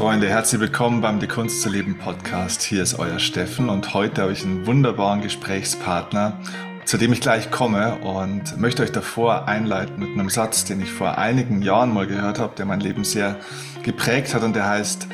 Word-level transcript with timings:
Freunde, 0.00 0.30
herzlich 0.30 0.62
willkommen 0.62 1.02
beim 1.02 1.20
Die 1.20 1.26
Kunst 1.26 1.60
zu 1.60 1.68
leben 1.68 1.98
Podcast. 1.98 2.62
Hier 2.62 2.82
ist 2.82 2.98
euer 2.98 3.18
Steffen 3.18 3.68
und 3.68 3.92
heute 3.92 4.22
habe 4.22 4.32
ich 4.32 4.42
einen 4.42 4.64
wunderbaren 4.64 5.20
Gesprächspartner, 5.20 6.40
zu 6.86 6.96
dem 6.96 7.12
ich 7.12 7.20
gleich 7.20 7.50
komme 7.50 7.96
und 7.96 8.58
möchte 8.58 8.82
euch 8.82 8.92
davor 8.92 9.46
einleiten 9.46 9.98
mit 9.98 10.08
einem 10.08 10.30
Satz, 10.30 10.64
den 10.64 10.80
ich 10.80 10.90
vor 10.90 11.18
einigen 11.18 11.60
Jahren 11.60 11.92
mal 11.92 12.06
gehört 12.06 12.38
habe, 12.38 12.54
der 12.56 12.64
mein 12.64 12.80
Leben 12.80 13.04
sehr 13.04 13.36
geprägt 13.82 14.34
hat 14.34 14.42
und 14.42 14.56
der 14.56 14.66
heißt, 14.66 15.06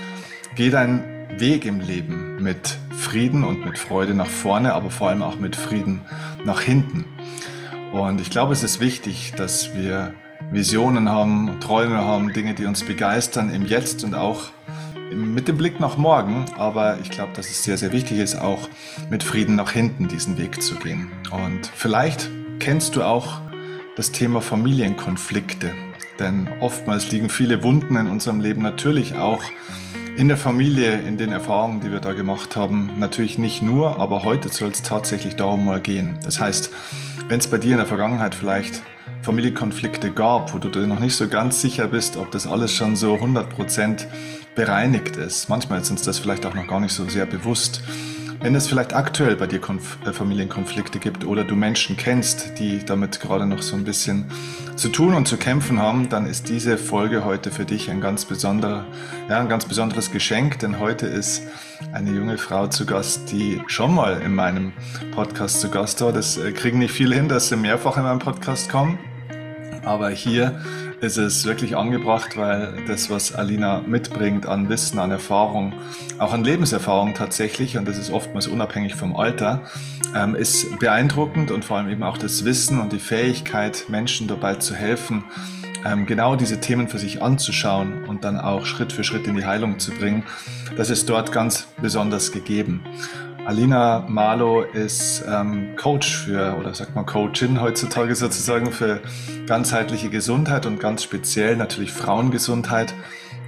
geh 0.54 0.70
deinen 0.70 1.02
Weg 1.37 1.64
im 1.64 1.80
Leben 1.80 2.41
mit 2.41 2.78
Frieden 2.96 3.42
und 3.42 3.64
mit 3.64 3.78
Freude 3.78 4.14
nach 4.14 4.28
vorne, 4.28 4.73
aber 4.73 4.91
vor 4.91 5.09
allem 5.09 5.23
auch 5.23 5.41
mit 5.41 5.56
Frieden 5.56 6.02
nach 6.45 6.60
hinten. 6.60 7.06
Und 7.91 8.20
ich 8.20 8.30
glaube, 8.30 8.52
es 8.52 8.62
ist 8.62 8.78
wichtig, 8.78 9.32
dass 9.37 9.74
wir 9.74 10.14
Visionen 10.52 11.09
haben, 11.09 11.59
Träume 11.59 11.96
haben, 11.96 12.32
Dinge, 12.32 12.55
die 12.55 12.66
uns 12.66 12.84
begeistern 12.84 13.50
im 13.50 13.66
Jetzt 13.66 14.05
und 14.05 14.14
auch 14.14 14.52
mit 15.15 15.48
dem 15.48 15.56
Blick 15.56 15.80
nach 15.80 15.96
morgen. 15.96 16.46
Aber 16.56 16.98
ich 17.02 17.10
glaube, 17.10 17.33
dass 17.34 17.48
es 17.48 17.62
sehr, 17.62 17.78
sehr 17.78 17.92
wichtig 17.92 18.19
ist, 18.19 18.37
auch 18.37 18.69
mit 19.10 19.23
Frieden 19.23 19.56
nach 19.56 19.73
hinten 19.73 20.09
diesen 20.09 20.38
Weg 20.38 20.62
zu 20.62 20.77
gehen. 20.77 21.10
Und 21.30 21.70
vielleicht 21.74 22.30
kennst 22.59 22.97
du 22.97 23.02
auch 23.02 23.41
das 23.97 24.12
Thema 24.12 24.41
Familienkonflikte. 24.41 25.73
Denn 26.19 26.48
oftmals 26.61 27.11
liegen 27.11 27.28
viele 27.28 27.62
Wunden 27.62 27.97
in 27.97 28.06
unserem 28.06 28.41
Leben 28.41 28.62
natürlich 28.62 29.16
auch 29.16 29.42
in 30.16 30.28
der 30.28 30.38
Familie, 30.38 31.00
in 31.00 31.19
den 31.19 31.30
Erfahrungen, 31.30 31.80
die 31.80 31.92
wir 31.92 32.00
da 32.00 32.12
gemacht 32.12 32.56
haben. 32.56 32.91
Natürlich 32.98 33.38
nicht 33.38 33.62
nur, 33.62 34.00
aber 34.00 34.25
heute 34.25 34.48
soll 34.48 34.70
es 34.70 34.83
tatsächlich 34.83 35.36
darum 35.36 35.64
mal 35.64 35.80
gehen. 35.80 36.19
Das 36.25 36.41
heißt, 36.41 36.70
wenn 37.28 37.38
es 37.38 37.48
bei 37.48 37.59
dir 37.59 37.73
in 37.73 37.78
der 37.78 37.86
Vergangenheit 37.86 38.34
vielleicht 38.34 38.83
Familienkonflikte 39.23 40.12
gab, 40.12 40.55
wo 40.55 40.58
du 40.58 40.69
dir 40.69 40.86
noch 40.86 41.00
nicht 41.00 41.17
so 41.17 41.28
ganz 41.28 41.61
sicher 41.61 41.89
bist, 41.89 42.17
ob 42.17 42.30
das 42.30 42.47
alles 42.47 42.73
schon 42.73 42.97
so 42.97 43.14
100% 43.14 44.06
bereinigt 44.56 45.16
ist. 45.16 45.48
Manchmal 45.48 45.80
ist 45.80 45.90
uns 45.90 46.02
das 46.02 46.18
vielleicht 46.18 46.44
auch 46.46 46.54
noch 46.54 46.66
gar 46.66 46.80
nicht 46.80 46.92
so 46.92 47.08
sehr 47.08 47.26
bewusst. 47.26 47.82
Wenn 48.40 48.54
es 48.54 48.68
vielleicht 48.68 48.94
aktuell 48.94 49.34
bei 49.36 49.46
dir 49.46 49.60
Konf 49.60 49.98
äh, 50.04 50.12
Familienkonflikte 50.12 50.98
gibt 50.98 51.24
oder 51.24 51.44
du 51.44 51.54
Menschen 51.54 51.96
kennst, 51.96 52.58
die 52.58 52.84
damit 52.84 53.20
gerade 53.20 53.46
noch 53.46 53.62
so 53.62 53.77
ein 53.77 53.84
bisschen 53.84 54.27
zu 54.77 54.88
tun 54.90 55.14
und 55.14 55.27
zu 55.27 55.36
kämpfen 55.36 55.80
haben, 55.80 56.08
dann 56.10 56.27
ist 56.27 56.48
diese 56.48 56.77
Folge 56.77 57.24
heute 57.24 57.50
für 57.50 57.64
dich 57.64 57.90
ein 57.90 58.00
ganz 58.00 58.24
besonderer, 58.24 58.84
ja, 59.28 59.40
ein 59.40 59.48
ganz 59.48 59.64
besonderes 59.64 60.12
Geschenk, 60.12 60.58
denn 60.58 60.78
heute 60.78 61.06
ist 61.06 61.42
eine 61.92 62.10
junge 62.10 62.36
Frau 62.36 62.66
zu 62.66 62.84
Gast, 62.84 63.32
die 63.32 63.62
schon 63.68 63.94
mal 63.94 64.20
in 64.20 64.34
meinem 64.34 64.72
Podcast 65.12 65.60
zu 65.60 65.70
Gast 65.70 66.00
war. 66.02 66.12
Das 66.12 66.36
äh, 66.36 66.52
kriegen 66.52 66.78
nicht 66.78 66.92
viele 66.92 67.14
hin, 67.14 67.28
dass 67.28 67.48
sie 67.48 67.56
mehrfach 67.56 67.96
in 67.96 68.02
meinem 68.02 68.18
Podcast 68.18 68.70
kommen. 68.70 68.98
Aber 69.84 70.10
hier 70.10 70.60
ist 71.00 71.19
es 71.19 71.44
wirklich 71.44 71.77
angebracht, 71.77 72.36
weil 72.36 72.72
das, 72.86 73.11
was 73.11 73.34
Alina 73.34 73.83
mitbringt 73.86 74.47
an 74.47 74.69
Wissen, 74.69 74.98
an 74.98 75.11
Erfahrung, 75.11 75.75
auch 76.19 76.33
an 76.33 76.44
Lebenserfahrung 76.44 77.14
tatsächlich, 77.14 77.77
und 77.77 77.86
das 77.86 77.98
ist 77.98 78.11
oftmals 78.11 78.47
unabhängig 78.47 78.94
vom 78.94 79.14
Alter, 79.14 79.62
ähm, 80.14 80.34
ist 80.34 80.78
beeindruckend 80.78 81.50
und 81.50 81.64
vor 81.64 81.77
allem 81.77 81.91
eben 81.91 82.02
auch 82.02 82.19
das 82.19 82.44
Wissen 82.44 82.80
und 82.80 82.92
die 82.92 82.98
Fähigkeit, 82.98 83.84
Menschen 83.89 84.27
dabei 84.27 84.55
zu 84.55 84.74
helfen, 84.74 85.24
ähm, 85.84 86.06
genau 86.06 86.34
diese 86.34 86.61
Themen 86.61 86.89
für 86.89 86.98
sich 86.98 87.22
anzuschauen 87.22 88.05
und 88.05 88.24
dann 88.24 88.41
auch 88.41 88.64
Schritt 88.64 88.92
für 88.92 89.05
Schritt 89.05 89.27
in 89.27 89.36
die 89.36 89.44
Heilung 89.44 89.78
zu 89.78 89.92
bringen. 89.92 90.24
Das 90.77 90.91
ist 90.91 91.08
dort 91.08 91.30
ganz 91.33 91.69
besonders 91.80 92.33
gegeben. 92.33 92.83
Alina 93.47 94.05
Marlow 94.08 94.62
ist 94.62 95.25
ähm, 95.30 95.77
Coach 95.77 96.16
für, 96.16 96.56
oder 96.58 96.75
sagt 96.75 96.97
man 96.97 97.06
Coachin 97.06 97.61
heutzutage 97.61 98.16
sozusagen, 98.16 98.72
für 98.72 99.00
ganzheitliche 99.47 100.11
Gesundheit 100.11 100.66
und 100.66 100.80
ganz 100.80 101.05
speziell 101.05 101.56
natürlich 101.56 101.92
Frauengesundheit. 101.92 102.92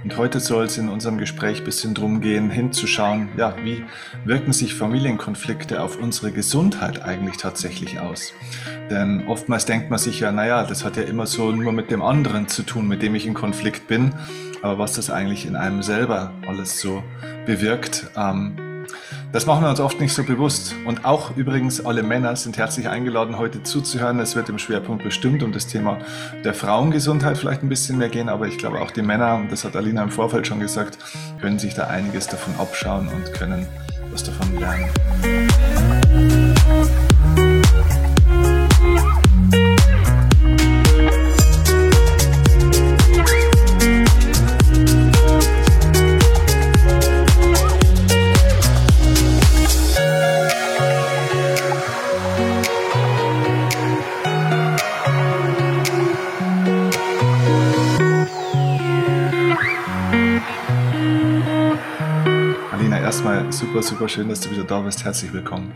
Und 0.05 0.15
heute 0.15 0.39
soll 0.39 0.63
es 0.63 0.77
in 0.77 0.87
unserem 0.87 1.17
Gespräch 1.17 1.59
ein 1.59 1.65
bisschen 1.65 1.93
drum 1.95 2.21
gehen, 2.21 2.49
hinzuschauen, 2.49 3.27
ja, 3.35 3.53
wie 3.61 3.83
wirken 4.23 4.53
sich 4.53 4.73
Familienkonflikte 4.73 5.83
auf 5.83 5.97
unsere 5.97 6.31
Gesundheit 6.31 7.03
eigentlich 7.03 7.35
tatsächlich 7.35 7.99
aus? 7.99 8.31
Denn 8.89 9.27
oftmals 9.27 9.65
denkt 9.65 9.89
man 9.89 9.99
sich 9.99 10.21
ja, 10.21 10.31
naja, 10.31 10.63
das 10.63 10.85
hat 10.85 10.95
ja 10.95 11.03
immer 11.03 11.27
so 11.27 11.51
nur 11.51 11.73
mit 11.73 11.91
dem 11.91 12.01
anderen 12.01 12.47
zu 12.47 12.63
tun, 12.63 12.87
mit 12.87 13.01
dem 13.01 13.15
ich 13.15 13.27
in 13.27 13.33
Konflikt 13.33 13.89
bin. 13.89 14.13
Aber 14.61 14.79
was 14.79 14.93
das 14.93 15.09
eigentlich 15.09 15.45
in 15.45 15.57
einem 15.57 15.83
selber 15.83 16.31
alles 16.47 16.79
so 16.79 17.03
bewirkt, 17.45 18.09
ähm, 18.15 18.55
das 19.31 19.45
machen 19.45 19.63
wir 19.63 19.69
uns 19.69 19.79
oft 19.79 19.99
nicht 19.99 20.13
so 20.13 20.23
bewusst. 20.23 20.75
Und 20.85 21.05
auch 21.05 21.35
übrigens 21.37 21.85
alle 21.85 22.03
Männer 22.03 22.35
sind 22.35 22.57
herzlich 22.57 22.89
eingeladen, 22.89 23.37
heute 23.37 23.61
zuzuhören. 23.63 24.19
Es 24.19 24.35
wird 24.35 24.49
im 24.49 24.57
Schwerpunkt 24.57 25.03
bestimmt 25.03 25.43
um 25.43 25.51
das 25.51 25.67
Thema 25.67 25.99
der 26.43 26.53
Frauengesundheit 26.53 27.37
vielleicht 27.37 27.63
ein 27.63 27.69
bisschen 27.69 27.97
mehr 27.97 28.09
gehen, 28.09 28.29
aber 28.29 28.47
ich 28.47 28.57
glaube 28.57 28.81
auch 28.81 28.91
die 28.91 29.01
Männer, 29.01 29.35
und 29.35 29.51
das 29.51 29.63
hat 29.63 29.75
Alina 29.75 30.03
im 30.03 30.11
Vorfeld 30.11 30.47
schon 30.47 30.59
gesagt, 30.59 30.97
können 31.41 31.59
sich 31.59 31.75
da 31.75 31.87
einiges 31.87 32.27
davon 32.27 32.55
abschauen 32.57 33.07
und 33.07 33.33
können 33.33 33.67
was 34.11 34.23
davon 34.23 34.57
lernen. 34.57 34.89
Super, 63.51 63.83
super 63.83 64.09
schön, 64.09 64.27
dass 64.27 64.41
du 64.41 64.49
wieder 64.49 64.63
da 64.63 64.81
bist. 64.81 65.03
Herzlich 65.03 65.31
willkommen. 65.31 65.71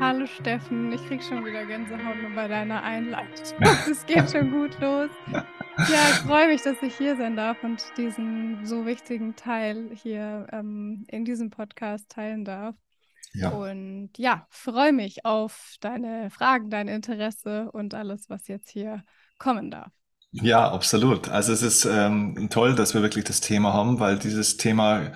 Hallo 0.00 0.26
Steffen, 0.26 0.92
ich 0.92 1.06
krieg 1.06 1.22
schon 1.22 1.44
wieder 1.44 1.64
Gänsehaut 1.64 2.20
nur 2.20 2.34
bei 2.34 2.48
deiner 2.48 2.82
Einleitung. 2.82 3.58
Es 3.90 4.04
geht 4.06 4.30
schon 4.30 4.50
gut 4.50 4.78
los. 4.80 5.10
Ja, 5.78 6.08
ich 6.10 6.16
freue 6.26 6.48
mich, 6.48 6.62
dass 6.62 6.82
ich 6.82 6.96
hier 6.96 7.16
sein 7.16 7.36
darf 7.36 7.62
und 7.62 7.80
diesen 7.96 8.66
so 8.66 8.84
wichtigen 8.84 9.36
Teil 9.36 9.90
hier 9.94 10.48
ähm, 10.50 11.04
in 11.06 11.24
diesem 11.24 11.50
Podcast 11.50 12.08
teilen 12.08 12.44
darf. 12.44 12.74
Ja. 13.32 13.50
Und 13.50 14.10
ja, 14.16 14.44
freue 14.50 14.92
mich 14.92 15.24
auf 15.24 15.76
deine 15.80 16.30
Fragen, 16.30 16.68
dein 16.68 16.88
Interesse 16.88 17.70
und 17.70 17.94
alles, 17.94 18.28
was 18.28 18.48
jetzt 18.48 18.70
hier 18.70 19.04
kommen 19.38 19.70
darf. 19.70 19.92
Ja, 20.32 20.68
absolut. 20.68 21.28
Also 21.28 21.52
es 21.52 21.62
ist 21.62 21.84
ähm, 21.84 22.48
toll, 22.50 22.74
dass 22.74 22.94
wir 22.94 23.02
wirklich 23.02 23.24
das 23.24 23.40
Thema 23.40 23.72
haben, 23.72 24.00
weil 24.00 24.18
dieses 24.18 24.56
Thema 24.56 25.12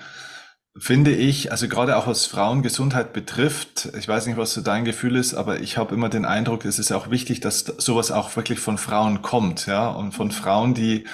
finde 0.77 1.11
ich, 1.11 1.51
also 1.51 1.67
gerade 1.67 1.97
auch 1.97 2.07
was 2.07 2.25
Frauengesundheit 2.25 3.13
betrifft, 3.13 3.89
ich 3.97 4.07
weiß 4.07 4.25
nicht, 4.25 4.37
was 4.37 4.53
so 4.53 4.61
dein 4.61 4.85
Gefühl 4.85 5.15
ist, 5.15 5.35
aber 5.35 5.59
ich 5.59 5.77
habe 5.77 5.93
immer 5.93 6.09
den 6.09 6.25
Eindruck, 6.25 6.65
es 6.65 6.79
ist 6.79 6.91
auch 6.91 7.11
wichtig, 7.11 7.41
dass 7.41 7.59
sowas 7.59 8.11
auch 8.11 8.35
wirklich 8.35 8.59
von 8.59 8.77
Frauen 8.77 9.21
kommt, 9.21 9.67
ja, 9.67 9.87
und 9.89 10.13
von 10.13 10.31
Frauen, 10.31 10.73
die 10.73 11.05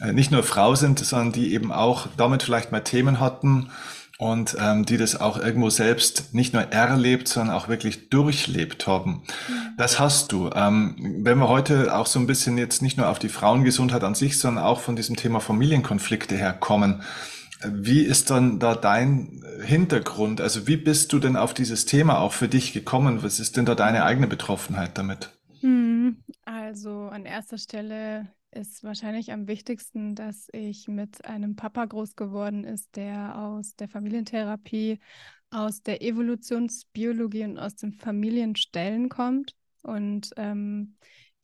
äh, 0.00 0.12
nicht 0.12 0.32
nur 0.32 0.42
Frau 0.42 0.74
sind, 0.74 0.98
sondern 0.98 1.32
die 1.32 1.54
eben 1.54 1.70
auch 1.70 2.08
damit 2.16 2.42
vielleicht 2.42 2.72
mal 2.72 2.80
Themen 2.80 3.20
hatten 3.20 3.70
und 4.18 4.56
ähm, 4.58 4.84
die 4.84 4.96
das 4.96 5.20
auch 5.20 5.38
irgendwo 5.38 5.70
selbst 5.70 6.34
nicht 6.34 6.52
nur 6.52 6.62
erlebt, 6.72 7.28
sondern 7.28 7.54
auch 7.54 7.68
wirklich 7.68 8.08
durchlebt 8.08 8.86
haben. 8.86 9.22
Mhm. 9.48 9.76
Das 9.76 10.00
hast 10.00 10.32
du. 10.32 10.50
Ähm, 10.54 10.96
wenn 11.22 11.38
wir 11.38 11.48
heute 11.48 11.94
auch 11.94 12.06
so 12.06 12.18
ein 12.18 12.26
bisschen 12.26 12.58
jetzt 12.58 12.82
nicht 12.82 12.96
nur 12.96 13.08
auf 13.08 13.18
die 13.18 13.28
Frauengesundheit 13.28 14.04
an 14.04 14.14
sich, 14.14 14.38
sondern 14.38 14.64
auch 14.64 14.80
von 14.80 14.96
diesem 14.96 15.16
Thema 15.16 15.40
Familienkonflikte 15.40 16.34
herkommen, 16.34 17.02
wie 17.64 18.02
ist 18.02 18.30
dann 18.30 18.58
da 18.58 18.74
dein 18.74 19.42
Hintergrund? 19.64 20.40
Also 20.40 20.66
wie 20.66 20.76
bist 20.76 21.12
du 21.12 21.18
denn 21.18 21.36
auf 21.36 21.54
dieses 21.54 21.86
Thema 21.86 22.20
auch 22.20 22.32
für 22.32 22.48
dich 22.48 22.72
gekommen? 22.72 23.22
Was 23.22 23.40
ist 23.40 23.56
denn 23.56 23.64
da 23.66 23.74
deine 23.74 24.04
eigene 24.04 24.26
Betroffenheit 24.26 24.98
damit? 24.98 25.30
Hm, 25.60 26.22
also 26.44 27.02
an 27.02 27.24
erster 27.24 27.58
Stelle 27.58 28.28
ist 28.50 28.84
wahrscheinlich 28.84 29.32
am 29.32 29.48
wichtigsten, 29.48 30.14
dass 30.14 30.48
ich 30.52 30.88
mit 30.88 31.24
einem 31.24 31.56
Papa 31.56 31.84
groß 31.84 32.16
geworden 32.16 32.64
ist, 32.64 32.96
der 32.96 33.38
aus 33.38 33.76
der 33.76 33.88
Familientherapie, 33.88 34.98
aus 35.50 35.82
der 35.82 36.02
Evolutionsbiologie 36.02 37.44
und 37.44 37.58
aus 37.58 37.76
den 37.76 37.92
Familienstellen 37.92 39.08
kommt. 39.08 39.54
Und 39.82 40.30
ähm, 40.36 40.96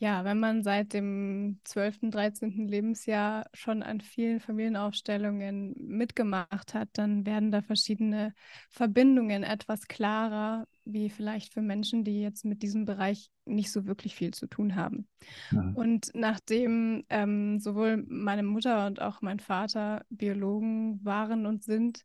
ja, 0.02 0.24
wenn 0.24 0.40
man 0.40 0.64
seit 0.64 0.94
dem 0.94 1.60
12., 1.62 2.10
13. 2.10 2.66
Lebensjahr 2.66 3.46
schon 3.54 3.84
an 3.84 4.00
vielen 4.00 4.40
Familienaufstellungen 4.40 5.76
mitgemacht 5.78 6.74
hat, 6.74 6.88
dann 6.94 7.24
werden 7.24 7.52
da 7.52 7.62
verschiedene 7.62 8.34
Verbindungen 8.68 9.44
etwas 9.44 9.86
klarer, 9.86 10.66
wie 10.84 11.08
vielleicht 11.08 11.54
für 11.54 11.62
Menschen, 11.62 12.02
die 12.02 12.20
jetzt 12.20 12.44
mit 12.44 12.64
diesem 12.64 12.84
Bereich 12.84 13.30
nicht 13.44 13.70
so 13.70 13.86
wirklich 13.86 14.16
viel 14.16 14.34
zu 14.34 14.48
tun 14.48 14.74
haben. 14.74 15.06
Mhm. 15.52 15.76
Und 15.76 16.10
nachdem 16.14 17.04
ähm, 17.08 17.60
sowohl 17.60 18.04
meine 18.08 18.42
Mutter 18.42 18.88
und 18.88 19.00
auch 19.00 19.22
mein 19.22 19.38
Vater 19.38 20.04
Biologen 20.10 20.98
waren 21.04 21.46
und 21.46 21.62
sind, 21.62 22.02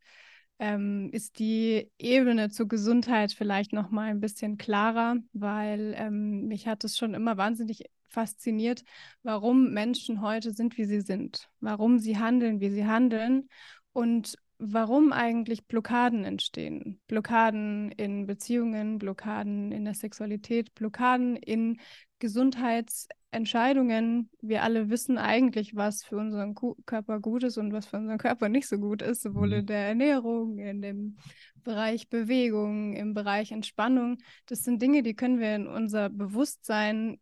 ähm, 0.59 1.09
ist 1.12 1.39
die 1.39 1.92
Ebene 2.00 2.50
zur 2.50 2.68
Gesundheit 2.68 3.31
vielleicht 3.31 3.74
noch 3.74 3.92
mal 3.92 4.09
ein 4.09 4.19
bisschen 4.19 4.57
klarer, 4.57 5.18
weil 5.33 5.94
ähm, 5.98 6.48
mich 6.48 6.68
hat 6.68 6.83
es 6.83 6.98
schon 6.98 7.13
immer 7.13 7.38
wahnsinnig 7.38 7.86
fasziniert, 8.09 8.83
warum 9.24 9.74
Menschen 9.74 10.21
heute 10.21 10.51
sind, 10.51 10.77
wie 10.77 10.86
sie 10.86 11.01
sind, 11.01 11.50
warum 11.59 12.00
sie 12.00 12.18
handeln, 12.18 12.59
wie 12.59 12.69
sie 12.69 12.86
handeln 12.86 13.50
und 13.94 14.38
warum 14.59 15.13
eigentlich 15.13 15.68
Blockaden 15.68 16.24
entstehen. 16.24 17.00
Blockaden 17.07 17.92
in 17.92 18.25
Beziehungen, 18.25 18.98
Blockaden 18.98 19.71
in 19.71 19.86
der 19.86 19.94
Sexualität, 19.94 20.74
Blockaden 20.74 21.36
in 21.36 21.80
Gesundheitsentscheidungen. 22.19 24.31
Wir 24.42 24.63
alle 24.63 24.89
wissen 24.89 25.19
eigentlich, 25.19 25.75
was 25.75 26.04
für 26.04 26.18
unseren 26.18 26.56
Körper 26.86 27.19
gut 27.19 27.44
ist 27.44 27.57
und 27.57 27.71
was 27.71 27.86
für 27.86 27.98
unseren 27.98 28.18
Körper 28.18 28.50
nicht 28.50 28.68
so 28.68 28.80
gut 28.80 29.04
ist, 29.04 29.21
sowohl 29.21 29.54
in 29.54 29.62
mhm. 29.62 29.68
der 29.68 29.88
Ernährung, 29.88 30.57
in 30.57 30.81
dem 30.81 31.18
Bereich 31.63 32.09
Bewegung, 32.09 32.94
im 32.94 33.13
Bereich 33.13 33.51
Entspannung. 33.51 34.18
Das 34.48 34.63
sind 34.63 34.81
Dinge, 34.81 35.04
die 35.04 35.15
können 35.15 35.39
wir 35.39 35.56
in 35.56 35.68
unser 35.68 36.09
Bewusstsein, 36.09 37.19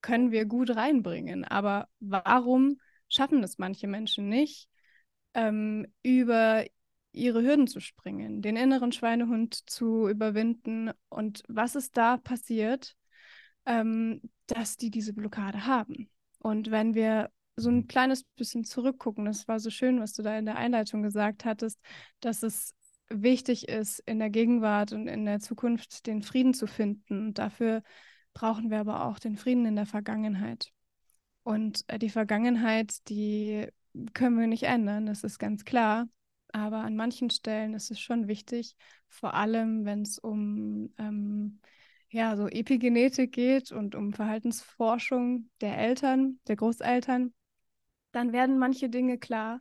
können 0.00 0.30
wir 0.30 0.46
gut 0.46 0.74
reinbringen. 0.74 1.44
Aber 1.44 1.88
warum 2.00 2.78
schaffen 3.08 3.42
das 3.42 3.58
manche 3.58 3.86
Menschen 3.86 4.28
nicht? 4.28 4.68
Ähm, 5.34 5.86
über 6.02 6.64
ihre 7.12 7.42
Hürden 7.42 7.66
zu 7.66 7.80
springen, 7.80 8.42
den 8.42 8.56
inneren 8.56 8.92
Schweinehund 8.92 9.68
zu 9.68 10.08
überwinden. 10.08 10.90
Und 11.08 11.42
was 11.48 11.76
ist 11.76 11.96
da 11.96 12.16
passiert, 12.16 12.96
ähm, 13.66 14.20
dass 14.46 14.76
die 14.76 14.90
diese 14.90 15.12
Blockade 15.12 15.66
haben? 15.66 16.10
Und 16.40 16.70
wenn 16.70 16.94
wir 16.94 17.30
so 17.56 17.70
ein 17.70 17.86
kleines 17.86 18.24
bisschen 18.36 18.64
zurückgucken, 18.64 19.24
das 19.24 19.46
war 19.46 19.60
so 19.60 19.70
schön, 19.70 20.00
was 20.00 20.12
du 20.12 20.22
da 20.22 20.36
in 20.36 20.44
der 20.44 20.56
Einleitung 20.56 21.02
gesagt 21.02 21.44
hattest, 21.44 21.78
dass 22.20 22.42
es 22.42 22.74
wichtig 23.08 23.68
ist, 23.68 24.00
in 24.06 24.18
der 24.18 24.30
Gegenwart 24.30 24.92
und 24.92 25.06
in 25.06 25.24
der 25.24 25.40
Zukunft 25.40 26.06
den 26.06 26.22
Frieden 26.22 26.54
zu 26.54 26.66
finden. 26.66 27.28
Und 27.28 27.38
dafür 27.38 27.82
brauchen 28.32 28.70
wir 28.70 28.80
aber 28.80 29.04
auch 29.04 29.18
den 29.18 29.36
Frieden 29.36 29.66
in 29.66 29.76
der 29.76 29.86
Vergangenheit. 29.86 30.72
Und 31.44 31.84
äh, 31.88 31.98
die 31.98 32.10
Vergangenheit, 32.10 33.08
die 33.08 33.68
können 34.12 34.38
wir 34.38 34.46
nicht 34.46 34.64
ändern, 34.64 35.06
das 35.06 35.24
ist 35.24 35.38
ganz 35.38 35.64
klar. 35.64 36.06
Aber 36.52 36.78
an 36.78 36.94
manchen 36.96 37.30
Stellen 37.30 37.74
ist 37.74 37.90
es 37.90 37.98
schon 38.00 38.28
wichtig, 38.28 38.76
vor 39.08 39.34
allem 39.34 39.84
wenn 39.84 40.02
es 40.02 40.18
um 40.18 40.94
ähm, 40.98 41.60
ja, 42.10 42.36
so 42.36 42.46
Epigenetik 42.46 43.32
geht 43.32 43.72
und 43.72 43.96
um 43.96 44.12
Verhaltensforschung 44.12 45.50
der 45.60 45.76
Eltern, 45.78 46.38
der 46.46 46.54
Großeltern, 46.56 47.34
dann 48.12 48.32
werden 48.32 48.58
manche 48.58 48.88
Dinge 48.88 49.18
klar. 49.18 49.58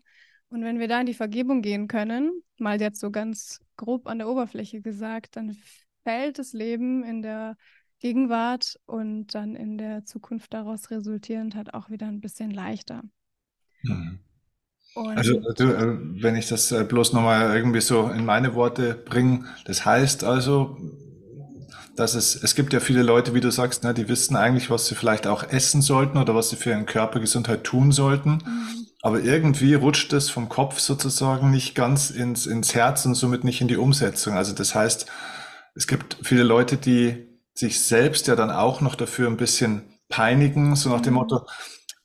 Und 0.50 0.63
wenn 0.63 0.77
wir 0.77 0.88
da 0.88 1.00
in 1.00 1.07
die 1.07 1.15
Vergebung 1.15 1.63
gehen 1.63 1.88
können, 1.88 2.44
mal 2.59 2.80
jetzt 2.80 3.00
so 3.00 3.09
ganz 3.09 3.59
grob 3.75 4.06
an 4.07 4.19
der 4.19 4.30
Oberfläche 4.30 4.81
gesagt, 4.81 5.35
dann 5.35 5.57
fällt 6.03 6.38
das 6.38 6.53
Leben 6.53 7.03
in 7.03 7.24
der 7.24 7.57
Gegenwart 7.97 8.80
und 8.85 9.33
dann 9.33 9.56
in 9.56 9.80
der 9.80 10.06
Zukunft 10.06 10.53
daraus 10.53 10.91
resultierend 10.91 11.56
halt 11.56 11.74
auch 11.74 11.89
wieder 11.89 12.06
ein 12.06 12.21
bisschen 12.21 12.51
leichter. 12.51 13.01
Mhm. 13.83 14.19
Also, 15.15 15.39
du, 15.56 15.63
äh, 15.63 15.97
wenn 16.21 16.35
ich 16.35 16.47
das 16.47 16.71
äh, 16.71 16.83
bloß 16.83 17.13
nochmal 17.13 17.56
irgendwie 17.56 17.81
so 17.81 18.09
in 18.09 18.25
meine 18.25 18.53
Worte 18.53 18.94
bringe, 18.94 19.45
das 19.65 19.85
heißt 19.85 20.24
also, 20.24 20.77
dass 21.95 22.15
es, 22.15 22.35
es 22.35 22.56
gibt 22.56 22.74
ja 22.74 22.80
viele 22.80 23.03
Leute, 23.03 23.33
wie 23.33 23.39
du 23.39 23.51
sagst, 23.51 23.83
ne, 23.83 23.94
die 23.94 24.07
wissen 24.07 24.35
eigentlich, 24.35 24.69
was 24.69 24.88
sie 24.88 24.95
vielleicht 24.95 25.27
auch 25.27 25.44
essen 25.44 25.81
sollten 25.81 26.18
oder 26.18 26.35
was 26.35 26.50
sie 26.50 26.56
für 26.56 26.71
ihren 26.71 26.85
Körpergesundheit 26.85 27.63
tun 27.63 27.91
sollten. 27.91 28.31
Mhm. 28.45 28.88
Aber 29.01 29.19
irgendwie 29.19 29.74
rutscht 29.74 30.13
es 30.13 30.30
vom 30.30 30.47
Kopf 30.47 30.80
sozusagen 30.80 31.51
nicht 31.51 31.75
ganz 31.75 32.09
ins, 32.09 32.47
ins 32.47 32.74
Herz 32.74 33.06
und 33.06 33.15
somit 33.15 33.44
nicht 33.44 33.62
in 33.62 33.68
die 33.68 33.77
Umsetzung. 33.77 34.35
Also 34.35 34.53
das 34.53 34.75
heißt, 34.75 35.07
es 35.75 35.88
gibt 35.88 36.18
viele 36.24 36.44
Leute, 36.44 36.77
die 36.77 37.27
sich 37.53 37.81
selbst 37.81 38.27
ja 38.27 38.35
dann 38.35 38.50
auch 38.50 38.81
noch 38.81 38.95
dafür 38.95 39.27
ein 39.27 39.38
bisschen 39.38 39.83
peinigen, 40.07 40.75
so 40.75 40.89
nach 40.89 41.01
dem 41.01 41.13
mhm. 41.13 41.19
Motto, 41.19 41.45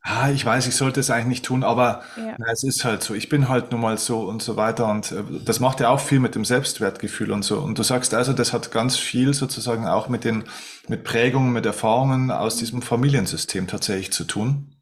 ah, 0.09 0.31
ich 0.31 0.45
weiß, 0.45 0.67
ich 0.67 0.77
sollte 0.77 1.01
es 1.01 1.11
eigentlich 1.11 1.27
nicht 1.27 1.45
tun, 1.45 1.63
aber 1.63 2.03
ja. 2.17 2.35
na, 2.39 2.51
es 2.51 2.63
ist 2.63 2.85
halt 2.85 3.03
so, 3.03 3.15
ich 3.15 3.29
bin 3.29 3.49
halt 3.49 3.73
nun 3.73 3.81
mal 3.81 3.99
so 3.99 4.21
und 4.21 4.43
so 4.43 4.57
weiter. 4.57 4.91
Und 4.91 5.13
äh, 5.13 5.23
das 5.45 5.61
macht 5.61 5.81
ja 5.81 5.91
auch 5.91 6.01
viel 6.01 6.21
mit 6.21 6.35
dem 6.35 6.45
Selbstwertgefühl 6.45 7.31
und 7.31 7.45
so. 7.45 7.59
Und 7.61 7.79
du 7.79 7.83
sagst 7.83 8.15
also, 8.15 8.33
das 8.33 8.53
hat 8.53 8.71
ganz 8.73 8.97
viel 8.97 9.35
sozusagen 9.35 9.87
auch 9.87 10.09
mit 10.09 10.25
den, 10.25 10.45
mit 10.89 11.05
Prägungen, 11.05 11.53
mit 11.53 11.67
Erfahrungen 11.67 12.31
aus 12.31 12.57
diesem 12.57 12.83
Familiensystem 12.83 13.67
tatsächlich 13.67 14.13
zu 14.13 14.25
tun. 14.25 14.75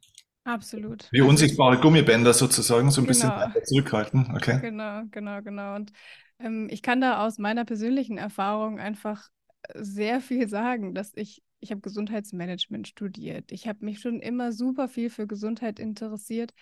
Absolut. 0.45 1.07
Wie 1.11 1.19
also 1.19 1.29
unsichtbare 1.29 1.77
Gummibänder 1.77 2.33
sozusagen, 2.33 2.89
so 2.89 3.01
ein 3.01 3.07
genau. 3.07 3.47
bisschen 3.47 3.65
zurückhalten. 3.65 4.31
Okay. 4.33 4.59
Genau, 4.61 5.03
genau, 5.11 5.41
genau. 5.41 5.75
Und 5.75 5.91
ähm, 6.39 6.67
ich 6.71 6.81
kann 6.81 7.01
da 7.01 7.25
aus 7.25 7.37
meiner 7.37 7.65
persönlichen 7.65 8.17
Erfahrung 8.17 8.79
einfach 8.79 9.27
sehr 9.75 10.21
viel 10.21 10.47
sagen, 10.47 10.93
dass 10.93 11.11
ich 11.15 11.43
ich 11.59 11.71
habe 11.71 11.81
Gesundheitsmanagement 11.81 12.87
studiert. 12.87 13.51
Ich 13.51 13.67
habe 13.67 13.83
mich 13.83 13.99
schon 13.99 14.19
immer 14.19 14.51
super 14.51 14.87
viel 14.87 15.09
für 15.09 15.27
Gesundheit 15.27 15.79
interessiert 15.79 16.53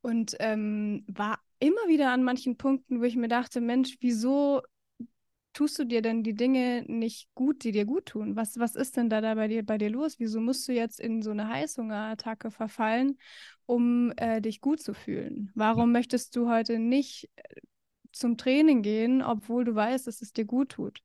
und 0.00 0.36
ähm, 0.40 1.04
war 1.06 1.38
immer 1.58 1.88
wieder 1.88 2.10
an 2.10 2.24
manchen 2.24 2.56
Punkten, 2.56 3.00
wo 3.00 3.04
ich 3.04 3.16
mir 3.16 3.28
dachte, 3.28 3.60
Mensch, 3.60 3.96
wieso 4.00 4.62
tust 5.52 5.78
du 5.78 5.84
dir 5.84 6.02
denn 6.02 6.22
die 6.22 6.34
Dinge 6.34 6.84
nicht 6.88 7.28
gut, 7.34 7.62
die 7.64 7.72
dir 7.72 7.84
gut 7.84 8.06
tun? 8.06 8.36
Was, 8.36 8.58
was 8.58 8.74
ist 8.74 8.96
denn 8.96 9.10
da, 9.10 9.20
da 9.20 9.34
bei, 9.34 9.48
dir, 9.48 9.64
bei 9.64 9.78
dir 9.78 9.90
los? 9.90 10.18
Wieso 10.18 10.40
musst 10.40 10.66
du 10.66 10.72
jetzt 10.72 10.98
in 10.98 11.22
so 11.22 11.30
eine 11.30 11.48
Heißhungerattacke 11.48 12.50
verfallen, 12.50 13.18
um 13.66 14.12
äh, 14.16 14.40
dich 14.40 14.60
gut 14.60 14.80
zu 14.80 14.94
fühlen? 14.94 15.50
Warum 15.54 15.92
möchtest 15.92 16.34
du 16.36 16.48
heute 16.48 16.78
nicht 16.78 17.30
äh, 17.36 17.42
zum 18.12 18.36
Training 18.36 18.82
gehen, 18.82 19.22
obwohl 19.22 19.64
du 19.64 19.74
weißt, 19.74 20.06
dass 20.06 20.22
es 20.22 20.32
dir 20.32 20.44
gut 20.46 20.70
tut? 20.70 21.02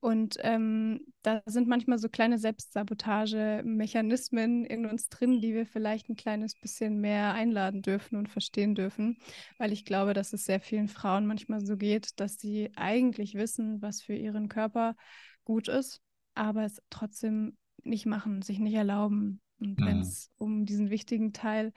Und 0.00 0.38
ähm, 0.40 1.06
da 1.20 1.42
sind 1.44 1.68
manchmal 1.68 1.98
so 1.98 2.08
kleine 2.08 2.38
Selbstsabotage-Mechanismen 2.38 4.64
in 4.64 4.86
uns 4.86 5.10
drin, 5.10 5.42
die 5.42 5.52
wir 5.52 5.66
vielleicht 5.66 6.08
ein 6.08 6.16
kleines 6.16 6.58
bisschen 6.58 7.00
mehr 7.00 7.34
einladen 7.34 7.82
dürfen 7.82 8.16
und 8.16 8.30
verstehen 8.30 8.74
dürfen, 8.74 9.18
weil 9.58 9.72
ich 9.72 9.84
glaube, 9.84 10.14
dass 10.14 10.32
es 10.32 10.46
sehr 10.46 10.60
vielen 10.60 10.88
Frauen 10.88 11.26
manchmal 11.26 11.60
so 11.60 11.76
geht, 11.76 12.18
dass 12.18 12.38
sie 12.38 12.70
eigentlich 12.76 13.34
wissen, 13.34 13.82
was 13.82 14.00
für 14.00 14.14
ihren 14.14 14.48
Körper 14.48 14.96
gut 15.44 15.68
ist, 15.68 16.00
aber 16.34 16.64
es 16.64 16.80
trotzdem 16.88 17.58
nicht 17.82 18.06
machen, 18.06 18.40
sich 18.40 18.58
nicht 18.58 18.74
erlauben. 18.74 19.42
Und 19.58 19.80
mhm. 19.80 19.84
wenn 19.84 20.00
es 20.00 20.30
um 20.38 20.64
diesen 20.64 20.88
wichtigen 20.88 21.34
Teil 21.34 21.74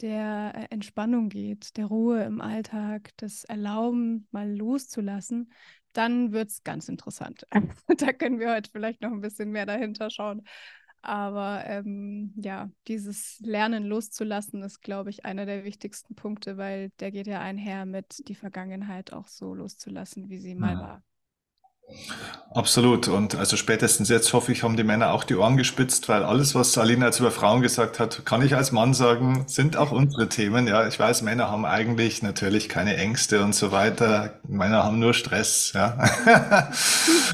der 0.00 0.52
äh, 0.54 0.66
Entspannung 0.70 1.28
geht, 1.28 1.76
der 1.76 1.86
Ruhe 1.86 2.22
im 2.24 2.40
Alltag, 2.40 3.10
das 3.16 3.44
Erlauben, 3.44 4.26
mal 4.30 4.50
loszulassen, 4.50 5.52
dann 5.92 6.32
wird 6.32 6.50
es 6.50 6.62
ganz 6.64 6.88
interessant. 6.88 7.46
da 7.98 8.12
können 8.12 8.38
wir 8.38 8.52
heute 8.52 8.70
vielleicht 8.70 9.02
noch 9.02 9.10
ein 9.10 9.20
bisschen 9.20 9.50
mehr 9.50 9.66
dahinter 9.66 10.10
schauen. 10.10 10.42
Aber 11.02 11.64
ähm, 11.64 12.34
ja, 12.36 12.70
dieses 12.86 13.40
Lernen 13.40 13.84
loszulassen 13.84 14.62
ist, 14.62 14.82
glaube 14.82 15.08
ich, 15.08 15.24
einer 15.24 15.46
der 15.46 15.64
wichtigsten 15.64 16.14
Punkte, 16.14 16.58
weil 16.58 16.90
der 17.00 17.10
geht 17.10 17.26
ja 17.26 17.40
einher 17.40 17.86
mit 17.86 18.28
die 18.28 18.34
Vergangenheit 18.34 19.12
auch 19.12 19.26
so 19.26 19.54
loszulassen, 19.54 20.28
wie 20.28 20.38
sie 20.38 20.54
mal 20.54 20.76
war. 20.76 21.02
Absolut. 22.52 23.06
Und 23.06 23.36
also 23.36 23.56
spätestens 23.56 24.08
jetzt 24.08 24.32
hoffe 24.32 24.50
ich, 24.50 24.64
haben 24.64 24.76
die 24.76 24.82
Männer 24.82 25.12
auch 25.12 25.22
die 25.22 25.36
Ohren 25.36 25.56
gespitzt, 25.56 26.08
weil 26.08 26.24
alles, 26.24 26.54
was 26.56 26.76
Alina 26.78 27.06
jetzt 27.06 27.20
über 27.20 27.30
Frauen 27.30 27.62
gesagt 27.62 28.00
hat, 28.00 28.26
kann 28.26 28.42
ich 28.42 28.56
als 28.56 28.72
Mann 28.72 28.92
sagen, 28.92 29.44
sind 29.46 29.76
auch 29.76 29.92
unsere 29.92 30.28
Themen. 30.28 30.66
Ja, 30.66 30.88
ich 30.88 30.98
weiß, 30.98 31.22
Männer 31.22 31.48
haben 31.48 31.64
eigentlich 31.64 32.22
natürlich 32.22 32.68
keine 32.68 32.96
Ängste 32.96 33.44
und 33.44 33.54
so 33.54 33.70
weiter. 33.70 34.32
Männer 34.48 34.82
haben 34.82 34.98
nur 34.98 35.14
Stress. 35.14 35.72
Ja, 35.74 35.96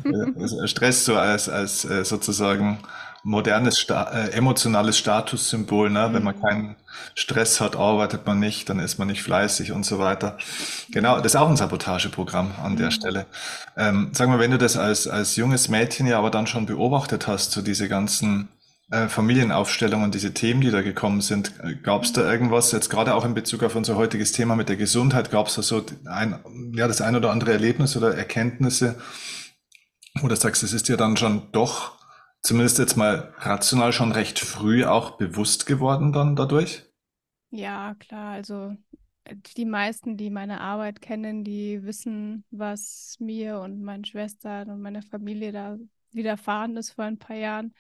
Stress 0.67 1.07
so 1.07 1.17
als 1.17 1.49
als 1.49 1.87
äh, 1.87 2.05
sozusagen 2.05 2.79
modernes 3.27 3.81
Sta 3.81 4.05
äh, 4.13 4.31
emotionales 4.31 4.97
Statussymbol. 4.97 5.91
Ne? 5.91 6.09
Mhm. 6.09 6.15
Wenn 6.15 6.23
man 6.23 6.37
mhm. 6.37 6.43
keinen 6.43 6.77
Stress 7.17 7.61
hat, 7.61 7.75
arbeitet 7.75 8.25
man 8.25 8.39
nicht, 8.39 8.69
dann 8.71 8.79
ist 8.79 8.99
man 8.99 9.09
nicht 9.09 9.23
fleißig 9.23 9.73
und 9.73 9.85
so 9.85 9.99
weiter. 9.99 10.39
Genau, 10.91 11.17
das 11.17 11.35
ist 11.35 11.37
auch 11.37 11.51
ein 11.51 11.57
Sabotageprogramm 11.57 12.53
an 12.63 12.73
mhm. 12.73 12.77
der 12.77 12.91
Stelle. 12.93 13.27
Ähm, 13.77 14.11
sag 14.13 14.29
mal, 14.29 14.39
wenn 14.39 14.53
du 14.53 14.59
das 14.59 14.77
als, 14.77 15.09
als 15.09 15.35
junges 15.35 15.69
Mädchen 15.69 16.07
ja 16.07 16.19
aber 16.19 16.31
dann 16.31 16.47
schon 16.47 16.67
beobachtet 16.67 17.27
hast, 17.27 17.51
so 17.51 17.63
diese 17.63 17.89
ganzen 17.89 18.49
äh, 18.93 19.09
Familienaufstellungen, 19.09 20.13
diese 20.13 20.33
Themen, 20.33 20.61
die 20.61 20.71
da 20.71 20.83
gekommen 20.83 21.21
sind, 21.21 21.53
äh, 21.65 21.75
gab 21.75 22.05
es 22.05 22.13
da 22.13 22.31
irgendwas, 22.31 22.71
jetzt 22.71 22.91
gerade 22.91 23.13
auch 23.13 23.25
in 23.25 23.35
Bezug 23.35 23.65
auf 23.65 23.75
unser 23.75 23.97
heutiges 23.97 24.31
Thema 24.31 24.55
mit 24.55 24.69
der 24.69 24.77
Gesundheit, 24.77 25.33
gab 25.33 25.49
es 25.49 25.57
da 25.57 25.63
so 25.63 25.85
ein, 26.05 26.39
ja, 26.77 26.87
das 26.87 27.01
ein 27.01 27.17
oder 27.17 27.33
andere 27.33 27.51
Erlebnis 27.51 27.97
oder 27.97 28.17
Erkenntnisse, 28.17 29.01
wo 30.21 30.29
du 30.29 30.37
sagst, 30.37 30.63
es 30.63 30.73
ist 30.73 30.89
dir 30.89 30.97
dann 30.97 31.17
schon 31.17 31.51
doch 31.51 31.96
zumindest 32.47 32.79
jetzt 32.79 32.97
mal 32.97 33.35
rational 33.39 33.93
schon 33.93 34.13
recht 34.13 34.39
früh 34.39 34.85
auch 34.85 35.19
bewusst 35.19 35.67
geworden 35.67 36.13
dann 36.13 36.37
dadurch? 36.37 36.85
Ja, 37.51 37.95
klar. 37.99 38.33
Also 38.33 38.77
äh, 39.25 39.37
die 39.57 39.65
meisten, 39.65 40.17
die 40.17 40.31
meine 40.31 40.61
Arbeit 40.61 41.01
kennen, 41.01 41.45
die 41.45 41.83
wissen, 41.85 42.45
was 42.51 43.17
mir 43.19 43.61
und 43.61 43.83
meinen 43.83 44.05
Schwestern 44.05 44.71
und 44.71 44.81
meiner 44.81 45.03
Familie 45.03 45.53
da 45.53 45.77
widerfahren 46.13 46.77
ist 46.77 46.93
vor 46.93 47.05
ein 47.05 47.19
paar 47.19 47.37
Jahren. 47.37 47.75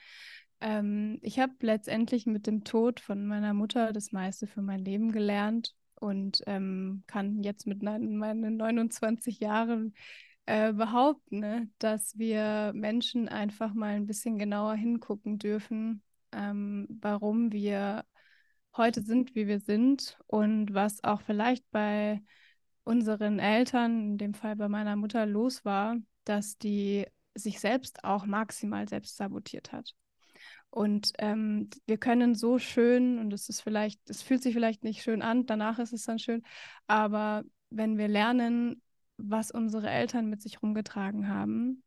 Ähm, 0.60 1.18
ich 1.22 1.38
habe 1.38 1.52
letztendlich 1.60 2.26
mit 2.26 2.46
dem 2.46 2.64
Tod 2.64 3.00
von 3.00 3.26
meiner 3.26 3.54
Mutter 3.54 3.92
das 3.92 4.12
meiste 4.12 4.46
für 4.46 4.62
mein 4.62 4.84
Leben 4.84 5.12
gelernt 5.12 5.74
und 5.94 6.42
ähm, 6.46 7.04
kann 7.06 7.42
jetzt 7.42 7.66
mit 7.66 7.82
meinen 7.82 8.56
29 8.56 9.40
Jahren 9.40 9.94
äh, 10.46 10.72
behaupten, 10.72 11.40
ne, 11.40 11.68
dass 11.78 12.16
wir 12.18 12.72
Menschen 12.74 13.28
einfach 13.28 13.74
mal 13.74 13.94
ein 13.94 14.06
bisschen 14.06 14.38
genauer 14.38 14.74
hingucken 14.74 15.38
dürfen, 15.38 16.02
ähm, 16.32 16.86
warum 16.88 17.52
wir 17.52 18.04
heute 18.76 19.02
sind, 19.02 19.34
wie 19.34 19.46
wir 19.46 19.60
sind 19.60 20.18
und 20.26 20.72
was 20.74 21.02
auch 21.02 21.20
vielleicht 21.22 21.68
bei 21.70 22.22
unseren 22.84 23.38
Eltern, 23.38 24.12
in 24.12 24.18
dem 24.18 24.34
Fall 24.34 24.56
bei 24.56 24.68
meiner 24.68 24.96
Mutter, 24.96 25.26
los 25.26 25.64
war, 25.64 25.96
dass 26.24 26.58
die 26.58 27.06
sich 27.34 27.58
selbst 27.60 28.04
auch 28.04 28.26
maximal 28.26 28.88
selbst 28.88 29.16
sabotiert 29.16 29.72
hat. 29.72 29.94
Und 30.70 31.12
ähm, 31.18 31.70
wir 31.86 31.98
können 31.98 32.34
so 32.34 32.58
schön, 32.58 33.18
und 33.18 33.32
es 33.32 33.48
ist 33.48 33.62
vielleicht, 33.62 34.08
es 34.10 34.22
fühlt 34.22 34.42
sich 34.42 34.54
vielleicht 34.54 34.84
nicht 34.84 35.02
schön 35.02 35.22
an, 35.22 35.46
danach 35.46 35.78
ist 35.78 35.92
es 35.92 36.04
dann 36.04 36.18
schön, 36.18 36.42
aber 36.86 37.44
wenn 37.70 37.98
wir 37.98 38.08
lernen, 38.08 38.82
was 39.18 39.50
unsere 39.50 39.88
Eltern 39.90 40.28
mit 40.28 40.42
sich 40.42 40.62
rumgetragen 40.62 41.28
haben, 41.28 41.82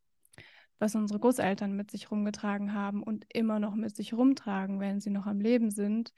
was 0.80 0.96
unsere 0.96 1.20
Großeltern 1.20 1.76
mit 1.76 1.92
sich 1.92 2.12
rumgetragen 2.12 2.74
haben 2.74 3.04
und 3.04 3.26
immer 3.34 3.60
noch 3.60 3.76
mit 3.76 3.96
sich 3.96 4.14
rumtragen, 4.14 4.80
wenn 4.80 5.02
sie 5.02 5.10
noch 5.10 5.26
am 5.26 5.40
Leben 5.40 5.72
sind, 5.72 6.14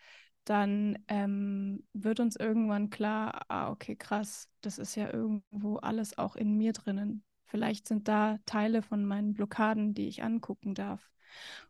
dann 0.45 0.97
ähm, 1.07 1.83
wird 1.93 2.19
uns 2.19 2.35
irgendwann 2.35 2.89
klar, 2.89 3.45
ah, 3.47 3.69
okay, 3.69 3.95
krass, 3.95 4.49
das 4.61 4.77
ist 4.79 4.95
ja 4.95 5.11
irgendwo 5.11 5.77
alles 5.77 6.17
auch 6.17 6.35
in 6.35 6.57
mir 6.57 6.73
drinnen. 6.73 7.23
Vielleicht 7.45 7.87
sind 7.87 8.07
da 8.07 8.37
Teile 8.45 8.81
von 8.81 9.05
meinen 9.05 9.33
Blockaden, 9.33 9.93
die 9.93 10.07
ich 10.07 10.23
angucken 10.23 10.73
darf. 10.73 11.11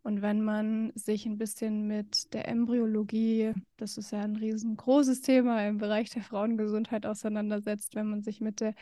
Und 0.04 0.22
wenn 0.22 0.42
man 0.44 0.92
sich 0.96 1.26
ein 1.26 1.38
bisschen 1.38 1.88
mit 1.88 2.34
der 2.34 2.48
Embryologie, 2.48 3.54
das 3.78 3.98
ist 3.98 4.12
ja 4.12 4.22
ein 4.22 4.36
riesengroßes 4.36 5.22
Thema 5.22 5.68
im 5.68 5.78
Bereich 5.78 6.10
der 6.10 6.24
Frauengesundheit 6.24 7.06
auseinandersetzt, 7.06 7.96
wenn 7.96 8.10
man 8.10 8.22
sich 8.24 8.42
mit 8.42 8.60
der 8.60 8.74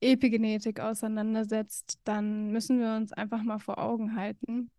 Epigenetik 0.00 0.80
auseinandersetzt, 0.80 2.00
dann 2.04 2.50
müssen 2.50 2.80
wir 2.80 2.94
uns 2.96 3.12
einfach 3.12 3.42
mal 3.42 3.58
vor 3.58 3.78
Augen 3.78 4.16
halten, 4.16 4.70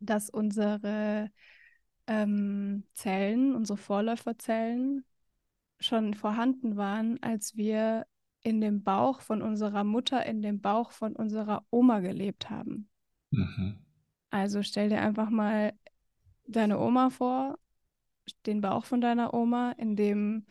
dass 0.00 0.30
unsere 0.30 1.30
ähm, 2.06 2.84
Zellen, 2.94 3.54
unsere 3.54 3.78
Vorläuferzellen, 3.78 5.04
schon 5.80 6.14
vorhanden 6.14 6.76
waren, 6.76 7.22
als 7.22 7.56
wir 7.56 8.06
in 8.42 8.60
dem 8.60 8.82
Bauch 8.82 9.20
von 9.20 9.42
unserer 9.42 9.84
Mutter, 9.84 10.24
in 10.26 10.42
dem 10.42 10.60
Bauch 10.60 10.92
von 10.92 11.14
unserer 11.14 11.64
Oma 11.70 12.00
gelebt 12.00 12.50
haben. 12.50 12.88
Mhm. 13.30 13.78
Also 14.32 14.62
stell 14.62 14.88
dir 14.88 15.02
einfach 15.02 15.28
mal 15.28 15.74
deine 16.46 16.78
Oma 16.78 17.10
vor, 17.10 17.58
den 18.46 18.62
Bauch 18.62 18.86
von 18.86 19.02
deiner 19.02 19.34
Oma, 19.34 19.72
in 19.72 19.94
dem 19.94 20.46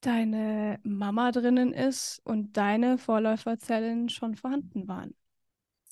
deine 0.00 0.80
Mama 0.82 1.32
drinnen 1.32 1.74
ist 1.74 2.20
und 2.24 2.56
deine 2.56 2.96
Vorläuferzellen 2.96 4.08
schon 4.08 4.36
vorhanden 4.36 4.88
waren. 4.88 5.14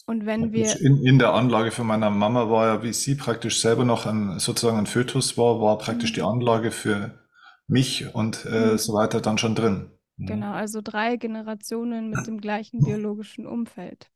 Und 0.07 0.25
wenn 0.25 0.53
wir. 0.53 0.81
In, 0.81 1.05
in 1.05 1.19
der 1.19 1.35
Anlage 1.35 1.71
von 1.71 1.87
meiner 1.87 2.09
Mama 2.09 2.49
war 2.49 2.67
ja, 2.67 2.83
wie 2.83 2.95
sie 2.95 3.15
praktisch 3.15 3.61
selber 3.61 3.85
noch 3.85 4.07
ein, 4.07 4.39
sozusagen 4.39 4.79
ein 4.79 4.87
Fötus 4.87 5.37
war, 5.37 5.61
war 5.61 5.77
praktisch 5.77 6.13
mhm. 6.13 6.15
die 6.15 6.23
Anlage 6.23 6.71
für 6.71 7.21
mich 7.69 8.13
und 8.15 8.47
äh, 8.47 8.73
mhm. 8.73 8.79
so 8.79 8.95
weiter 8.95 9.21
dann 9.21 9.37
schon 9.37 9.55
drin. 9.55 9.91
Mhm. 10.17 10.27
Genau, 10.27 10.53
also 10.53 10.81
drei 10.83 11.17
Generationen 11.17 12.09
mit 12.09 12.27
dem 12.27 12.41
gleichen 12.41 12.81
biologischen 12.81 13.47
Umfeld. 13.47 14.11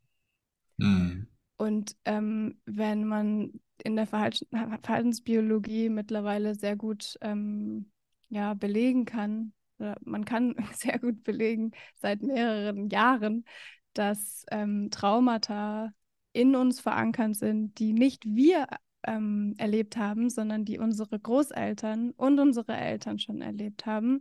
Mhm. 0.79 1.29
Und 1.65 1.97
ähm, 2.05 2.61
wenn 2.67 3.07
man 3.07 3.59
in 3.83 3.97
der 3.97 4.07
Verhalten, 4.07 4.47
Verhaltensbiologie 4.83 5.89
mittlerweile 5.89 6.55
sehr 6.55 6.77
gut 6.77 7.17
ähm, 7.23 7.91
ja, 8.29 8.53
belegen 8.53 9.07
kann, 9.07 9.55
man 10.03 10.27
kann 10.27 10.55
sehr 10.75 10.99
gut 10.99 11.25
belegen 11.25 11.73
seit 11.95 12.21
mehreren 12.23 12.91
Jahren, 12.91 13.47
dass 13.95 14.45
ähm, 14.51 14.91
Traumata 14.91 15.95
in 16.35 16.55
uns 16.55 16.81
verankert 16.81 17.37
sind, 17.37 17.79
die 17.79 17.95
nicht 17.95 18.27
wir 18.27 18.67
ähm, 19.07 19.55
erlebt 19.57 19.97
haben, 19.97 20.29
sondern 20.29 20.67
die 20.67 20.79
unsere 20.79 21.19
Großeltern 21.19 22.11
und 22.11 22.41
unsere 22.41 22.77
Eltern 22.77 23.19
schon 23.19 23.41
erlebt 23.41 23.87
haben, 23.87 24.21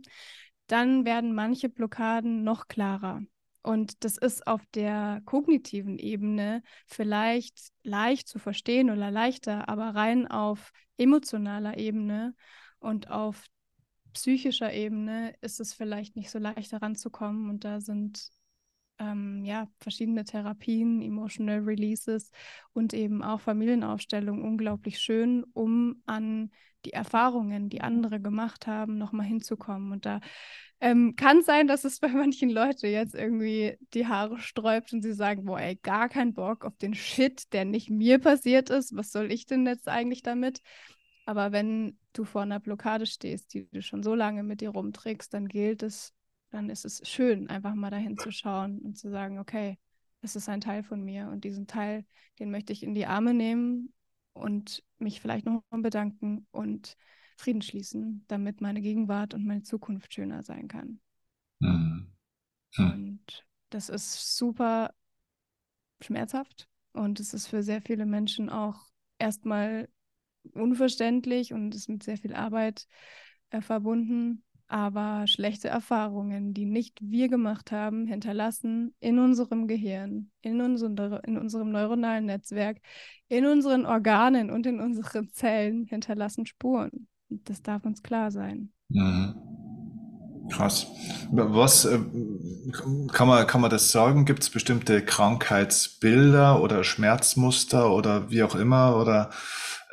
dann 0.66 1.04
werden 1.04 1.34
manche 1.34 1.68
Blockaden 1.68 2.42
noch 2.42 2.68
klarer. 2.68 3.20
Und 3.64 4.04
das 4.04 4.18
ist 4.18 4.46
auf 4.46 4.60
der 4.74 5.22
kognitiven 5.24 5.98
Ebene 5.98 6.62
vielleicht 6.86 7.72
leicht 7.82 8.28
zu 8.28 8.38
verstehen 8.38 8.90
oder 8.90 9.10
leichter, 9.10 9.70
aber 9.70 9.94
rein 9.94 10.26
auf 10.30 10.70
emotionaler 10.98 11.78
Ebene 11.78 12.34
und 12.78 13.10
auf 13.10 13.42
psychischer 14.12 14.70
Ebene 14.70 15.34
ist 15.40 15.60
es 15.60 15.72
vielleicht 15.72 16.14
nicht 16.14 16.30
so 16.30 16.38
leicht 16.38 16.72
heranzukommen. 16.72 17.48
Und 17.48 17.64
da 17.64 17.80
sind 17.80 18.28
ähm, 18.98 19.46
ja, 19.46 19.66
verschiedene 19.80 20.24
Therapien, 20.24 21.00
Emotional 21.00 21.60
Releases 21.60 22.30
und 22.74 22.92
eben 22.92 23.22
auch 23.22 23.40
Familienaufstellung 23.40 24.42
unglaublich 24.42 24.98
schön, 24.98 25.42
um 25.54 26.02
an 26.04 26.50
die 26.84 26.92
Erfahrungen, 26.92 27.68
die 27.68 27.80
andere 27.80 28.20
gemacht 28.20 28.66
haben, 28.66 28.98
nochmal 28.98 29.26
hinzukommen. 29.26 29.92
Und 29.92 30.06
da 30.06 30.20
ähm, 30.80 31.16
kann 31.16 31.42
sein, 31.42 31.66
dass 31.66 31.84
es 31.84 32.00
bei 32.00 32.08
manchen 32.08 32.50
Leuten 32.50 32.86
jetzt 32.86 33.14
irgendwie 33.14 33.76
die 33.94 34.06
Haare 34.06 34.38
sträubt 34.38 34.92
und 34.92 35.02
sie 35.02 35.14
sagen, 35.14 35.44
boah, 35.44 35.60
ey, 35.60 35.76
gar 35.76 36.08
keinen 36.08 36.34
Bock 36.34 36.64
auf 36.64 36.76
den 36.76 36.94
Shit, 36.94 37.52
der 37.52 37.64
nicht 37.64 37.90
mir 37.90 38.18
passiert 38.18 38.70
ist. 38.70 38.94
Was 38.94 39.12
soll 39.12 39.32
ich 39.32 39.46
denn 39.46 39.66
jetzt 39.66 39.88
eigentlich 39.88 40.22
damit? 40.22 40.60
Aber 41.26 41.52
wenn 41.52 41.98
du 42.12 42.24
vor 42.24 42.42
einer 42.42 42.60
Blockade 42.60 43.06
stehst, 43.06 43.54
die 43.54 43.66
du 43.70 43.82
schon 43.82 44.02
so 44.02 44.14
lange 44.14 44.42
mit 44.42 44.60
dir 44.60 44.70
rumträgst, 44.70 45.32
dann 45.32 45.48
gilt 45.48 45.82
es, 45.82 46.12
dann 46.50 46.68
ist 46.68 46.84
es 46.84 47.00
schön, 47.08 47.48
einfach 47.48 47.74
mal 47.74 47.90
dahin 47.90 48.18
zu 48.18 48.30
schauen 48.30 48.78
und 48.80 48.98
zu 48.98 49.10
sagen, 49.10 49.38
okay, 49.38 49.78
es 50.20 50.36
ist 50.36 50.48
ein 50.48 50.60
Teil 50.60 50.82
von 50.82 51.02
mir 51.02 51.28
und 51.28 51.44
diesen 51.44 51.66
Teil, 51.66 52.04
den 52.38 52.50
möchte 52.50 52.72
ich 52.72 52.82
in 52.82 52.94
die 52.94 53.06
Arme 53.06 53.34
nehmen 53.34 53.92
und 54.34 54.84
mich 54.98 55.20
vielleicht 55.20 55.46
noch 55.46 55.62
bedanken 55.70 56.46
und 56.50 56.96
Frieden 57.36 57.62
schließen, 57.62 58.24
damit 58.28 58.60
meine 58.60 58.80
Gegenwart 58.80 59.34
und 59.34 59.44
meine 59.44 59.62
Zukunft 59.62 60.14
schöner 60.14 60.42
sein 60.42 60.68
kann. 60.68 61.00
Mhm. 61.60 62.12
Hm. 62.76 62.92
Und 62.92 63.46
das 63.70 63.88
ist 63.88 64.36
super 64.36 64.94
schmerzhaft 66.00 66.68
und 66.92 67.18
es 67.20 67.34
ist 67.34 67.46
für 67.46 67.62
sehr 67.62 67.80
viele 67.80 68.06
Menschen 68.06 68.50
auch 68.50 68.86
erstmal 69.18 69.88
unverständlich 70.52 71.52
und 71.52 71.74
ist 71.74 71.88
mit 71.88 72.02
sehr 72.02 72.18
viel 72.18 72.34
Arbeit 72.34 72.86
äh, 73.50 73.60
verbunden. 73.60 74.44
Aber 74.66 75.26
schlechte 75.26 75.68
Erfahrungen, 75.68 76.54
die 76.54 76.64
nicht 76.64 76.98
wir 77.02 77.28
gemacht 77.28 77.70
haben, 77.70 78.06
hinterlassen 78.06 78.94
in 79.00 79.18
unserem 79.18 79.68
Gehirn, 79.68 80.30
in, 80.40 80.60
unsere, 80.60 81.20
in 81.26 81.36
unserem 81.38 81.70
neuronalen 81.70 82.26
Netzwerk, 82.26 82.78
in 83.28 83.46
unseren 83.46 83.86
Organen 83.86 84.50
und 84.50 84.66
in 84.66 84.80
unseren 84.80 85.28
Zellen, 85.30 85.84
hinterlassen 85.84 86.46
Spuren. 86.46 87.08
Das 87.28 87.62
darf 87.62 87.84
uns 87.84 88.02
klar 88.02 88.30
sein. 88.30 88.72
Mhm. 88.88 89.34
Krass. 90.50 90.86
Was 91.30 91.86
äh, 91.86 91.98
kann 93.12 93.28
man, 93.28 93.46
kann 93.46 93.60
man 93.60 93.70
das 93.70 93.90
sagen? 93.90 94.26
Gibt 94.26 94.42
es 94.42 94.50
bestimmte 94.50 95.02
Krankheitsbilder 95.02 96.60
oder 96.60 96.84
Schmerzmuster 96.84 97.90
oder 97.90 98.30
wie 98.30 98.42
auch 98.42 98.54
immer 98.54 98.96
oder 99.00 99.30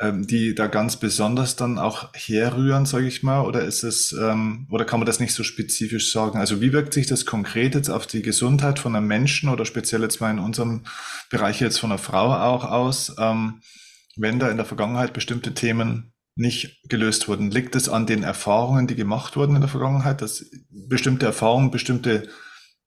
ähm, 0.02 0.26
die 0.26 0.56
da 0.56 0.68
ganz 0.68 0.98
besonders 0.98 1.56
dann 1.56 1.78
auch 1.78 2.10
herrühren, 2.14 2.86
sage 2.86 3.08
ich 3.08 3.22
mal? 3.22 3.42
Oder 3.42 3.64
ist 3.64 3.84
es 3.84 4.12
ähm, 4.14 4.68
oder 4.72 4.84
kann 4.84 5.00
man 5.00 5.06
das 5.06 5.20
nicht 5.20 5.34
so 5.34 5.44
spezifisch 5.44 6.12
sagen? 6.12 6.40
Also 6.40 6.60
wie 6.60 6.74
wirkt 6.74 6.94
sich 6.94 7.06
das 7.06 7.26
konkret 7.26 7.76
jetzt 7.76 7.90
auf 7.90 8.08
die 8.08 8.24
Gesundheit 8.24 8.80
von 8.80 8.96
einem 8.96 9.08
Menschen 9.08 9.50
oder 9.50 9.64
speziell 9.64 10.02
jetzt 10.02 10.20
mal 10.20 10.32
in 10.32 10.40
unserem 10.40 10.86
Bereich 11.30 11.62
jetzt 11.62 11.80
von 11.80 11.92
einer 11.92 12.00
Frau 12.00 12.34
auch 12.34 12.64
aus, 12.64 13.16
ähm, 13.20 13.62
wenn 14.18 14.40
da 14.40 14.50
in 14.50 14.58
der 14.58 14.66
Vergangenheit 14.66 15.14
bestimmte 15.14 15.54
Themen 15.54 16.14
nicht 16.36 16.82
gelöst 16.90 17.28
wurden? 17.28 17.52
Liegt 17.52 17.76
es 17.76 17.88
an 17.88 18.08
den 18.08 18.24
Erfahrungen, 18.24 18.88
die 18.88 18.96
gemacht 18.96 19.36
wurden 19.36 19.56
in 19.56 19.62
der 19.62 19.70
Vergangenheit, 19.70 20.22
dass 20.22 20.46
bestimmte 20.70 21.28
Erfahrungen, 21.28 21.70
bestimmte 21.70 22.28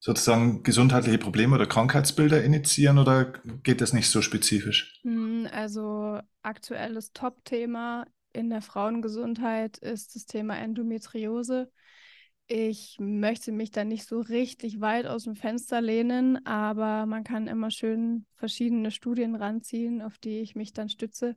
sozusagen 0.05 0.63
gesundheitliche 0.63 1.17
Probleme 1.17 1.55
oder 1.55 1.65
Krankheitsbilder 1.65 2.45
initiieren 2.45 2.99
oder 2.99 3.33
geht 3.63 3.81
das 3.81 3.95
nicht 3.95 4.11
so 4.11 4.21
spezifisch? 4.21 5.01
Hm, 5.03 5.49
also 5.51 6.21
aktuelles 6.43 7.15
Top-Thema 7.15 8.05
in 8.35 8.51
der 8.51 8.61
Frauengesundheit 8.61 9.79
ist 9.79 10.15
das 10.15 10.27
Thema 10.27 10.59
Endometriose. 10.59 11.71
Ich 12.49 12.99
möchte 13.01 13.51
mich 13.51 13.71
da 13.71 13.85
nicht 13.85 14.07
so 14.07 14.21
richtig 14.21 14.83
weit 14.83 15.07
aus 15.07 15.25
dem 15.25 15.37
Fenster 15.37 15.81
lehnen, 15.81 16.45
aber 16.45 17.07
man 17.07 17.25
kann 17.25 17.47
immer 17.47 17.71
schön 17.71 18.27
verschiedene 18.35 18.91
Studien 18.91 19.35
ranziehen, 19.35 20.03
auf 20.03 20.19
die 20.19 20.41
ich 20.41 20.55
mich 20.55 20.75
dann 20.75 20.91
stütze. 20.91 21.35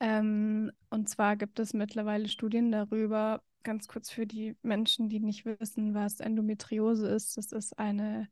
Ähm, 0.00 0.72
und 0.90 1.08
zwar 1.08 1.36
gibt 1.36 1.60
es 1.60 1.74
mittlerweile 1.74 2.26
Studien 2.26 2.72
darüber, 2.72 3.40
ganz 3.64 3.88
kurz 3.88 4.10
für 4.10 4.26
die 4.26 4.56
Menschen, 4.62 5.08
die 5.08 5.20
nicht 5.20 5.44
wissen, 5.44 5.94
was 5.94 6.20
Endometriose 6.20 7.08
ist. 7.08 7.36
Das 7.36 7.52
ist 7.52 7.78
eine, 7.78 8.28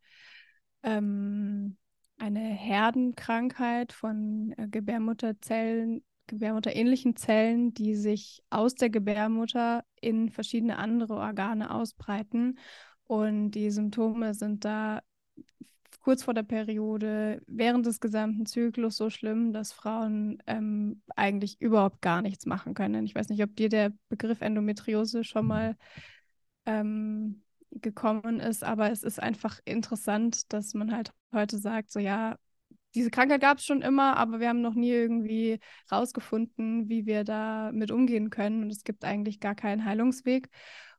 ähm, 0.83 1.77
eine 2.19 2.41
Herdenkrankheit 2.41 3.93
von 3.93 4.55
äh, 4.57 4.69
Gebärmutterzellen, 4.69 6.05
Gebärmutterähnlichen 6.29 7.17
Zellen, 7.17 7.75
die 7.75 7.95
sich 7.95 8.43
aus 8.51 8.75
der 8.75 8.91
Gebärmutter 8.91 9.85
in 10.01 10.31
verschiedene 10.31 10.79
andere 10.79 11.15
Organe 11.15 11.75
ausbreiten. 11.75 12.59
Und 13.05 13.51
die 13.51 13.71
Symptome 13.71 14.35
sind 14.35 14.65
da 14.65 15.03
kurz 16.03 16.25
vor 16.25 16.35
der 16.35 16.43
Periode, 16.43 17.43
während 17.47 17.87
des 17.87 18.01
gesamten 18.01 18.45
Zyklus 18.45 18.97
so 18.97 19.09
schlimm, 19.09 19.53
dass 19.53 19.73
Frauen 19.73 20.43
ähm, 20.47 21.01
eigentlich 21.17 21.61
überhaupt 21.61 22.03
gar 22.03 22.23
nichts 22.23 22.45
machen 22.45 22.75
können. 22.75 23.07
Ich 23.07 23.15
weiß 23.15 23.29
nicht, 23.29 23.43
ob 23.43 23.55
dir 23.57 23.69
der 23.69 23.93
Begriff 24.09 24.41
Endometriose 24.41 25.25
schon 25.25 25.47
mal 25.47 25.77
ähm, 26.67 27.43
gekommen 27.71 28.41
ist. 28.41 28.65
Aber 28.65 28.91
es 28.91 29.03
ist 29.03 29.21
einfach 29.21 29.61
interessant, 29.65 30.53
dass 30.53 30.75
man 30.75 30.93
halt 30.93 31.13
heute 31.33 31.59
sagt, 31.59 31.93
so 31.93 32.01
ja, 32.01 32.37
diese 32.95 33.11
Krankheit 33.11 33.41
gab 33.41 33.59
es 33.59 33.65
schon 33.65 33.81
immer, 33.81 34.17
aber 34.17 34.41
wir 34.41 34.49
haben 34.49 34.61
noch 34.61 34.75
nie 34.75 34.91
irgendwie 34.91 35.61
rausgefunden, 35.91 36.89
wie 36.89 37.07
wir 37.07 37.25
da 37.25 37.71
mit 37.73 37.91
umgehen 37.91 38.29
können. 38.29 38.65
Und 38.65 38.71
es 38.71 38.85
gibt 38.85 39.05
eigentlich 39.05 39.41
gar 39.41 39.55
keinen 39.55 39.85
Heilungsweg. 39.85 40.51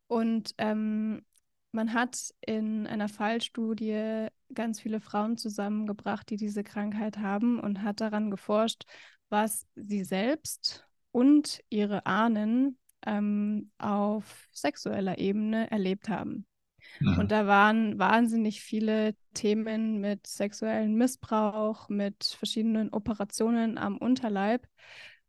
Und 0.07 0.53
ähm, 0.57 1.23
man 1.73 1.93
hat 1.93 2.33
in 2.41 2.87
einer 2.87 3.09
Fallstudie 3.09 4.27
ganz 4.53 4.79
viele 4.79 4.99
Frauen 4.99 5.37
zusammengebracht, 5.37 6.29
die 6.29 6.37
diese 6.37 6.63
Krankheit 6.63 7.17
haben 7.17 7.59
und 7.59 7.81
hat 7.81 7.99
daran 7.99 8.31
geforscht, 8.31 8.83
was 9.29 9.65
sie 9.75 10.03
selbst 10.03 10.85
und 11.11 11.61
ihre 11.69 12.05
Ahnen 12.05 12.77
ähm, 13.05 13.71
auf 13.79 14.47
sexueller 14.51 15.17
Ebene 15.17 15.69
erlebt 15.71 16.09
haben. 16.09 16.45
Mhm. 16.99 17.19
Und 17.19 17.31
da 17.31 17.47
waren 17.47 17.97
wahnsinnig 17.97 18.61
viele 18.61 19.15
Themen 19.33 19.99
mit 19.99 20.27
sexuellem 20.27 20.93
Missbrauch, 20.93 21.89
mit 21.89 22.23
verschiedenen 22.23 22.93
Operationen 22.93 23.77
am 23.77 23.97
Unterleib 23.97 24.67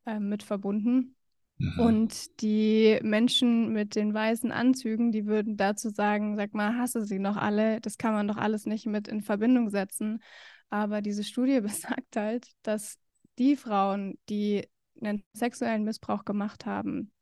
äh, 0.04 0.20
mit 0.20 0.42
verbunden. 0.42 1.16
Mhm. 1.58 1.78
Und 1.78 2.40
die 2.40 2.98
Menschen 3.02 3.72
mit 3.72 3.94
den 3.94 4.12
weißen 4.12 4.50
Anzügen, 4.50 5.12
die 5.12 5.26
würden 5.26 5.56
dazu 5.56 5.90
sagen, 5.90 6.36
sag 6.36 6.54
mal, 6.54 6.76
hasse 6.76 7.04
sie 7.04 7.18
noch 7.18 7.36
alle, 7.36 7.80
das 7.80 7.98
kann 7.98 8.12
man 8.12 8.28
doch 8.28 8.36
alles 8.36 8.66
nicht 8.66 8.86
mit 8.86 9.08
in 9.08 9.22
Verbindung 9.22 9.70
setzen. 9.70 10.22
Aber 10.70 11.02
diese 11.02 11.24
Studie 11.24 11.60
besagt 11.60 12.16
halt, 12.16 12.48
dass 12.62 12.98
die 13.38 13.56
Frauen, 13.56 14.18
die 14.28 14.68
einen 15.00 15.24
sexuellen 15.32 15.84
Missbrauch 15.84 16.24
gemacht 16.24 16.66
haben, 16.66 17.12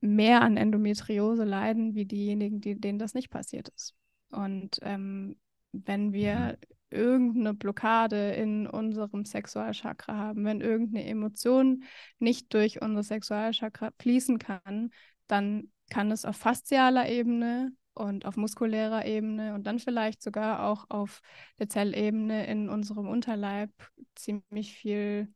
mehr 0.00 0.42
an 0.42 0.56
Endometriose 0.56 1.44
leiden, 1.44 1.94
wie 1.94 2.04
diejenigen, 2.04 2.60
die, 2.60 2.78
denen 2.80 2.98
das 2.98 3.14
nicht 3.14 3.30
passiert 3.30 3.68
ist. 3.70 3.94
Und 4.30 4.78
ähm, 4.82 5.36
wenn 5.72 6.12
wir 6.12 6.58
mhm. 6.60 6.75
Irgendeine 6.90 7.54
Blockade 7.54 8.32
in 8.32 8.66
unserem 8.66 9.24
Sexualchakra 9.24 10.16
haben, 10.16 10.44
wenn 10.44 10.60
irgendeine 10.60 11.06
Emotion 11.06 11.84
nicht 12.18 12.52
durch 12.54 12.82
unser 12.82 13.02
Sexualchakra 13.02 13.90
fließen 13.98 14.38
kann, 14.38 14.90
dann 15.26 15.70
kann 15.90 16.10
es 16.10 16.24
auf 16.24 16.36
faszialer 16.36 17.08
Ebene 17.08 17.72
und 17.94 18.26
auf 18.26 18.36
muskulärer 18.36 19.06
Ebene 19.06 19.54
und 19.54 19.66
dann 19.66 19.78
vielleicht 19.78 20.22
sogar 20.22 20.66
auch 20.66 20.86
auf 20.90 21.22
der 21.58 21.68
Zellebene 21.68 22.46
in 22.46 22.68
unserem 22.68 23.08
Unterleib 23.08 23.70
ziemlich 24.14 24.74
viel 24.74 25.32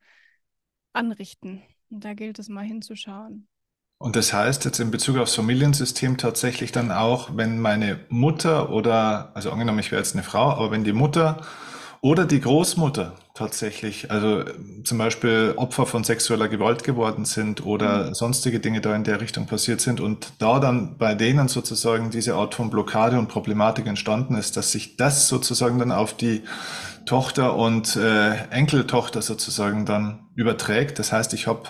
anrichten. 0.93 1.63
Und 1.91 2.05
da 2.05 2.15
gilt 2.15 2.39
es 2.39 2.49
mal 2.49 2.65
hinzuschauen. 2.65 3.49
Und 4.03 4.17
das 4.17 4.33
heißt 4.33 4.65
jetzt 4.65 4.81
in 4.81 4.91
Bezug 4.91 5.19
aufs 5.19 5.35
Familiensystem 5.35 6.17
tatsächlich 6.17 6.73
dann 6.73 6.91
auch, 6.91 7.29
wenn 7.35 7.61
meine 7.61 8.01
Mutter 8.09 8.71
oder, 8.71 9.31
also 9.35 9.51
angenommen, 9.51 9.79
ich 9.81 9.93
wäre 9.93 10.01
jetzt 10.01 10.15
eine 10.15 10.23
Frau, 10.23 10.53
aber 10.53 10.71
wenn 10.71 10.85
die 10.85 10.95
Mutter 10.95 11.43
oder 12.01 12.25
die 12.25 12.41
Großmutter 12.41 13.13
tatsächlich, 13.35 14.11
also 14.11 14.45
zum 14.85 14.97
Beispiel 14.97 15.53
Opfer 15.57 15.85
von 15.85 16.03
sexueller 16.03 16.49
Gewalt 16.49 16.83
geworden 16.83 17.27
sind 17.27 17.67
oder 17.67 18.07
mhm. 18.07 18.15
sonstige 18.15 18.59
Dinge 18.59 18.81
da 18.81 18.97
in 18.97 19.05
der 19.05 19.21
Richtung 19.21 19.45
passiert 19.45 19.83
sind 19.83 20.01
und 20.01 20.33
da 20.39 20.61
dann 20.61 20.97
bei 20.97 21.15
denen 21.15 21.49
sozusagen 21.49 22.11
diese 22.11 22.37
Art 22.37 22.55
von 22.55 22.71
Blockade 22.71 23.19
und 23.19 23.29
Problematik 23.29 23.87
entstanden 23.87 24.35
ist, 24.35 24.57
dass 24.57 24.73
sich 24.73 24.97
das 24.97 25.29
sozusagen 25.29 25.79
dann 25.79 25.93
auf 25.93 26.17
die 26.17 26.45
Tochter 27.05 27.55
und 27.55 27.97
äh, 27.97 28.47
Enkeltochter 28.49 29.21
sozusagen 29.21 29.85
dann 29.85 30.21
überträgt. 30.37 30.99
Das 30.99 31.13
heißt, 31.13 31.35
ich 31.35 31.47
habe 31.47 31.65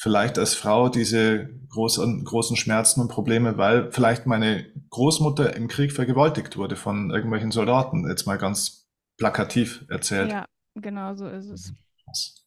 vielleicht 0.00 0.38
als 0.38 0.54
Frau 0.54 0.88
diese 0.88 1.50
großen, 1.68 2.24
großen 2.24 2.56
Schmerzen 2.56 3.02
und 3.02 3.08
Probleme, 3.08 3.58
weil 3.58 3.92
vielleicht 3.92 4.24
meine 4.24 4.66
Großmutter 4.88 5.54
im 5.54 5.68
Krieg 5.68 5.92
vergewaltigt 5.92 6.56
wurde 6.56 6.74
von 6.74 7.10
irgendwelchen 7.10 7.50
Soldaten, 7.50 8.08
jetzt 8.08 8.26
mal 8.26 8.38
ganz 8.38 8.88
plakativ 9.18 9.84
erzählt. 9.90 10.32
Ja, 10.32 10.46
genau 10.74 11.14
so 11.14 11.28
ist 11.28 11.50
es. 11.50 11.74
Krass. 12.02 12.46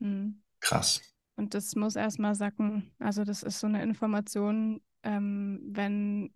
Mhm. 0.00 0.42
Krass. 0.58 1.00
Und 1.36 1.54
das 1.54 1.76
muss 1.76 1.94
erstmal 1.94 2.34
sacken. 2.34 2.90
Also 2.98 3.22
das 3.22 3.44
ist 3.44 3.60
so 3.60 3.68
eine 3.68 3.84
Information, 3.84 4.80
ähm, 5.04 5.60
wenn 5.70 6.32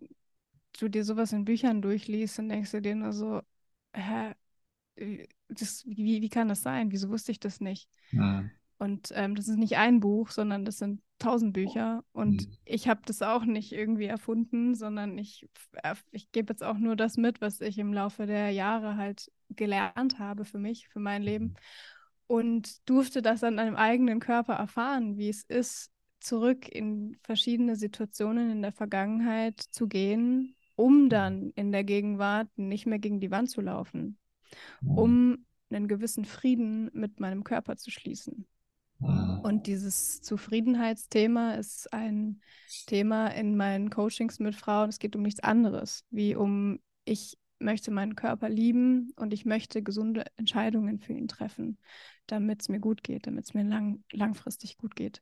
du 0.79 0.87
dir 0.87 1.03
sowas 1.03 1.33
in 1.33 1.43
Büchern 1.43 1.81
durchliest, 1.81 2.37
dann 2.37 2.47
denkst 2.47 2.71
du 2.71 2.81
dir 2.81 2.95
nur 2.95 3.11
so, 3.11 3.41
hä, 3.93 4.31
das, 5.49 5.85
wie, 5.85 6.21
wie 6.21 6.29
kann 6.29 6.47
das 6.47 6.61
sein? 6.61 6.89
Wieso 6.89 7.09
wusste 7.09 7.33
ich 7.33 7.39
das 7.41 7.59
nicht? 7.59 7.89
Mhm. 8.11 8.49
Und 8.81 9.09
ähm, 9.13 9.35
das 9.35 9.47
ist 9.47 9.59
nicht 9.59 9.77
ein 9.77 9.99
Buch, 9.99 10.31
sondern 10.31 10.65
das 10.65 10.79
sind 10.79 11.03
tausend 11.19 11.53
Bücher. 11.53 12.03
Und 12.13 12.47
mhm. 12.47 12.57
ich 12.65 12.87
habe 12.87 13.01
das 13.05 13.21
auch 13.21 13.45
nicht 13.45 13.73
irgendwie 13.73 14.07
erfunden, 14.07 14.73
sondern 14.73 15.19
ich, 15.19 15.47
äh, 15.83 15.93
ich 16.09 16.31
gebe 16.31 16.51
jetzt 16.51 16.63
auch 16.63 16.79
nur 16.79 16.95
das 16.95 17.15
mit, 17.15 17.41
was 17.41 17.61
ich 17.61 17.77
im 17.77 17.93
Laufe 17.93 18.25
der 18.25 18.49
Jahre 18.49 18.97
halt 18.97 19.31
gelernt 19.49 20.17
habe 20.17 20.45
für 20.45 20.57
mich, 20.57 20.87
für 20.89 20.99
mein 20.99 21.21
Leben. 21.21 21.45
Mhm. 21.45 21.55
Und 22.25 22.89
durfte 22.89 23.21
das 23.21 23.43
an 23.43 23.59
einem 23.59 23.75
eigenen 23.75 24.19
Körper 24.19 24.53
erfahren, 24.53 25.15
wie 25.15 25.29
es 25.29 25.43
ist, 25.43 25.91
zurück 26.19 26.67
in 26.67 27.19
verschiedene 27.21 27.75
Situationen 27.75 28.49
in 28.49 28.63
der 28.63 28.73
Vergangenheit 28.73 29.59
zu 29.59 29.87
gehen, 29.87 30.55
um 30.75 31.03
mhm. 31.03 31.09
dann 31.09 31.51
in 31.51 31.71
der 31.71 31.83
Gegenwart 31.83 32.49
nicht 32.57 32.87
mehr 32.87 32.97
gegen 32.97 33.19
die 33.19 33.29
Wand 33.29 33.51
zu 33.51 33.61
laufen, 33.61 34.17
um 34.83 35.45
einen 35.69 35.87
gewissen 35.87 36.25
Frieden 36.25 36.89
mit 36.93 37.19
meinem 37.19 37.43
Körper 37.43 37.77
zu 37.77 37.91
schließen. 37.91 38.47
Und 39.01 39.67
dieses 39.67 40.21
Zufriedenheitsthema 40.21 41.53
ist 41.55 41.91
ein 41.91 42.41
Thema 42.85 43.27
in 43.27 43.57
meinen 43.57 43.89
Coachings 43.89 44.39
mit 44.39 44.55
Frauen. 44.55 44.89
Es 44.89 44.99
geht 44.99 45.15
um 45.15 45.23
nichts 45.23 45.39
anderes, 45.39 46.05
wie 46.09 46.35
um, 46.35 46.79
ich 47.05 47.37
möchte 47.59 47.91
meinen 47.91 48.15
Körper 48.15 48.49
lieben 48.49 49.13
und 49.15 49.33
ich 49.33 49.45
möchte 49.45 49.83
gesunde 49.83 50.25
Entscheidungen 50.37 50.99
für 50.99 51.13
ihn 51.13 51.27
treffen, 51.27 51.77
damit 52.27 52.61
es 52.61 52.69
mir 52.69 52.79
gut 52.79 53.03
geht, 53.03 53.27
damit 53.27 53.45
es 53.45 53.53
mir 53.53 53.63
lang, 53.63 54.03
langfristig 54.11 54.77
gut 54.77 54.95
geht. 54.95 55.21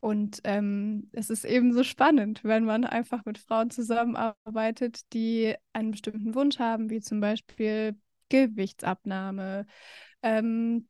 Und 0.00 0.40
ähm, 0.44 1.08
es 1.12 1.30
ist 1.30 1.44
eben 1.44 1.72
so 1.72 1.84
spannend, 1.84 2.42
wenn 2.42 2.64
man 2.64 2.84
einfach 2.84 3.24
mit 3.24 3.38
Frauen 3.38 3.70
zusammenarbeitet, 3.70 5.12
die 5.12 5.54
einen 5.72 5.92
bestimmten 5.92 6.34
Wunsch 6.34 6.58
haben, 6.58 6.90
wie 6.90 7.00
zum 7.00 7.20
Beispiel 7.20 7.96
Gewichtsabnahme, 8.28 9.66
ähm, 10.22 10.88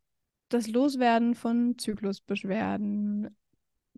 das 0.53 0.69
Loswerden 0.69 1.35
von 1.35 1.79
Zyklusbeschwerden, 1.79 3.37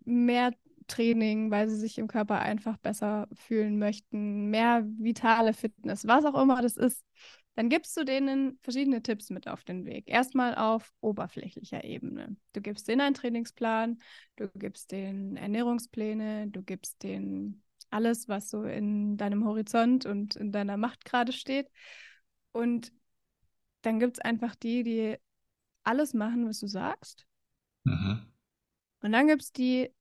mehr 0.05 0.53
Training, 0.87 1.51
weil 1.51 1.67
sie 1.67 1.77
sich 1.77 1.97
im 1.97 2.07
Körper 2.07 2.39
einfach 2.39 2.77
besser 2.77 3.27
fühlen 3.33 3.79
möchten, 3.79 4.49
mehr 4.49 4.85
vitale 4.85 5.53
Fitness, 5.53 6.05
was 6.05 6.25
auch 6.25 6.39
immer 6.39 6.61
das 6.61 6.77
ist, 6.77 7.03
dann 7.55 7.69
gibst 7.69 7.95
du 7.97 8.03
denen 8.03 8.59
verschiedene 8.61 9.01
Tipps 9.01 9.29
mit 9.29 9.47
auf 9.47 9.63
den 9.63 9.85
Weg. 9.85 10.07
Erstmal 10.07 10.55
auf 10.55 10.93
oberflächlicher 10.99 11.83
Ebene. 11.83 12.35
Du 12.53 12.61
gibst 12.61 12.87
denen 12.87 13.01
einen 13.01 13.15
Trainingsplan, 13.15 13.99
du 14.35 14.49
gibst 14.55 14.91
denen 14.91 15.37
Ernährungspläne, 15.37 16.49
du 16.49 16.61
gibst 16.61 17.01
denen 17.01 17.63
alles, 17.89 18.27
was 18.27 18.49
so 18.49 18.63
in 18.63 19.15
deinem 19.15 19.45
Horizont 19.45 20.05
und 20.05 20.35
in 20.35 20.51
deiner 20.51 20.75
Macht 20.75 21.05
gerade 21.05 21.31
steht. 21.31 21.69
Und 22.51 22.91
dann 23.83 23.99
gibt 23.99 24.17
es 24.17 24.21
einfach 24.21 24.55
die, 24.55 24.83
die 24.83 25.17
alles 25.85 26.13
machen, 26.13 26.47
was 26.47 26.59
du 26.59 26.67
sagst. 26.67 27.25
Mhm. 27.83 28.25
Und 29.01 29.11
dann 29.11 29.27
gibt 29.27 29.43
es 29.43 29.51
die, 29.51 29.91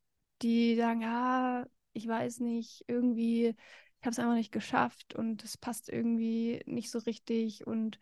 die 0.42 0.76
sagen, 0.76 1.02
ja, 1.02 1.66
ich 1.92 2.08
weiß 2.08 2.40
nicht, 2.40 2.84
irgendwie, 2.88 3.48
ich 3.48 4.06
habe 4.06 4.10
es 4.10 4.18
einfach 4.18 4.34
nicht 4.34 4.52
geschafft 4.52 5.14
und 5.14 5.44
es 5.44 5.56
passt 5.56 5.88
irgendwie 5.88 6.62
nicht 6.66 6.90
so 6.90 6.98
richtig 7.00 7.66
und 7.66 7.98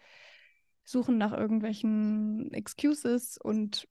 suchen 0.84 1.18
nach 1.18 1.32
irgendwelchen 1.32 2.52
Excuses 2.52 3.38
und 3.38 3.88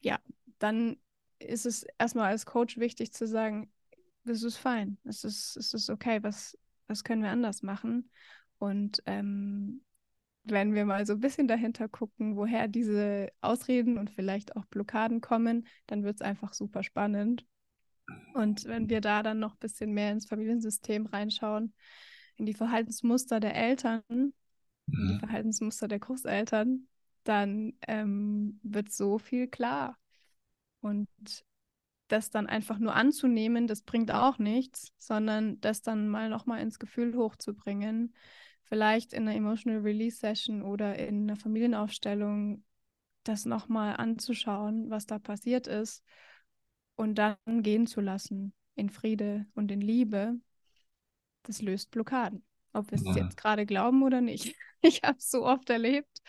ja, 0.00 0.20
dann 0.58 0.96
ist 1.38 1.66
es 1.66 1.84
erstmal 1.98 2.30
als 2.30 2.46
Coach 2.46 2.78
wichtig 2.78 3.12
zu 3.12 3.26
sagen, 3.26 3.72
das 4.24 4.42
ist 4.42 4.56
fein, 4.56 4.98
es 5.04 5.24
ist, 5.24 5.56
es 5.56 5.74
ist 5.74 5.90
okay, 5.90 6.22
was, 6.22 6.56
was 6.86 7.02
können 7.02 7.22
wir 7.22 7.30
anders 7.30 7.62
machen? 7.62 8.10
Und 8.58 9.02
ähm, 9.06 9.82
wenn 10.44 10.74
wir 10.74 10.84
mal 10.84 11.06
so 11.06 11.14
ein 11.14 11.20
bisschen 11.20 11.46
dahinter 11.46 11.88
gucken, 11.88 12.36
woher 12.36 12.68
diese 12.68 13.30
Ausreden 13.40 13.98
und 13.98 14.10
vielleicht 14.10 14.56
auch 14.56 14.64
Blockaden 14.66 15.20
kommen, 15.20 15.66
dann 15.86 16.02
wird 16.02 16.16
es 16.16 16.22
einfach 16.22 16.52
super 16.52 16.82
spannend. 16.82 17.46
Und 18.34 18.64
wenn 18.64 18.88
wir 18.88 19.00
da 19.00 19.22
dann 19.22 19.38
noch 19.38 19.54
ein 19.54 19.60
bisschen 19.60 19.92
mehr 19.92 20.10
ins 20.10 20.26
Familiensystem 20.26 21.06
reinschauen, 21.06 21.72
in 22.36 22.46
die 22.46 22.54
Verhaltensmuster 22.54 23.40
der 23.40 23.54
Eltern, 23.54 24.02
mhm. 24.10 24.32
in 24.86 25.06
die 25.08 25.14
mhm. 25.14 25.18
Verhaltensmuster 25.20 25.88
der 25.88 26.00
Großeltern, 26.00 26.88
dann 27.24 27.74
ähm, 27.86 28.58
wird 28.62 28.90
so 28.90 29.18
viel 29.18 29.46
klar. 29.46 29.96
Und 30.80 31.08
das 32.08 32.30
dann 32.30 32.48
einfach 32.48 32.78
nur 32.78 32.94
anzunehmen, 32.94 33.66
das 33.68 33.82
bringt 33.82 34.10
auch 34.12 34.38
nichts, 34.38 34.92
sondern 34.98 35.60
das 35.60 35.82
dann 35.82 36.08
mal 36.08 36.28
nochmal 36.28 36.60
ins 36.60 36.78
Gefühl 36.78 37.16
hochzubringen 37.16 38.12
vielleicht 38.72 39.12
in 39.12 39.28
einer 39.28 39.36
Emotional 39.36 39.82
Release 39.82 40.16
Session 40.16 40.62
oder 40.62 40.98
in 40.98 41.28
einer 41.28 41.36
Familienaufstellung 41.36 42.64
das 43.22 43.44
nochmal 43.44 43.96
anzuschauen, 43.98 44.88
was 44.88 45.04
da 45.04 45.18
passiert 45.18 45.66
ist 45.66 46.02
und 46.96 47.16
dann 47.16 47.36
gehen 47.60 47.86
zu 47.86 48.00
lassen 48.00 48.54
in 48.74 48.88
Friede 48.88 49.44
und 49.52 49.70
in 49.70 49.82
Liebe. 49.82 50.40
das 51.42 51.60
löst 51.60 51.90
Blockaden. 51.90 52.46
Ob 52.72 52.90
wir 52.90 52.96
es 52.96 53.04
mhm. 53.04 53.14
jetzt 53.14 53.36
gerade 53.36 53.66
glauben 53.66 54.02
oder 54.02 54.22
nicht. 54.22 54.54
Ich 54.84 55.02
habe 55.04 55.18
es 55.18 55.30
so 55.30 55.44
oft 55.44 55.68
erlebt 55.70 56.22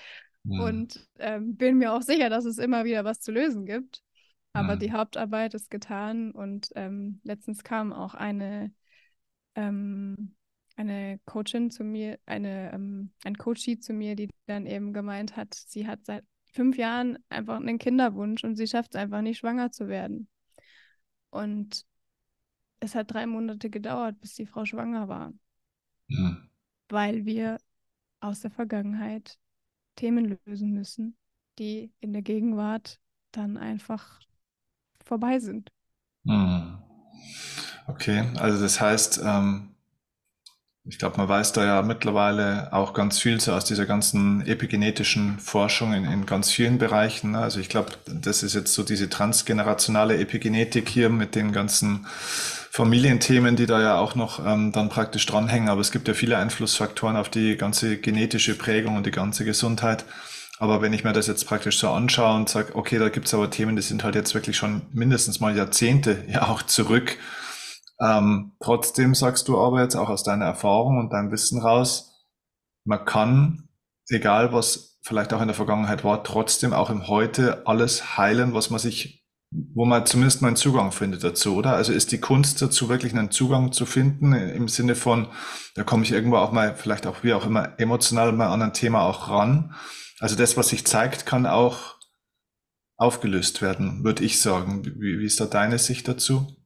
mhm. 0.44 0.60
und 0.60 1.10
ähm, 1.20 1.56
bin 1.56 1.78
mir 1.78 1.94
auch 1.94 2.04
sicher, 2.04 2.30
dass 2.30 2.44
es 2.44 2.58
immer 2.58 2.84
wieder 2.84 3.06
was 3.06 3.22
zu 3.22 3.32
lösen 3.32 3.66
gibt. 3.66 4.04
Aber 4.52 4.76
mhm. 4.76 4.80
die 4.80 4.92
Hauptarbeit 4.92 5.54
ist 5.54 5.72
getan 5.72 6.32
und 6.32 6.70
ähm, 6.76 7.22
letztens 7.24 7.64
kam 7.64 7.94
auch 7.94 8.14
eine, 8.14 8.72
ähm, 9.56 10.36
eine 10.76 11.20
Coachin 11.26 11.72
zu 11.72 11.84
mir, 11.84 12.20
eine, 12.26 12.72
ähm, 12.74 13.12
ein 13.24 13.38
Coachie 13.38 13.80
zu 13.80 13.94
mir, 13.94 14.16
die 14.16 14.30
dann 14.48 14.66
eben 14.66 14.94
gemeint 14.94 15.36
hat, 15.36 15.54
sie 15.54 15.88
hat 15.88 16.06
seit 16.06 16.26
fünf 16.46 16.78
Jahren 16.78 17.18
einfach 17.30 17.58
einen 17.58 17.80
Kinderwunsch 17.80 18.44
und 18.44 18.56
sie 18.56 18.68
schafft 18.68 18.96
es 18.96 19.02
einfach 19.02 19.22
nicht, 19.22 19.40
schwanger 19.40 19.72
zu 19.72 19.88
werden. 19.88 20.28
Und 21.30 21.86
es 22.80 22.96
hat 22.96 23.12
drei 23.12 23.26
Monate 23.26 23.70
gedauert, 23.70 24.20
bis 24.20 24.36
die 24.36 24.46
Frau 24.46 24.66
schwanger 24.66 25.08
war. 25.08 25.34
Ja. 26.08 26.38
Weil 26.90 27.26
wir 27.26 27.58
aus 28.20 28.42
der 28.42 28.52
Vergangenheit 28.52 29.40
Themen 29.96 30.38
lösen 30.46 30.74
müssen, 30.74 31.18
die 31.60 31.92
in 32.00 32.14
der 32.14 32.22
Gegenwart 32.22 33.00
dann 33.32 33.58
einfach 33.58 34.20
vorbei 35.04 35.40
sind. 35.40 35.72
Hm. 36.26 36.78
Okay, 37.88 38.32
also 38.38 38.62
das 38.62 38.80
heißt, 38.80 39.22
ähm, 39.24 39.73
ich 40.86 40.98
glaube, 40.98 41.18
man 41.18 41.30
weiß 41.30 41.54
da 41.54 41.64
ja 41.64 41.82
mittlerweile 41.82 42.74
auch 42.74 42.94
ganz 42.94 43.18
viel 43.18 43.40
so 43.40 43.54
aus 43.54 43.64
dieser 43.64 43.86
ganzen 43.86 44.46
epigenetischen 44.46 45.40
Forschung 45.40 45.94
in, 45.94 46.04
in 46.04 46.26
ganz 46.26 46.52
vielen 46.52 46.78
Bereichen. 46.78 47.32
Ne? 47.32 47.40
Also 47.40 47.62
ich 47.62 47.70
glaube, 47.70 47.94
das 48.06 48.44
ist 48.44 48.54
jetzt 48.54 48.74
so 48.74 48.84
diese 48.84 49.10
transgenerationale 49.10 50.18
Epigenetik 50.18 50.90
hier 50.90 51.08
mit 51.08 51.36
den 51.36 51.54
ganzen 51.54 52.06
Familienthemen, 52.70 53.56
die 53.56 53.66
da 53.66 53.82
ja 53.82 53.98
auch 53.98 54.16
noch 54.16 54.46
ähm, 54.46 54.74
dann 54.74 54.90
praktisch 54.90 55.26
dranhängen. 55.26 55.70
Aber 55.70 55.80
es 55.80 55.92
gibt 55.92 56.10
ja 56.10 56.14
viele 56.14 56.38
Einflussfaktoren 56.38 57.16
auf 57.16 57.30
die 57.30 57.56
ganze 57.56 57.98
genetische 57.98 58.58
Prägung 58.58 58.98
und 58.98 59.06
die 59.06 59.12
ganze 59.12 59.46
Gesundheit. 59.46 60.04
Aber 60.60 60.82
wenn 60.82 60.92
ich 60.92 61.06
mir 61.06 61.14
das 61.14 61.28
jetzt 61.28 61.46
praktisch 61.46 61.78
so 61.78 61.92
anschaue 61.92 62.36
und 62.36 62.50
sage, 62.50 62.76
okay, 62.76 63.00
da 63.00 63.08
gibt's 63.08 63.34
aber 63.34 63.50
Themen, 63.50 63.78
die 63.78 63.82
sind 63.82 64.04
halt 64.04 64.16
jetzt 64.16 64.34
wirklich 64.34 64.58
schon 64.58 64.82
mindestens 64.92 65.40
mal 65.40 65.56
Jahrzehnte 65.56 66.26
ja 66.28 66.50
auch 66.50 66.62
zurück 66.62 67.18
ähm, 68.04 68.52
trotzdem 68.60 69.16
sagst 69.16 69.48
du 69.48 69.58
aber 69.58 69.82
jetzt 69.82 69.96
auch 69.96 70.10
aus 70.10 70.24
deiner 70.24 70.46
Erfahrung 70.46 70.98
und 70.98 71.14
deinem 71.14 71.32
Wissen 71.32 71.62
raus, 71.62 72.28
man 72.84 73.06
kann, 73.06 73.70
egal 74.10 74.52
was 74.52 75.00
vielleicht 75.04 75.34
auch 75.34 75.42
in 75.42 75.48
der 75.48 75.56
Vergangenheit 75.56 76.04
war, 76.04 76.24
trotzdem 76.24 76.74
auch 76.74 76.90
im 76.90 77.08
Heute 77.08 77.66
alles 77.66 78.18
heilen, 78.18 78.54
was 78.54 78.70
man 78.70 78.80
sich, 78.80 79.26
wo 79.52 79.86
man 79.86 80.06
zumindest 80.06 80.42
mal 80.42 80.50
einen 80.50 80.58
Zugang 80.58 80.92
findet 80.92 81.24
dazu, 81.24 81.56
oder? 81.56 81.76
Also 81.76 81.94
ist 81.94 82.12
die 82.12 82.20
Kunst 82.20 82.62
dazu 82.62 82.90
wirklich 82.90 83.14
einen 83.14 83.32
Zugang 83.32 83.72
zu 83.72 83.86
finden 83.86 84.34
im 84.34 84.68
Sinne 84.68 84.96
von, 84.96 85.28
da 85.76 85.84
komme 85.84 86.04
ich 86.04 86.12
irgendwo 86.12 86.38
auch 86.38 86.52
mal, 86.52 86.76
vielleicht 86.76 87.08
auch 87.08 87.24
wie 87.24 87.34
auch 87.34 87.46
immer, 87.46 87.80
emotional 87.80 88.34
mal 88.34 88.48
an 88.48 88.62
ein 88.62 88.74
Thema 88.74 89.04
auch 89.04 89.30
ran. 89.30 89.76
Also 90.20 90.36
das, 90.36 90.58
was 90.58 90.70
sich 90.70 90.86
zeigt, 90.86 91.26
kann 91.26 91.46
auch 91.46 91.96
aufgelöst 92.98 93.62
werden, 93.62 94.04
würde 94.04 94.24
ich 94.24 94.42
sagen. 94.42 94.86
Wie, 94.86 95.20
wie 95.20 95.26
ist 95.26 95.40
da 95.40 95.46
deine 95.46 95.80
Sicht 95.80 96.08
dazu? 96.08 96.63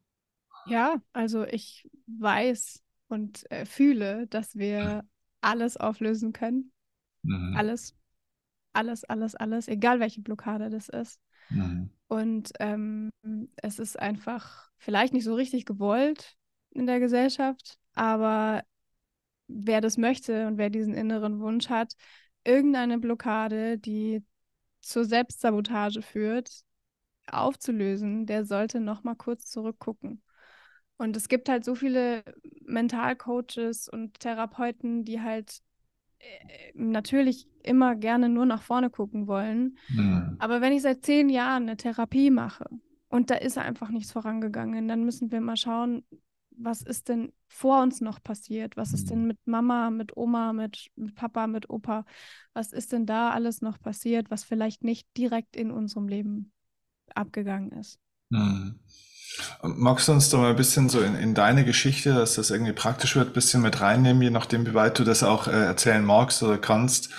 Ja, 0.70 1.02
also 1.14 1.46
ich 1.46 1.90
weiß 2.08 2.84
und 3.08 3.50
äh, 3.52 3.66
fühle, 3.66 4.28
dass 4.28 4.56
wir 4.56 5.04
alles 5.42 5.78
auflösen 5.78 6.34
können. 6.34 6.72
Mhm. 7.24 7.56
Alles, 7.56 7.96
alles, 8.74 9.04
alles, 9.04 9.36
alles, 9.36 9.68
egal 9.68 10.00
welche 10.00 10.22
Blockade 10.22 10.70
das 10.70 10.90
ist. 10.90 11.20
Mhm. 11.50 11.90
Und 12.08 12.52
ähm, 12.60 13.12
es 13.58 13.80
ist 13.80 14.00
einfach 14.00 14.70
vielleicht 14.78 15.14
nicht 15.14 15.26
so 15.26 15.36
richtig 15.36 15.66
gewollt 15.66 16.38
in 16.72 16.86
der 16.86 17.00
Gesellschaft, 17.00 17.78
aber 17.94 18.64
wer 19.48 19.82
das 19.82 19.98
möchte 19.98 20.48
und 20.48 20.58
wer 20.58 20.70
diesen 20.70 20.94
inneren 20.94 21.40
Wunsch 21.40 21.70
hat, 21.70 21.94
irgendeine 22.44 22.98
Blockade, 22.98 23.78
die 23.78 24.24
zur 24.82 25.06
Selbstsabotage 25.06 26.02
führt, 26.02 26.62
aufzulösen, 27.30 28.26
der 28.26 28.46
sollte 28.46 28.80
noch 28.80 29.04
mal 29.04 29.16
kurz 29.16 29.46
zurückgucken. 29.46 30.22
Und 30.98 31.16
es 31.16 31.28
gibt 31.28 31.48
halt 31.48 31.64
so 31.64 31.76
viele 31.76 32.24
Mentalcoaches 32.66 33.88
und 33.88 34.20
Therapeuten, 34.20 35.06
die 35.06 35.22
halt 35.22 35.62
äh, 36.20 36.72
natürlich 36.74 37.48
immer 37.64 37.96
gerne 37.96 38.30
nur 38.30 38.46
nach 38.46 38.64
vorne 38.64 38.90
gucken 38.90 39.28
wollen. 39.28 39.78
Mhm. 39.90 40.38
Aber 40.40 40.62
wenn 40.62 40.74
ich 40.74 40.82
seit 40.82 41.06
zehn 41.06 41.30
Jahren 41.30 41.64
eine 41.64 41.78
Therapie 41.78 42.32
mache 42.32 42.70
und 43.10 43.30
da 43.30 43.36
ist 43.36 43.58
einfach 43.58 43.90
nichts 43.90 44.12
vorangegangen, 44.12 44.88
dann 44.88 45.04
müssen 45.04 45.32
wir 45.32 45.42
mal 45.42 45.58
schauen, 45.58 46.04
was 46.58 46.82
ist 46.82 47.10
denn 47.10 47.32
vor 47.48 47.84
uns 47.84 48.02
noch 48.02 48.22
passiert? 48.24 48.78
Was 48.78 48.94
ist 48.94 49.12
denn 49.12 49.22
mhm. 49.22 49.28
mit 49.28 49.38
Mama, 49.46 49.92
mit 49.92 50.18
Oma, 50.18 50.54
mit, 50.54 50.90
mit 50.96 51.14
Papa, 51.14 51.46
mit 51.46 51.70
Opa? 51.70 52.04
Was 52.54 52.74
ist 52.74 52.92
denn 52.92 53.06
da 53.06 53.30
alles 53.30 53.62
noch 53.62 53.80
passiert, 53.80 54.32
was 54.32 54.44
vielleicht 54.44 54.84
nicht 54.84 55.08
direkt 55.16 55.56
in 55.56 55.70
unserem 55.70 56.08
Leben 56.08 56.52
abgegangen 57.14 57.72
ist? 57.74 58.00
Mhm. 58.30 58.80
Magst 59.62 60.08
du 60.08 60.14
uns 60.14 60.30
da 60.30 60.38
mal 60.38 60.50
ein 60.50 60.56
bisschen 60.56 60.90
so 60.90 61.00
in, 61.02 61.16
in 61.16 61.36
deine 61.36 61.64
Geschichte, 61.64 62.14
dass 62.14 62.36
das 62.36 62.50
irgendwie 62.50 62.74
praktisch 62.74 63.16
wird, 63.16 63.30
ein 63.30 63.34
bisschen 63.34 63.62
mit 63.62 63.82
reinnehmen, 63.82 64.22
je 64.22 64.32
nachdem, 64.32 64.66
wie 64.66 64.74
weit 64.74 64.98
du 64.98 65.04
das 65.04 65.24
auch 65.24 65.48
äh, 65.48 65.52
erzählen 65.66 66.04
magst 66.04 66.42
oder 66.42 66.58
kannst? 66.58 67.10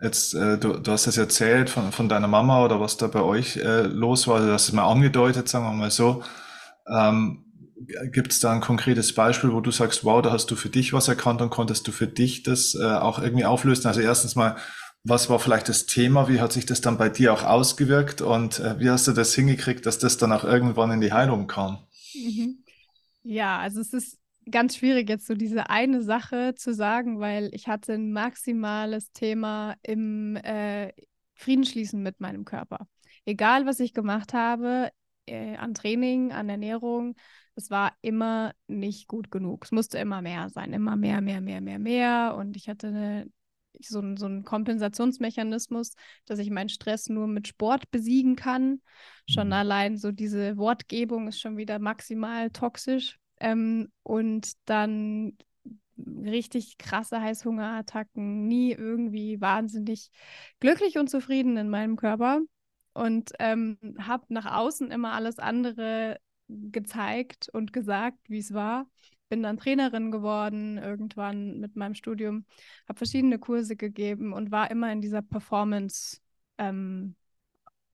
Jetzt, 0.00 0.34
äh, 0.34 0.58
du, 0.58 0.74
du 0.78 0.92
hast 0.92 1.06
das 1.06 1.16
erzählt 1.16 1.70
von, 1.70 1.92
von 1.92 2.08
deiner 2.08 2.28
Mama 2.28 2.64
oder 2.64 2.80
was 2.80 2.96
da 2.96 3.06
bei 3.06 3.20
euch 3.20 3.56
äh, 3.56 3.82
los 3.82 4.26
war, 4.26 4.40
du 4.40 4.52
hast 4.52 4.68
es 4.68 4.72
mal 4.72 4.90
angedeutet, 4.90 5.48
sagen 5.48 5.64
wir 5.66 5.72
mal 5.72 5.90
so. 5.90 6.22
Ähm, 6.88 7.44
Gibt 8.12 8.32
es 8.32 8.40
da 8.40 8.52
ein 8.52 8.60
konkretes 8.60 9.14
Beispiel, 9.14 9.52
wo 9.52 9.60
du 9.60 9.70
sagst, 9.70 10.04
wow, 10.04 10.20
da 10.20 10.32
hast 10.32 10.50
du 10.50 10.56
für 10.56 10.68
dich 10.68 10.92
was 10.92 11.06
erkannt 11.06 11.40
und 11.40 11.50
konntest 11.50 11.86
du 11.86 11.92
für 11.92 12.08
dich 12.08 12.42
das 12.42 12.74
äh, 12.74 12.84
auch 12.84 13.20
irgendwie 13.20 13.44
auflösen? 13.44 13.86
Also 13.86 14.00
erstens 14.00 14.34
mal, 14.34 14.56
was 15.04 15.30
war 15.30 15.38
vielleicht 15.38 15.68
das 15.68 15.86
Thema? 15.86 16.28
Wie 16.28 16.40
hat 16.40 16.52
sich 16.52 16.66
das 16.66 16.80
dann 16.80 16.98
bei 16.98 17.08
dir 17.08 17.32
auch 17.32 17.44
ausgewirkt? 17.44 18.20
Und 18.20 18.60
äh, 18.60 18.78
wie 18.78 18.90
hast 18.90 19.06
du 19.06 19.12
das 19.12 19.34
hingekriegt, 19.34 19.86
dass 19.86 19.98
das 19.98 20.18
dann 20.18 20.32
auch 20.32 20.44
irgendwann 20.44 20.90
in 20.90 21.00
die 21.00 21.12
Heilung 21.12 21.46
kam? 21.46 21.86
Mhm. 22.14 22.64
Ja, 23.22 23.58
also 23.58 23.80
es 23.80 23.92
ist 23.92 24.18
ganz 24.50 24.76
schwierig 24.76 25.08
jetzt 25.08 25.26
so 25.26 25.34
diese 25.34 25.70
eine 25.70 26.02
Sache 26.02 26.54
zu 26.54 26.72
sagen, 26.72 27.20
weil 27.20 27.50
ich 27.52 27.68
hatte 27.68 27.94
ein 27.94 28.12
maximales 28.12 29.12
Thema 29.12 29.76
im 29.82 30.36
äh, 30.36 30.92
Friedensschließen 31.34 32.02
mit 32.02 32.20
meinem 32.20 32.44
Körper. 32.44 32.86
Egal, 33.24 33.66
was 33.66 33.80
ich 33.80 33.92
gemacht 33.92 34.32
habe, 34.32 34.90
äh, 35.26 35.56
an 35.56 35.74
Training, 35.74 36.32
an 36.32 36.48
Ernährung, 36.48 37.14
es 37.54 37.70
war 37.70 37.92
immer 38.00 38.52
nicht 38.66 39.08
gut 39.08 39.30
genug. 39.30 39.64
Es 39.64 39.72
musste 39.72 39.98
immer 39.98 40.22
mehr 40.22 40.48
sein, 40.48 40.72
immer 40.72 40.96
mehr, 40.96 41.20
mehr, 41.20 41.40
mehr, 41.40 41.60
mehr, 41.60 41.78
mehr. 41.78 42.34
Und 42.38 42.56
ich 42.56 42.68
hatte 42.68 42.88
eine 42.88 43.26
so, 43.80 44.00
ein, 44.00 44.16
so 44.16 44.26
ein 44.26 44.44
Kompensationsmechanismus, 44.44 45.94
dass 46.26 46.38
ich 46.38 46.50
meinen 46.50 46.68
Stress 46.68 47.08
nur 47.08 47.26
mit 47.26 47.48
Sport 47.48 47.90
besiegen 47.90 48.36
kann. 48.36 48.80
Schon 49.28 49.48
mhm. 49.48 49.52
allein 49.54 49.96
so 49.96 50.12
diese 50.12 50.56
Wortgebung 50.56 51.28
ist 51.28 51.40
schon 51.40 51.56
wieder 51.56 51.78
maximal 51.78 52.50
toxisch. 52.50 53.18
Ähm, 53.40 53.88
und 54.02 54.52
dann 54.64 55.36
richtig 55.96 56.78
krasse 56.78 57.20
Heißhungerattacken, 57.20 58.46
nie 58.46 58.72
irgendwie 58.72 59.40
wahnsinnig 59.40 60.10
glücklich 60.60 60.98
und 60.98 61.10
zufrieden 61.10 61.56
in 61.56 61.68
meinem 61.68 61.96
Körper. 61.96 62.40
Und 62.94 63.32
ähm, 63.38 63.78
habe 63.98 64.24
nach 64.28 64.46
außen 64.46 64.90
immer 64.90 65.12
alles 65.12 65.38
andere 65.38 66.18
gezeigt 66.48 67.48
und 67.52 67.72
gesagt, 67.72 68.18
wie 68.28 68.38
es 68.38 68.54
war 68.54 68.86
bin 69.28 69.42
dann 69.42 69.56
Trainerin 69.56 70.10
geworden 70.10 70.78
irgendwann 70.78 71.58
mit 71.60 71.76
meinem 71.76 71.94
Studium, 71.94 72.44
habe 72.88 72.98
verschiedene 72.98 73.38
Kurse 73.38 73.76
gegeben 73.76 74.32
und 74.32 74.50
war 74.50 74.70
immer 74.70 74.90
in 74.92 75.00
dieser 75.00 75.22
Performance 75.22 76.18
ähm, 76.58 77.14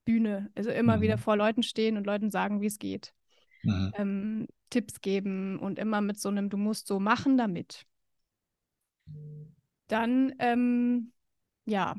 Bühne, 0.05 0.51
also 0.55 0.71
immer 0.71 0.99
mhm. 0.99 1.01
wieder 1.03 1.19
vor 1.19 1.37
Leuten 1.37 1.63
stehen 1.63 1.97
und 1.97 2.07
Leuten 2.07 2.31
sagen, 2.31 2.61
wie 2.61 2.67
es 2.67 2.79
geht. 2.79 3.15
Mhm. 3.63 3.93
Ähm, 3.97 4.47
Tipps 4.71 5.01
geben 5.01 5.59
und 5.59 5.79
immer 5.79 6.01
mit 6.01 6.19
so 6.19 6.29
einem, 6.29 6.51
du 6.51 6.57
musst 6.57 6.87
so 6.87 7.01
machen 7.01 7.37
damit. 7.37 7.87
Dann, 9.89 10.35
ähm, 10.39 11.13
ja, 11.65 11.95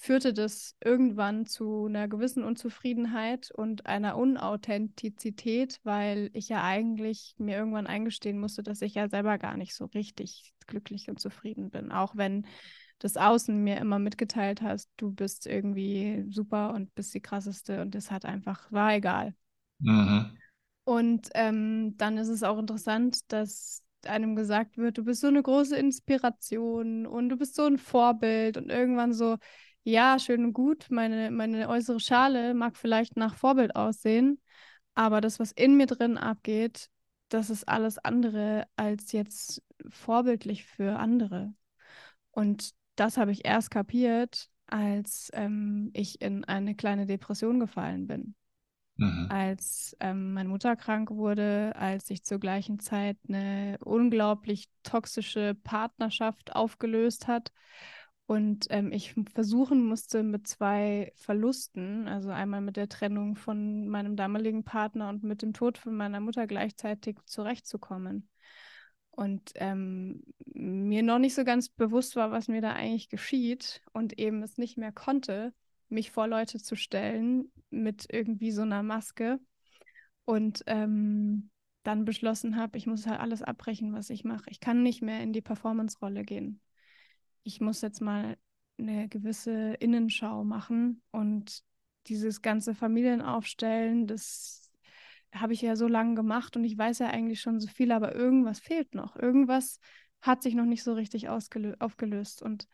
führte 0.00 0.32
das 0.32 0.76
irgendwann 0.82 1.46
zu 1.46 1.86
einer 1.86 2.08
gewissen 2.08 2.44
Unzufriedenheit 2.44 3.50
und 3.50 3.86
einer 3.86 4.16
Unauthentizität, 4.16 5.80
weil 5.84 6.30
ich 6.32 6.48
ja 6.48 6.62
eigentlich 6.62 7.34
mir 7.38 7.56
irgendwann 7.56 7.86
eingestehen 7.86 8.38
musste, 8.38 8.62
dass 8.62 8.82
ich 8.82 8.94
ja 8.94 9.08
selber 9.08 9.38
gar 9.38 9.56
nicht 9.56 9.74
so 9.74 9.86
richtig 9.86 10.52
glücklich 10.66 11.08
und 11.08 11.20
zufrieden 11.20 11.70
bin. 11.70 11.92
Auch 11.92 12.16
wenn 12.16 12.46
das 12.98 13.16
Außen 13.16 13.56
mir 13.62 13.78
immer 13.78 13.98
mitgeteilt 13.98 14.62
hast, 14.62 14.90
du 14.96 15.10
bist 15.10 15.46
irgendwie 15.46 16.26
super 16.28 16.74
und 16.74 16.94
bist 16.94 17.14
die 17.14 17.22
krasseste 17.22 17.80
und 17.80 17.94
es 17.94 18.10
hat 18.10 18.24
einfach, 18.24 18.70
war 18.70 18.94
egal. 18.94 19.34
Mhm. 19.78 20.36
Und 20.84 21.28
ähm, 21.34 21.96
dann 21.96 22.18
ist 22.18 22.28
es 22.28 22.42
auch 22.42 22.58
interessant, 22.58 23.20
dass 23.32 23.82
einem 24.04 24.34
gesagt 24.36 24.78
wird, 24.78 24.98
du 24.98 25.04
bist 25.04 25.20
so 25.20 25.26
eine 25.26 25.42
große 25.42 25.76
Inspiration 25.76 27.06
und 27.06 27.28
du 27.28 27.36
bist 27.36 27.54
so 27.54 27.64
ein 27.64 27.78
Vorbild 27.78 28.56
und 28.56 28.70
irgendwann 28.70 29.12
so, 29.12 29.36
ja, 29.82 30.18
schön 30.18 30.44
und 30.44 30.52
gut, 30.52 30.86
meine, 30.90 31.30
meine 31.30 31.68
äußere 31.68 32.00
Schale 32.00 32.54
mag 32.54 32.76
vielleicht 32.76 33.16
nach 33.16 33.34
Vorbild 33.34 33.76
aussehen, 33.76 34.40
aber 34.94 35.20
das, 35.20 35.38
was 35.38 35.52
in 35.52 35.76
mir 35.76 35.86
drin 35.86 36.18
abgeht, 36.18 36.88
das 37.28 37.48
ist 37.48 37.68
alles 37.68 37.98
andere 37.98 38.66
als 38.76 39.12
jetzt 39.12 39.62
vorbildlich 39.88 40.64
für 40.66 40.98
andere. 40.98 41.54
Und 42.32 42.70
das 42.96 43.16
habe 43.16 43.32
ich 43.32 43.44
erst 43.44 43.70
kapiert, 43.70 44.48
als 44.66 45.30
ähm, 45.32 45.90
ich 45.94 46.20
in 46.20 46.44
eine 46.44 46.74
kleine 46.74 47.06
Depression 47.06 47.60
gefallen 47.60 48.06
bin. 48.06 48.34
Mhm. 48.96 49.28
Als 49.30 49.96
ähm, 50.00 50.34
meine 50.34 50.48
Mutter 50.48 50.76
krank 50.76 51.10
wurde, 51.10 51.72
als 51.76 52.08
sich 52.08 52.24
zur 52.24 52.38
gleichen 52.38 52.80
Zeit 52.80 53.16
eine 53.28 53.78
unglaublich 53.82 54.68
toxische 54.82 55.54
Partnerschaft 55.54 56.54
aufgelöst 56.54 57.26
hat 57.26 57.52
und 58.30 58.68
ähm, 58.70 58.92
ich 58.92 59.16
versuchen 59.34 59.84
musste 59.84 60.22
mit 60.22 60.46
zwei 60.46 61.12
Verlusten, 61.16 62.06
also 62.06 62.30
einmal 62.30 62.60
mit 62.60 62.76
der 62.76 62.88
Trennung 62.88 63.34
von 63.34 63.88
meinem 63.88 64.14
damaligen 64.14 64.62
Partner 64.62 65.08
und 65.08 65.24
mit 65.24 65.42
dem 65.42 65.52
Tod 65.52 65.78
von 65.78 65.96
meiner 65.96 66.20
Mutter 66.20 66.46
gleichzeitig 66.46 67.18
zurechtzukommen. 67.26 68.28
Und 69.10 69.50
ähm, 69.56 70.22
mir 70.44 71.02
noch 71.02 71.18
nicht 71.18 71.34
so 71.34 71.42
ganz 71.42 71.70
bewusst 71.70 72.14
war, 72.14 72.30
was 72.30 72.46
mir 72.46 72.60
da 72.60 72.72
eigentlich 72.72 73.08
geschieht 73.08 73.82
und 73.94 74.16
eben 74.16 74.44
es 74.44 74.58
nicht 74.58 74.78
mehr 74.78 74.92
konnte, 74.92 75.52
mich 75.88 76.12
vor 76.12 76.28
Leute 76.28 76.58
zu 76.60 76.76
stellen 76.76 77.50
mit 77.70 78.06
irgendwie 78.12 78.52
so 78.52 78.62
einer 78.62 78.84
Maske. 78.84 79.40
Und 80.24 80.62
ähm, 80.68 81.50
dann 81.82 82.04
beschlossen 82.04 82.54
habe, 82.54 82.78
ich 82.78 82.86
muss 82.86 83.08
halt 83.08 83.18
alles 83.18 83.42
abbrechen, 83.42 83.92
was 83.92 84.08
ich 84.08 84.22
mache. 84.22 84.48
Ich 84.50 84.60
kann 84.60 84.84
nicht 84.84 85.02
mehr 85.02 85.20
in 85.20 85.32
die 85.32 85.42
Performance-Rolle 85.42 86.22
gehen 86.22 86.60
ich 87.42 87.60
muss 87.60 87.80
jetzt 87.80 88.00
mal 88.00 88.36
eine 88.78 89.08
gewisse 89.08 89.74
Innenschau 89.74 90.44
machen 90.44 91.02
und 91.10 91.62
dieses 92.06 92.42
ganze 92.42 92.74
Familienaufstellen, 92.74 94.06
das 94.06 94.70
habe 95.32 95.52
ich 95.52 95.62
ja 95.62 95.76
so 95.76 95.86
lange 95.86 96.14
gemacht 96.14 96.56
und 96.56 96.64
ich 96.64 96.76
weiß 96.76 96.98
ja 97.00 97.08
eigentlich 97.08 97.40
schon 97.40 97.60
so 97.60 97.68
viel, 97.68 97.92
aber 97.92 98.14
irgendwas 98.14 98.58
fehlt 98.58 98.94
noch. 98.94 99.16
Irgendwas 99.16 99.78
hat 100.22 100.42
sich 100.42 100.54
noch 100.54 100.64
nicht 100.64 100.82
so 100.82 100.92
richtig 100.94 101.28
aufgelöst 101.28 102.42
und 102.42 102.68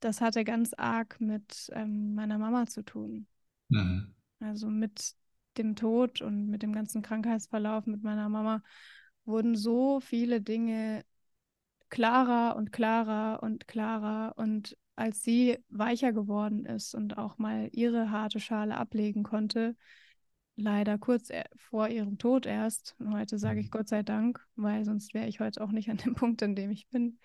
das 0.00 0.20
hatte 0.20 0.44
ganz 0.44 0.74
arg 0.74 1.20
mit 1.20 1.70
ähm, 1.72 2.14
meiner 2.14 2.38
Mama 2.38 2.66
zu 2.66 2.84
tun. 2.84 3.26
Mhm. 3.68 4.14
Also 4.40 4.68
mit 4.68 5.14
dem 5.56 5.74
Tod 5.74 6.22
und 6.22 6.48
mit 6.48 6.62
dem 6.62 6.72
ganzen 6.72 7.02
Krankheitsverlauf 7.02 7.86
mit 7.86 8.02
meiner 8.02 8.28
Mama 8.28 8.62
wurden 9.24 9.56
so 9.56 10.00
viele 10.00 10.40
Dinge 10.40 11.04
klarer 11.90 12.56
und 12.56 12.72
klarer 12.72 13.42
und 13.42 13.68
klarer. 13.68 14.34
Und 14.36 14.76
als 14.96 15.22
sie 15.22 15.58
weicher 15.68 16.12
geworden 16.12 16.66
ist 16.66 16.94
und 16.94 17.18
auch 17.18 17.38
mal 17.38 17.68
ihre 17.72 18.10
harte 18.10 18.40
Schale 18.40 18.76
ablegen 18.76 19.22
konnte, 19.22 19.76
leider 20.56 20.98
kurz 20.98 21.30
e-, 21.30 21.44
vor 21.56 21.88
ihrem 21.88 22.18
Tod 22.18 22.46
erst, 22.46 22.96
und 22.98 23.14
heute 23.14 23.38
sage 23.38 23.60
ich 23.60 23.66
mhm. 23.66 23.70
Gott 23.70 23.88
sei 23.88 24.02
Dank, 24.02 24.44
weil 24.56 24.84
sonst 24.84 25.14
wäre 25.14 25.28
ich 25.28 25.40
heute 25.40 25.62
auch 25.62 25.70
nicht 25.70 25.88
an 25.88 25.98
dem 25.98 26.14
Punkt, 26.16 26.42
an 26.42 26.54
dem 26.54 26.70
ich 26.70 26.88
bin, 26.88 27.18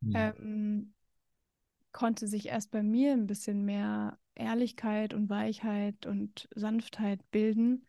ja. 0.00 0.34
ähm, 0.38 0.94
konnte 1.92 2.28
sich 2.28 2.46
erst 2.46 2.70
bei 2.70 2.82
mir 2.82 3.12
ein 3.12 3.26
bisschen 3.26 3.64
mehr 3.64 4.18
Ehrlichkeit 4.34 5.14
und 5.14 5.30
Weichheit 5.30 6.06
und 6.06 6.48
Sanftheit 6.54 7.20
bilden, 7.30 7.86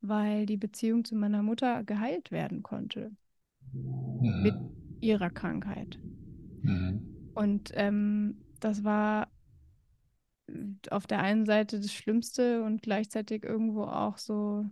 weil 0.00 0.46
die 0.46 0.56
Beziehung 0.56 1.04
zu 1.04 1.14
meiner 1.14 1.42
Mutter 1.42 1.84
geheilt 1.84 2.30
werden 2.30 2.62
konnte. 2.62 3.12
Mit 3.72 4.54
ihrer 5.00 5.30
Krankheit. 5.30 5.98
Mhm. 6.62 7.30
Und 7.34 7.70
ähm, 7.74 8.38
das 8.60 8.84
war 8.84 9.28
auf 10.90 11.06
der 11.06 11.20
einen 11.20 11.44
Seite 11.44 11.80
das 11.80 11.92
Schlimmste 11.92 12.62
und 12.62 12.82
gleichzeitig 12.82 13.44
irgendwo 13.44 13.84
auch 13.84 14.18
so 14.18 14.64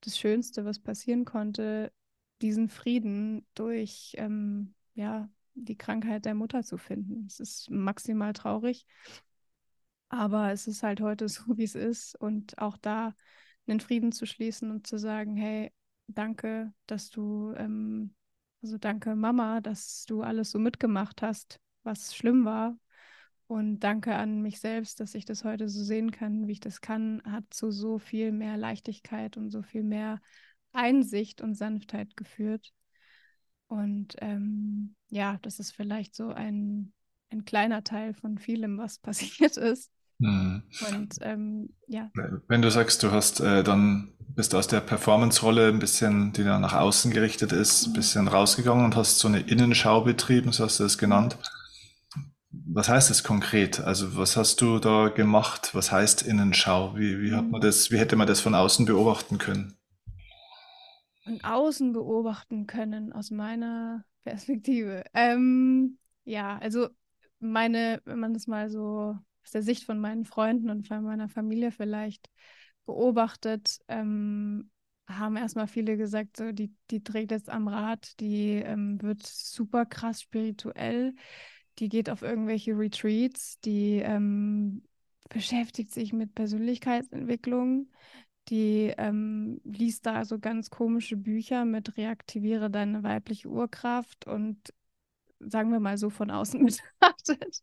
das 0.00 0.18
Schönste, 0.18 0.64
was 0.64 0.78
passieren 0.78 1.24
konnte, 1.24 1.92
diesen 2.40 2.68
Frieden 2.68 3.46
durch 3.54 4.14
ähm, 4.16 4.74
ja, 4.94 5.28
die 5.54 5.76
Krankheit 5.76 6.24
der 6.24 6.34
Mutter 6.34 6.62
zu 6.62 6.78
finden. 6.78 7.26
Es 7.26 7.38
ist 7.38 7.70
maximal 7.70 8.32
traurig, 8.32 8.86
aber 10.08 10.52
es 10.52 10.66
ist 10.66 10.82
halt 10.82 11.00
heute 11.00 11.28
so, 11.28 11.42
wie 11.56 11.64
es 11.64 11.74
ist. 11.74 12.18
Und 12.20 12.58
auch 12.58 12.76
da 12.78 13.14
einen 13.66 13.80
Frieden 13.80 14.12
zu 14.12 14.26
schließen 14.26 14.70
und 14.70 14.86
zu 14.86 14.98
sagen, 14.98 15.36
hey, 15.36 15.72
danke, 16.06 16.72
dass 16.86 17.10
du 17.10 17.52
ähm, 17.56 18.14
also 18.62 18.78
danke 18.78 19.14
Mama, 19.14 19.60
dass 19.60 20.04
du 20.06 20.22
alles 20.22 20.50
so 20.50 20.58
mitgemacht 20.58 21.22
hast, 21.22 21.60
was 21.82 22.14
schlimm 22.14 22.44
war. 22.44 22.76
Und 23.46 23.80
danke 23.80 24.14
an 24.14 24.42
mich 24.42 24.60
selbst, 24.60 25.00
dass 25.00 25.14
ich 25.14 25.24
das 25.24 25.42
heute 25.42 25.68
so 25.68 25.82
sehen 25.82 26.12
kann, 26.12 26.46
wie 26.46 26.52
ich 26.52 26.60
das 26.60 26.80
kann, 26.80 27.20
hat 27.24 27.44
zu 27.50 27.72
so 27.72 27.98
viel 27.98 28.30
mehr 28.30 28.56
Leichtigkeit 28.56 29.36
und 29.36 29.50
so 29.50 29.62
viel 29.62 29.82
mehr 29.82 30.20
Einsicht 30.72 31.40
und 31.40 31.54
Sanftheit 31.54 32.16
geführt. 32.16 32.72
Und 33.66 34.14
ähm, 34.20 34.94
ja, 35.08 35.38
das 35.42 35.58
ist 35.58 35.72
vielleicht 35.72 36.14
so 36.14 36.28
ein, 36.28 36.92
ein 37.30 37.44
kleiner 37.44 37.82
Teil 37.82 38.14
von 38.14 38.38
vielem, 38.38 38.78
was 38.78 38.98
passiert 39.00 39.56
ist. 39.56 39.90
Mhm. 40.20 40.62
Und 40.90 41.16
ähm, 41.22 41.70
ja. 41.88 42.10
Wenn 42.46 42.62
du 42.62 42.70
sagst, 42.70 43.02
du 43.02 43.10
hast 43.10 43.40
äh, 43.40 43.64
dann 43.64 44.12
bist 44.36 44.54
aus 44.54 44.68
der 44.68 44.80
Performance-Rolle 44.80 45.68
ein 45.68 45.80
bisschen, 45.80 46.32
die 46.32 46.44
dann 46.44 46.60
nach 46.60 46.74
außen 46.74 47.10
gerichtet 47.10 47.52
ist, 47.52 47.86
ein 47.86 47.92
bisschen 47.94 48.28
rausgegangen 48.28 48.84
und 48.84 48.96
hast 48.96 49.18
so 49.18 49.28
eine 49.28 49.40
Innenschau 49.40 50.02
betrieben, 50.02 50.52
so 50.52 50.64
hast 50.64 50.78
du 50.78 50.84
es 50.84 50.98
genannt. 50.98 51.36
Was 52.52 52.88
heißt 52.88 53.10
das 53.10 53.24
konkret? 53.24 53.80
Also 53.80 54.16
was 54.16 54.36
hast 54.36 54.60
du 54.60 54.78
da 54.78 55.08
gemacht? 55.08 55.74
Was 55.74 55.90
heißt 55.90 56.22
Innenschau? 56.22 56.96
Wie, 56.96 57.20
wie 57.20 57.32
hat 57.32 57.50
man 57.50 57.60
das, 57.60 57.90
wie 57.90 57.98
hätte 57.98 58.16
man 58.16 58.26
das 58.26 58.40
von 58.40 58.54
außen 58.54 58.86
beobachten 58.86 59.38
können? 59.38 59.76
Von 61.24 61.40
außen 61.42 61.92
beobachten 61.92 62.66
können, 62.66 63.12
aus 63.12 63.30
meiner 63.30 64.04
Perspektive. 64.24 65.04
Ähm, 65.14 65.98
ja, 66.24 66.58
also 66.58 66.88
meine, 67.40 68.00
wenn 68.04 68.18
man 68.20 68.34
das 68.34 68.46
mal 68.46 68.68
so 68.70 69.16
aus 69.50 69.52
der 69.52 69.62
Sicht 69.62 69.82
von 69.82 69.98
meinen 69.98 70.24
Freunden 70.24 70.70
und 70.70 70.86
von 70.86 71.02
meiner 71.02 71.28
Familie 71.28 71.72
vielleicht 71.72 72.30
beobachtet, 72.86 73.80
ähm, 73.88 74.70
haben 75.08 75.36
erstmal 75.36 75.66
viele 75.66 75.96
gesagt, 75.96 76.36
so, 76.36 76.52
die, 76.52 76.72
die 76.92 77.02
trägt 77.02 77.32
jetzt 77.32 77.50
am 77.50 77.66
Rad, 77.66 78.20
die 78.20 78.62
ähm, 78.64 79.02
wird 79.02 79.26
super 79.26 79.86
krass 79.86 80.22
spirituell, 80.22 81.14
die 81.80 81.88
geht 81.88 82.10
auf 82.10 82.22
irgendwelche 82.22 82.78
Retreats, 82.78 83.58
die 83.58 83.96
ähm, 83.96 84.84
beschäftigt 85.28 85.92
sich 85.92 86.12
mit 86.12 86.32
Persönlichkeitsentwicklung, 86.36 87.90
die 88.50 88.94
ähm, 88.98 89.60
liest 89.64 90.06
da 90.06 90.24
so 90.24 90.38
ganz 90.38 90.70
komische 90.70 91.16
Bücher 91.16 91.64
mit 91.64 91.96
Reaktiviere 91.96 92.70
deine 92.70 93.02
weibliche 93.02 93.48
Urkraft 93.48 94.28
und 94.28 94.72
sagen 95.40 95.72
wir 95.72 95.80
mal 95.80 95.98
so 95.98 96.10
von 96.10 96.30
außen 96.30 96.64
betrachtet 96.64 97.62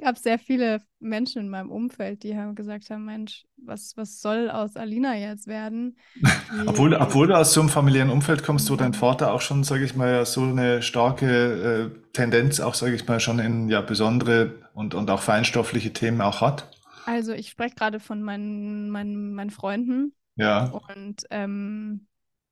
gab 0.00 0.16
sehr 0.16 0.38
viele 0.38 0.80
Menschen 1.00 1.42
in 1.42 1.48
meinem 1.48 1.70
Umfeld, 1.70 2.22
die 2.22 2.36
haben 2.36 2.54
gesagt 2.54 2.90
haben, 2.90 3.04
Mensch, 3.04 3.44
was, 3.56 3.96
was 3.96 4.20
soll 4.20 4.50
aus 4.50 4.76
Alina 4.76 5.16
jetzt 5.16 5.46
werden? 5.46 5.96
Die, 6.14 6.68
obwohl, 6.68 6.94
obwohl 6.94 7.26
du 7.26 7.36
aus 7.36 7.52
so 7.52 7.60
einem 7.60 7.68
familiären 7.68 8.10
Umfeld 8.10 8.42
kommst, 8.42 8.70
wo 8.70 8.76
dein 8.76 8.94
Vater 8.94 9.32
auch 9.32 9.40
schon, 9.40 9.64
sage 9.64 9.84
ich 9.84 9.94
mal, 9.96 10.24
so 10.24 10.42
eine 10.42 10.82
starke 10.82 11.92
äh, 11.92 12.12
Tendenz 12.12 12.60
auch, 12.60 12.74
sage 12.74 12.94
ich 12.94 13.06
mal, 13.06 13.20
schon 13.20 13.38
in 13.38 13.68
ja 13.68 13.80
besondere 13.80 14.54
und, 14.72 14.94
und 14.94 15.10
auch 15.10 15.20
feinstoffliche 15.20 15.92
Themen 15.92 16.20
auch 16.20 16.40
hat. 16.40 16.70
Also 17.06 17.32
ich 17.32 17.48
spreche 17.50 17.74
gerade 17.74 18.00
von 18.00 18.22
meinen, 18.22 18.90
meinen, 18.90 19.34
meinen 19.34 19.50
Freunden. 19.50 20.14
Ja. 20.36 20.66
Und 20.66 21.24
ähm, 21.30 22.06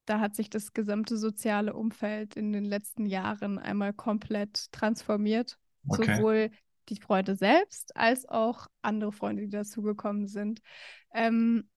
da 0.06 0.20
hat 0.20 0.34
sich 0.34 0.48
das 0.50 0.72
gesamte 0.72 1.16
soziale 1.16 1.74
Umfeld 1.74 2.36
in 2.36 2.52
den 2.52 2.64
letzten 2.64 3.06
Jahren 3.06 3.58
einmal 3.58 3.92
komplett 3.92 4.72
transformiert. 4.72 5.58
Okay. 5.88 6.16
Sowohl 6.16 6.50
die 6.88 7.00
Freunde 7.00 7.36
selbst 7.36 7.96
als 7.96 8.28
auch 8.28 8.68
andere 8.82 9.12
Freunde, 9.12 9.42
die 9.42 9.50
dazugekommen 9.50 10.28
sind. 10.28 10.60
Ähm, 11.12 11.68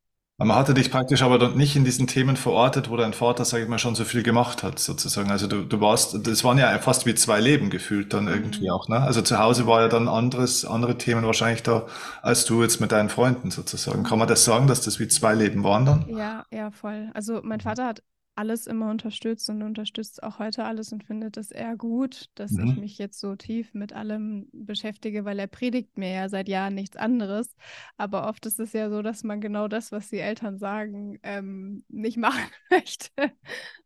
man 0.42 0.56
hatte 0.56 0.74
dich 0.74 0.90
praktisch 0.90 1.22
aber 1.22 1.38
dann 1.38 1.58
nicht 1.58 1.76
in 1.76 1.84
diesen 1.84 2.08
Themen 2.08 2.38
verortet, 2.38 2.90
wo 2.90 2.96
dein 2.96 3.12
Vater, 3.12 3.44
sage 3.44 3.64
ich 3.64 3.70
mal, 3.70 3.78
schon 3.78 3.96
so 3.96 4.06
viel 4.06 4.24
gemacht 4.24 4.64
hat, 4.64 4.80
sozusagen. 4.80 5.30
Also 5.32 5.48
du, 5.48 5.66
du 5.66 5.82
warst, 5.82 6.26
das 6.26 6.46
waren 6.46 6.58
ja 6.58 6.80
fast 6.80 7.06
wie 7.06 7.14
zwei 7.14 7.42
Leben 7.42 7.70
gefühlt 7.70 8.14
dann 8.14 8.30
irgendwie 8.30 8.68
mhm. 8.68 8.70
auch, 8.70 8.88
ne? 8.88 9.02
Also 9.02 9.22
zu 9.22 9.38
Hause 9.38 9.68
war 9.68 9.82
ja 9.82 9.90
dann 9.90 10.08
anderes, 10.08 10.64
andere 10.64 10.98
Themen 10.98 11.26
wahrscheinlich 11.26 11.62
da, 11.64 11.88
als 12.22 12.46
du 12.46 12.62
jetzt 12.62 12.80
mit 12.80 12.94
deinen 12.94 13.10
Freunden 13.10 13.52
sozusagen. 13.52 14.04
Kann 14.04 14.18
man 14.18 14.30
das 14.30 14.46
sagen, 14.46 14.68
dass 14.68 14.80
das 14.80 14.98
wie 15.02 15.10
zwei 15.10 15.34
Leben 15.34 15.66
waren 15.66 15.86
dann? 15.86 16.06
Ja, 16.08 16.46
ja, 16.52 16.72
voll. 16.72 17.10
Also 17.14 17.42
mein 17.44 17.60
Vater 17.60 17.86
hat 17.86 18.02
alles 18.40 18.68
immer 18.68 18.90
unterstützt 18.90 19.50
und 19.50 19.62
unterstützt 19.62 20.24
auch 20.24 20.40
heute 20.40 20.64
alles 20.64 20.94
und 20.94 21.04
findet 21.04 21.36
es 21.36 21.52
eher 21.52 21.76
gut, 21.76 22.30
dass 22.36 22.54
mhm. 22.54 22.68
ich 22.68 22.78
mich 22.78 22.98
jetzt 22.98 23.20
so 23.20 23.36
tief 23.36 23.74
mit 23.74 23.92
allem 23.92 24.48
beschäftige, 24.54 25.26
weil 25.26 25.40
er 25.40 25.48
predigt 25.48 25.98
mir 25.98 26.14
ja 26.14 26.30
seit 26.30 26.48
Jahren 26.48 26.74
nichts 26.74 26.96
anderes. 26.96 27.54
Aber 27.98 28.30
oft 28.30 28.46
ist 28.46 28.62
es 28.62 28.72
ja 28.72 28.90
so, 28.90 29.02
dass 29.02 29.26
man 29.26 29.42
genau 29.42 29.68
das, 29.68 29.92
was 29.92 30.10
die 30.10 30.20
Eltern 30.20 30.58
sagen, 30.58 31.20
ähm, 31.22 31.84
nicht 31.90 32.16
machen 32.18 32.50
möchte. 32.70 33.12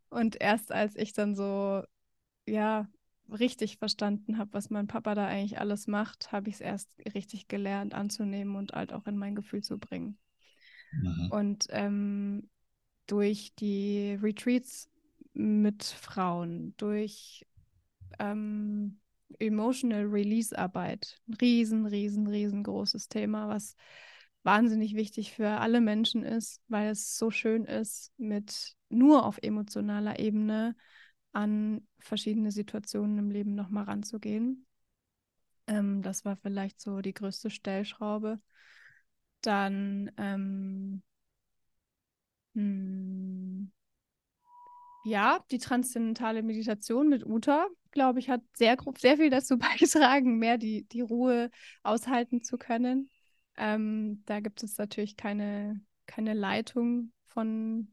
Und 0.08 0.40
erst 0.40 0.70
als 0.70 0.94
ich 0.94 1.12
dann 1.12 1.34
so, 1.34 1.82
ja, 2.46 2.88
richtig 3.28 3.78
verstanden 3.78 4.38
habe, 4.38 4.52
was 4.52 4.70
mein 4.70 4.86
Papa 4.86 5.16
da 5.16 5.26
eigentlich 5.26 5.58
alles 5.58 5.88
macht, 5.88 6.30
habe 6.30 6.48
ich 6.48 6.56
es 6.56 6.60
erst 6.60 6.88
richtig 7.12 7.48
gelernt 7.48 7.92
anzunehmen 7.92 8.54
und 8.54 8.72
halt 8.72 8.92
auch 8.92 9.06
in 9.06 9.16
mein 9.16 9.34
Gefühl 9.34 9.64
zu 9.64 9.78
bringen. 9.78 10.16
Mhm. 10.92 11.28
Und 11.32 11.66
ähm, 11.70 12.48
durch 13.06 13.54
die 13.56 14.18
Retreats 14.22 14.88
mit 15.32 15.84
Frauen, 15.84 16.74
durch 16.76 17.46
ähm, 18.18 19.00
Emotional 19.38 20.04
Release 20.04 20.56
Arbeit. 20.56 21.20
Ein 21.28 21.34
riesen, 21.34 21.86
riesen, 21.86 22.26
riesengroßes 22.26 23.08
Thema, 23.08 23.48
was 23.48 23.76
wahnsinnig 24.42 24.94
wichtig 24.94 25.32
für 25.32 25.48
alle 25.48 25.80
Menschen 25.80 26.22
ist, 26.22 26.60
weil 26.68 26.90
es 26.90 27.16
so 27.16 27.30
schön 27.30 27.64
ist, 27.64 28.12
mit 28.18 28.74
nur 28.88 29.24
auf 29.24 29.38
emotionaler 29.42 30.18
Ebene 30.18 30.76
an 31.32 31.86
verschiedene 31.98 32.52
Situationen 32.52 33.18
im 33.18 33.30
Leben 33.30 33.54
nochmal 33.54 33.84
ranzugehen. 33.84 34.66
Ähm, 35.66 36.02
das 36.02 36.24
war 36.24 36.36
vielleicht 36.36 36.80
so 36.80 37.00
die 37.00 37.14
größte 37.14 37.50
Stellschraube. 37.50 38.38
Dann 39.40 40.10
ähm, 40.16 41.02
hm, 42.54 43.70
ja, 45.04 45.44
die 45.50 45.58
transzendentale 45.58 46.42
Meditation 46.42 47.08
mit 47.08 47.26
Uta, 47.26 47.66
glaube 47.90 48.18
ich, 48.20 48.30
hat 48.30 48.40
sehr, 48.54 48.76
sehr 48.98 49.16
viel 49.18 49.30
dazu 49.30 49.58
beigetragen, 49.58 50.38
mehr 50.38 50.58
die, 50.58 50.88
die 50.88 51.02
Ruhe 51.02 51.50
aushalten 51.82 52.42
zu 52.42 52.56
können. 52.56 53.10
Ähm, 53.56 54.22
da 54.26 54.40
gibt 54.40 54.62
es 54.62 54.78
natürlich 54.78 55.16
keine, 55.16 55.80
keine 56.06 56.32
Leitung 56.32 57.12
von 57.26 57.92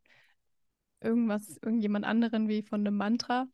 irgendwas, 1.02 1.58
irgendjemand 1.62 2.06
anderen 2.06 2.48
wie 2.48 2.64
von 2.64 2.82
einem 2.82 2.96
Mantra. 2.96 3.48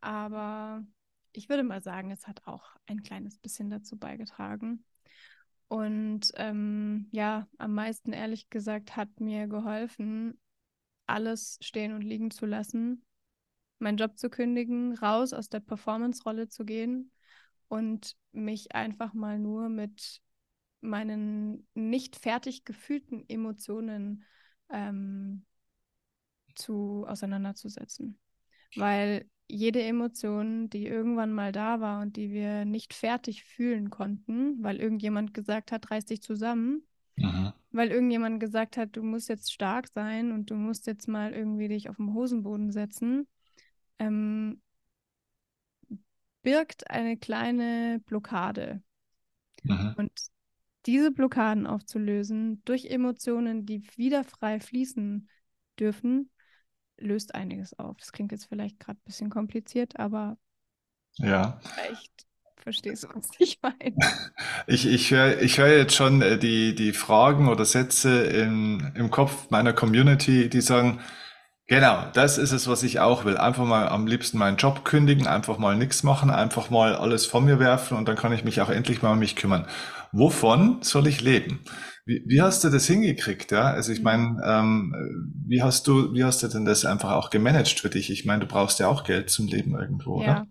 Aber 0.00 0.84
ich 1.32 1.48
würde 1.48 1.62
mal 1.62 1.82
sagen, 1.82 2.10
es 2.10 2.26
hat 2.26 2.46
auch 2.46 2.76
ein 2.86 3.02
kleines 3.02 3.38
bisschen 3.38 3.70
dazu 3.70 3.96
beigetragen. 3.96 4.84
Und 5.68 6.32
ähm, 6.36 7.08
ja, 7.12 7.46
am 7.58 7.74
meisten 7.74 8.12
ehrlich 8.12 8.50
gesagt 8.50 8.96
hat 8.96 9.20
mir 9.20 9.46
geholfen, 9.48 10.38
alles 11.08 11.58
stehen 11.62 11.92
und 11.94 12.02
liegen 12.02 12.30
zu 12.30 12.46
lassen, 12.46 13.04
meinen 13.78 13.98
Job 13.98 14.18
zu 14.18 14.30
kündigen, 14.30 14.94
raus 14.96 15.32
aus 15.32 15.48
der 15.48 15.60
Performance-Rolle 15.60 16.48
zu 16.48 16.64
gehen 16.64 17.10
und 17.68 18.16
mich 18.32 18.74
einfach 18.74 19.14
mal 19.14 19.38
nur 19.38 19.68
mit 19.68 20.20
meinen 20.80 21.66
nicht 21.74 22.16
fertig 22.16 22.64
gefühlten 22.64 23.24
Emotionen 23.28 24.24
ähm, 24.70 25.44
zu 26.54 27.04
auseinanderzusetzen. 27.06 28.18
Weil 28.76 29.28
jede 29.48 29.82
Emotion, 29.82 30.68
die 30.68 30.86
irgendwann 30.86 31.32
mal 31.32 31.52
da 31.52 31.80
war 31.80 32.02
und 32.02 32.16
die 32.16 32.30
wir 32.30 32.64
nicht 32.64 32.92
fertig 32.92 33.44
fühlen 33.44 33.90
konnten, 33.90 34.62
weil 34.62 34.76
irgendjemand 34.76 35.32
gesagt 35.32 35.72
hat, 35.72 35.90
reiß 35.90 36.04
dich 36.04 36.22
zusammen, 36.22 36.86
mhm. 37.16 37.52
Weil 37.70 37.90
irgendjemand 37.90 38.40
gesagt 38.40 38.76
hat, 38.76 38.96
du 38.96 39.02
musst 39.02 39.28
jetzt 39.28 39.52
stark 39.52 39.88
sein 39.94 40.32
und 40.32 40.50
du 40.50 40.54
musst 40.54 40.86
jetzt 40.86 41.08
mal 41.08 41.32
irgendwie 41.32 41.68
dich 41.68 41.88
auf 41.88 41.96
den 41.96 42.14
Hosenboden 42.14 42.72
setzen, 42.72 43.28
ähm, 43.98 44.60
birgt 46.42 46.90
eine 46.90 47.16
kleine 47.16 48.00
Blockade. 48.06 48.82
Mhm. 49.64 49.94
Und 49.96 50.12
diese 50.86 51.10
Blockaden 51.10 51.66
aufzulösen 51.66 52.62
durch 52.64 52.86
Emotionen, 52.86 53.66
die 53.66 53.82
wieder 53.96 54.24
frei 54.24 54.60
fließen 54.60 55.28
dürfen, 55.78 56.30
löst 56.96 57.34
einiges 57.34 57.78
auf. 57.78 57.96
Das 57.98 58.12
klingt 58.12 58.32
jetzt 58.32 58.46
vielleicht 58.46 58.80
gerade 58.80 58.98
ein 58.98 59.04
bisschen 59.04 59.30
kompliziert, 59.30 59.98
aber 59.98 60.38
ja. 61.16 61.60
vielleicht 61.62 62.27
verstehst 62.62 63.04
du, 63.04 63.08
was 63.14 63.28
ich 63.38 63.58
meine. 63.62 63.96
Ich, 64.66 64.86
ich 64.86 65.10
höre 65.10 65.40
ich 65.40 65.58
hör 65.58 65.68
jetzt 65.68 65.94
schon 65.94 66.22
äh, 66.22 66.38
die, 66.38 66.74
die 66.74 66.92
Fragen 66.92 67.48
oder 67.48 67.64
Sätze 67.64 68.24
im, 68.24 68.92
im 68.94 69.10
Kopf 69.10 69.50
meiner 69.50 69.72
Community, 69.72 70.48
die 70.48 70.60
sagen, 70.60 71.00
Genau, 71.70 72.02
das 72.14 72.38
ist 72.38 72.52
es, 72.52 72.66
was 72.66 72.82
ich 72.82 72.98
auch 72.98 73.26
will. 73.26 73.36
Einfach 73.36 73.66
mal 73.66 73.88
am 73.88 74.06
liebsten 74.06 74.38
meinen 74.38 74.56
Job 74.56 74.86
kündigen, 74.86 75.26
einfach 75.26 75.58
mal 75.58 75.76
nichts 75.76 76.02
machen, 76.02 76.30
einfach 76.30 76.70
mal 76.70 76.96
alles 76.96 77.26
von 77.26 77.44
mir 77.44 77.58
werfen 77.58 77.98
und 77.98 78.08
dann 78.08 78.16
kann 78.16 78.32
ich 78.32 78.42
mich 78.42 78.62
auch 78.62 78.70
endlich 78.70 79.02
mal 79.02 79.12
um 79.12 79.18
mich 79.18 79.36
kümmern. 79.36 79.66
Wovon 80.10 80.78
soll 80.80 81.06
ich 81.06 81.20
leben? 81.20 81.60
Wie, 82.06 82.24
wie 82.26 82.40
hast 82.40 82.64
du 82.64 82.70
das 82.70 82.86
hingekriegt? 82.86 83.52
Ja, 83.52 83.64
also 83.64 83.92
ich 83.92 84.00
meine, 84.00 84.40
ähm, 84.42 84.94
wie 85.46 85.62
hast 85.62 85.86
du, 85.86 86.14
wie 86.14 86.24
hast 86.24 86.42
du 86.42 86.48
denn 86.48 86.64
das 86.64 86.86
einfach 86.86 87.10
auch 87.10 87.28
gemanagt 87.28 87.80
für 87.80 87.90
dich? 87.90 88.10
Ich 88.10 88.24
meine, 88.24 88.40
du 88.40 88.46
brauchst 88.46 88.78
ja 88.78 88.88
auch 88.88 89.04
Geld 89.04 89.28
zum 89.28 89.46
Leben 89.46 89.78
irgendwo, 89.78 90.22
ja. 90.22 90.30
oder? 90.30 90.46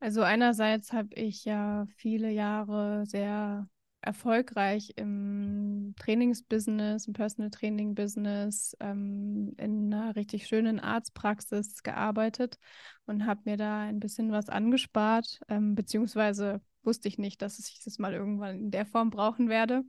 Also 0.00 0.22
einerseits 0.22 0.92
habe 0.92 1.14
ich 1.14 1.44
ja 1.44 1.86
viele 1.96 2.30
Jahre 2.30 3.04
sehr 3.06 3.68
erfolgreich 4.00 4.92
im 4.96 5.94
Trainingsbusiness, 5.98 7.08
im 7.08 7.14
Personal 7.14 7.50
Training 7.50 7.94
Business, 7.94 8.76
ähm, 8.78 9.54
in 9.58 9.92
einer 9.92 10.14
richtig 10.14 10.46
schönen 10.46 10.78
Arztpraxis 10.78 11.82
gearbeitet 11.82 12.58
und 13.06 13.26
habe 13.26 13.40
mir 13.44 13.56
da 13.56 13.80
ein 13.80 13.98
bisschen 13.98 14.30
was 14.30 14.48
angespart, 14.48 15.40
ähm, 15.48 15.74
beziehungsweise 15.74 16.60
wusste 16.84 17.08
ich 17.08 17.18
nicht, 17.18 17.42
dass 17.42 17.58
ich 17.58 17.82
das 17.84 17.98
mal 17.98 18.14
irgendwann 18.14 18.58
in 18.60 18.70
der 18.70 18.86
Form 18.86 19.10
brauchen 19.10 19.48
werde. 19.48 19.82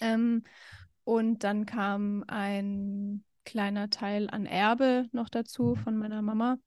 Ähm, 0.00 0.42
und 1.04 1.44
dann 1.44 1.66
kam 1.66 2.24
ein 2.26 3.24
kleiner 3.44 3.90
Teil 3.90 4.28
an 4.28 4.44
Erbe 4.44 5.06
noch 5.12 5.28
dazu 5.28 5.76
von 5.76 5.96
meiner 5.96 6.20
Mama. 6.20 6.58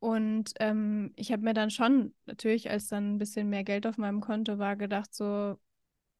Und 0.00 0.52
ähm, 0.60 1.12
ich 1.16 1.32
habe 1.32 1.42
mir 1.42 1.54
dann 1.54 1.70
schon 1.70 2.14
natürlich, 2.26 2.70
als 2.70 2.88
dann 2.88 3.14
ein 3.14 3.18
bisschen 3.18 3.48
mehr 3.50 3.64
Geld 3.64 3.86
auf 3.86 3.98
meinem 3.98 4.20
Konto 4.20 4.58
war, 4.58 4.76
gedacht, 4.76 5.12
so, 5.14 5.58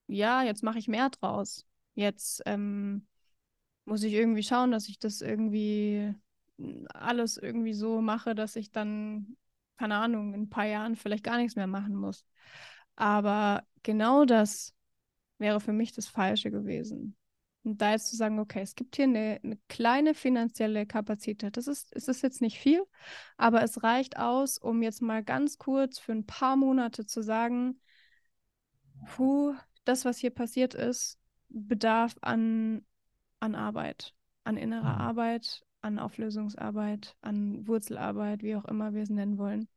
ja, 0.08 0.42
jetzt 0.42 0.62
mache 0.64 0.78
ich 0.78 0.88
mehr 0.88 1.10
draus. 1.10 1.66
Jetzt 1.94 2.42
ähm, 2.46 3.06
muss 3.84 4.02
ich 4.02 4.14
irgendwie 4.14 4.42
schauen, 4.42 4.72
dass 4.72 4.88
ich 4.88 4.98
das 4.98 5.20
irgendwie 5.22 6.14
alles 6.92 7.36
irgendwie 7.36 7.72
so 7.74 8.00
mache, 8.00 8.34
dass 8.34 8.56
ich 8.56 8.72
dann, 8.72 9.36
keine 9.76 9.96
Ahnung, 9.96 10.34
in 10.34 10.42
ein 10.42 10.50
paar 10.50 10.66
Jahren 10.66 10.96
vielleicht 10.96 11.24
gar 11.24 11.36
nichts 11.38 11.56
mehr 11.56 11.66
machen 11.66 11.94
muss. 11.94 12.24
Aber 12.96 13.64
genau 13.84 14.24
das 14.24 14.74
wäre 15.38 15.60
für 15.60 15.72
mich 15.72 15.92
das 15.92 16.08
Falsche 16.08 16.50
gewesen. 16.50 17.16
Und 17.68 17.82
da 17.82 17.90
jetzt 17.90 18.08
zu 18.08 18.16
sagen, 18.16 18.38
okay, 18.38 18.62
es 18.62 18.76
gibt 18.76 18.96
hier 18.96 19.04
eine, 19.04 19.40
eine 19.44 19.58
kleine 19.68 20.14
finanzielle 20.14 20.86
Kapazität. 20.86 21.58
Das 21.58 21.66
ist, 21.66 21.94
es 21.94 22.08
ist 22.08 22.22
jetzt 22.22 22.40
nicht 22.40 22.58
viel, 22.58 22.82
aber 23.36 23.62
es 23.62 23.82
reicht 23.82 24.16
aus, 24.16 24.56
um 24.56 24.80
jetzt 24.82 25.02
mal 25.02 25.22
ganz 25.22 25.58
kurz 25.58 25.98
für 25.98 26.12
ein 26.12 26.24
paar 26.24 26.56
Monate 26.56 27.04
zu 27.04 27.22
sagen, 27.22 27.78
puh, 29.04 29.54
das, 29.84 30.06
was 30.06 30.16
hier 30.16 30.30
passiert 30.30 30.72
ist, 30.72 31.18
bedarf 31.50 32.16
an, 32.22 32.86
an 33.38 33.54
Arbeit, 33.54 34.14
an 34.44 34.56
innerer 34.56 34.94
mhm. 34.94 35.00
Arbeit, 35.02 35.62
an 35.82 35.98
Auflösungsarbeit, 35.98 37.16
an 37.20 37.68
Wurzelarbeit, 37.68 38.42
wie 38.42 38.56
auch 38.56 38.64
immer 38.64 38.94
wir 38.94 39.02
es 39.02 39.10
nennen 39.10 39.36
wollen. 39.36 39.68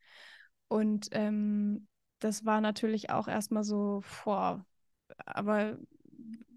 Und 0.69 1.09
ähm, 1.11 1.89
das 2.19 2.45
war 2.45 2.61
natürlich 2.61 3.09
auch 3.09 3.27
erstmal 3.27 3.65
so, 3.65 3.99
vor, 3.99 4.65
aber 5.25 5.77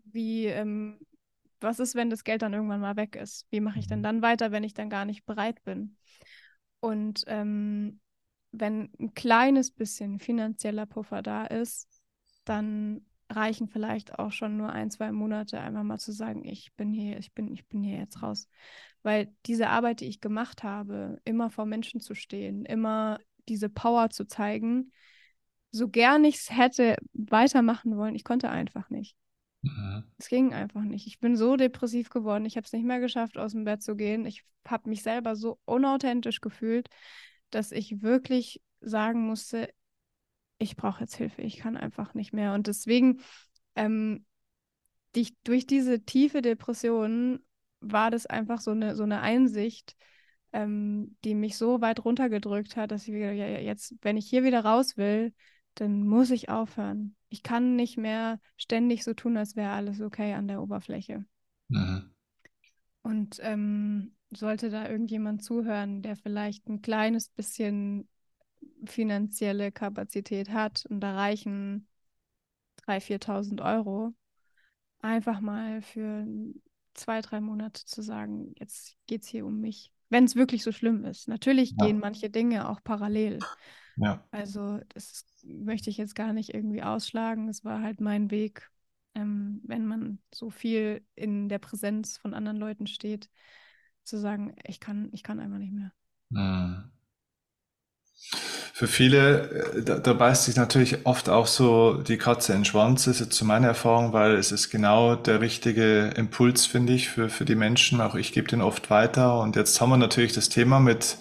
wie, 0.04 0.46
ähm, 0.46 1.00
was 1.64 1.80
ist, 1.80 1.94
wenn 1.94 2.10
das 2.10 2.24
Geld 2.24 2.42
dann 2.42 2.52
irgendwann 2.52 2.80
mal 2.80 2.96
weg 2.96 3.16
ist? 3.16 3.46
Wie 3.50 3.60
mache 3.60 3.78
ich 3.78 3.86
denn 3.86 4.00
mhm. 4.00 4.04
dann 4.04 4.22
weiter, 4.22 4.52
wenn 4.52 4.64
ich 4.64 4.74
dann 4.74 4.90
gar 4.90 5.04
nicht 5.04 5.26
bereit 5.26 5.62
bin? 5.64 5.96
Und 6.80 7.24
ähm, 7.26 8.00
wenn 8.52 8.90
ein 9.00 9.14
kleines 9.14 9.70
bisschen 9.70 10.20
finanzieller 10.20 10.86
Puffer 10.86 11.22
da 11.22 11.44
ist, 11.46 11.88
dann 12.44 13.04
reichen 13.30 13.68
vielleicht 13.68 14.18
auch 14.18 14.32
schon 14.32 14.56
nur 14.56 14.70
ein, 14.70 14.90
zwei 14.90 15.10
Monate, 15.10 15.60
einfach 15.60 15.82
mal 15.82 15.98
zu 15.98 16.12
sagen, 16.12 16.44
ich 16.44 16.72
bin 16.74 16.92
hier, 16.92 17.18
ich 17.18 17.32
bin, 17.32 17.52
ich 17.52 17.66
bin 17.66 17.82
hier 17.82 17.98
jetzt 17.98 18.22
raus. 18.22 18.48
Weil 19.02 19.34
diese 19.46 19.68
Arbeit, 19.68 20.00
die 20.00 20.06
ich 20.06 20.20
gemacht 20.20 20.62
habe, 20.62 21.20
immer 21.24 21.50
vor 21.50 21.66
Menschen 21.66 22.00
zu 22.00 22.14
stehen, 22.14 22.64
immer 22.64 23.18
diese 23.48 23.68
Power 23.68 24.10
zu 24.10 24.26
zeigen, 24.26 24.92
so 25.70 25.88
gern 25.88 26.24
ich 26.24 26.36
es 26.36 26.50
hätte 26.50 26.96
weitermachen 27.12 27.96
wollen, 27.96 28.14
ich 28.14 28.24
konnte 28.24 28.50
einfach 28.50 28.90
nicht. 28.90 29.16
Mhm. 29.64 30.04
Es 30.18 30.28
ging 30.28 30.52
einfach 30.54 30.82
nicht. 30.82 31.06
Ich 31.06 31.18
bin 31.18 31.36
so 31.36 31.56
depressiv 31.56 32.10
geworden. 32.10 32.44
Ich 32.44 32.56
habe 32.56 32.64
es 32.66 32.72
nicht 32.72 32.84
mehr 32.84 33.00
geschafft, 33.00 33.38
aus 33.38 33.52
dem 33.52 33.64
Bett 33.64 33.82
zu 33.82 33.96
gehen. 33.96 34.26
Ich 34.26 34.44
habe 34.66 34.88
mich 34.88 35.02
selber 35.02 35.36
so 35.36 35.58
unauthentisch 35.64 36.40
gefühlt, 36.40 36.88
dass 37.50 37.72
ich 37.72 38.02
wirklich 38.02 38.62
sagen 38.80 39.26
musste, 39.26 39.70
ich 40.58 40.76
brauche 40.76 41.00
jetzt 41.00 41.16
Hilfe, 41.16 41.42
ich 41.42 41.58
kann 41.58 41.76
einfach 41.76 42.14
nicht 42.14 42.32
mehr. 42.32 42.54
Und 42.54 42.66
deswegen, 42.66 43.20
ähm, 43.74 44.24
die, 45.14 45.36
durch 45.44 45.66
diese 45.66 46.04
tiefe 46.04 46.42
Depression 46.42 47.40
war 47.80 48.10
das 48.10 48.26
einfach 48.26 48.60
so 48.60 48.70
eine, 48.70 48.94
so 48.96 49.02
eine 49.02 49.20
Einsicht, 49.20 49.96
ähm, 50.52 51.16
die 51.24 51.34
mich 51.34 51.56
so 51.56 51.80
weit 51.80 52.04
runtergedrückt 52.04 52.76
hat, 52.76 52.92
dass 52.92 53.02
ich 53.06 53.14
wieder, 53.14 53.32
ja, 53.32 53.46
jetzt, 53.46 53.94
wenn 54.02 54.16
ich 54.16 54.26
hier 54.26 54.44
wieder 54.44 54.64
raus 54.64 54.96
will, 54.96 55.34
dann 55.74 56.06
muss 56.06 56.30
ich 56.30 56.48
aufhören. 56.48 57.16
Ich 57.34 57.42
kann 57.42 57.74
nicht 57.74 57.98
mehr 57.98 58.38
ständig 58.56 59.02
so 59.02 59.12
tun, 59.12 59.36
als 59.36 59.56
wäre 59.56 59.72
alles 59.72 60.00
okay 60.00 60.34
an 60.34 60.46
der 60.46 60.62
Oberfläche. 60.62 61.24
Mhm. 61.66 62.14
Und 63.02 63.38
ähm, 63.40 64.14
sollte 64.30 64.70
da 64.70 64.88
irgendjemand 64.88 65.42
zuhören, 65.42 66.00
der 66.00 66.14
vielleicht 66.14 66.68
ein 66.68 66.80
kleines 66.80 67.28
bisschen 67.30 68.08
finanzielle 68.84 69.72
Kapazität 69.72 70.50
hat 70.50 70.86
und 70.88 71.00
da 71.00 71.16
reichen 71.16 71.88
3.000, 72.86 73.00
4.000 73.02 73.60
Euro, 73.62 74.14
einfach 75.00 75.40
mal 75.40 75.82
für 75.82 76.24
zwei, 76.94 77.20
drei 77.20 77.40
Monate 77.40 77.84
zu 77.84 78.00
sagen, 78.00 78.54
jetzt 78.60 78.96
geht 79.08 79.22
es 79.22 79.28
hier 79.28 79.44
um 79.44 79.60
mich. 79.60 79.90
wenn 80.08 80.22
es 80.22 80.36
wirklich 80.36 80.62
so 80.62 80.70
schlimm 80.70 81.04
ist. 81.04 81.26
Natürlich 81.26 81.74
ja. 81.76 81.86
gehen 81.86 81.98
manche 81.98 82.30
Dinge 82.30 82.68
auch 82.68 82.80
parallel. 82.84 83.40
Ja. 83.96 84.24
Also 84.30 84.80
das 84.88 85.26
möchte 85.44 85.90
ich 85.90 85.96
jetzt 85.96 86.14
gar 86.14 86.32
nicht 86.32 86.54
irgendwie 86.54 86.82
ausschlagen. 86.82 87.48
Es 87.48 87.64
war 87.64 87.80
halt 87.80 88.00
mein 88.00 88.30
Weg, 88.30 88.70
ähm, 89.14 89.60
wenn 89.64 89.86
man 89.86 90.18
so 90.32 90.50
viel 90.50 91.04
in 91.14 91.48
der 91.48 91.58
Präsenz 91.58 92.16
von 92.16 92.34
anderen 92.34 92.58
Leuten 92.58 92.86
steht, 92.86 93.30
zu 94.04 94.18
sagen, 94.18 94.54
ich 94.66 94.80
kann, 94.80 95.08
ich 95.12 95.22
kann 95.22 95.40
einfach 95.40 95.58
nicht 95.58 95.72
mehr. 95.72 95.92
Mhm. 96.30 96.90
Für 98.72 98.88
viele, 98.88 99.50
äh, 99.76 99.82
da, 99.84 99.98
da, 99.98 100.12
beißt 100.14 100.46
sich 100.46 100.56
natürlich 100.56 101.06
oft 101.06 101.28
auch 101.28 101.46
so 101.46 101.94
die 101.94 102.18
Katze 102.18 102.52
in 102.52 102.60
den 102.60 102.64
Schwanz, 102.64 103.06
ist 103.06 103.20
jetzt 103.20 103.34
zu 103.34 103.44
meiner 103.44 103.68
Erfahrung, 103.68 104.12
weil 104.12 104.34
es 104.34 104.50
ist 104.50 104.70
genau 104.70 105.14
der 105.14 105.40
richtige 105.40 106.08
Impuls, 106.16 106.66
finde 106.66 106.92
ich, 106.92 107.08
für, 107.08 107.28
für 107.28 107.44
die 107.44 107.54
Menschen. 107.54 108.00
Auch 108.00 108.14
ich 108.14 108.32
gebe 108.32 108.48
den 108.48 108.62
oft 108.62 108.90
weiter. 108.90 109.38
Und 109.40 109.56
jetzt 109.56 109.80
haben 109.80 109.90
wir 109.90 109.96
natürlich 109.96 110.32
das 110.32 110.48
Thema 110.48 110.80
mit 110.80 111.18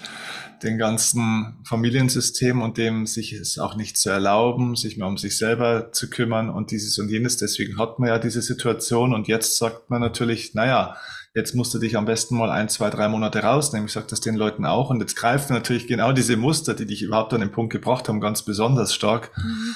den 0.64 0.78
ganzen 0.78 1.60
Familiensystem 1.66 2.62
und 2.62 2.78
dem 2.78 3.06
sich 3.06 3.34
es 3.34 3.60
auch 3.60 3.76
nicht 3.76 3.98
zu 3.98 4.10
erlauben, 4.10 4.76
sich 4.76 4.98
mehr 4.98 5.08
um 5.08 5.18
sich 5.18 5.38
selber 5.38 5.92
zu 5.92 6.10
kümmern 6.10 6.50
und 6.50 6.72
dieses 6.72 6.98
und 7.00 7.10
jenes. 7.10 7.38
Deswegen 7.38 7.78
hat 7.78 8.00
man 8.00 8.10
ja 8.10 8.20
diese 8.20 8.42
Situation 8.42 9.14
und 9.14 9.28
jetzt 9.28 9.58
sagt 9.58 9.90
man 9.90 10.02
natürlich, 10.02 10.54
naja, 10.54 10.96
jetzt 11.36 11.56
musst 11.56 11.74
du 11.74 11.80
dich 11.80 11.98
am 11.98 12.06
besten 12.06 12.38
mal 12.38 12.52
ein, 12.52 12.70
zwei, 12.70 12.90
drei 12.90 13.08
Monate 13.08 13.40
rausnehmen. 13.40 13.88
Ich 13.88 13.94
sage 13.94 14.08
das 14.10 14.22
den 14.22 14.36
Leuten 14.36 14.66
auch. 14.66 14.90
Und 14.90 15.00
jetzt 15.00 15.16
greifen 15.16 15.54
natürlich 15.54 15.88
genau 15.88 16.12
diese 16.12 16.38
Muster, 16.38 16.74
die 16.74 16.86
dich 16.86 17.02
überhaupt 17.02 17.34
an 17.34 17.42
den 17.42 17.52
Punkt 17.52 17.74
gebracht 17.74 18.08
haben, 18.08 18.22
ganz 18.22 18.44
besonders 18.44 18.94
stark. 18.94 19.32
Mhm. 19.38 19.76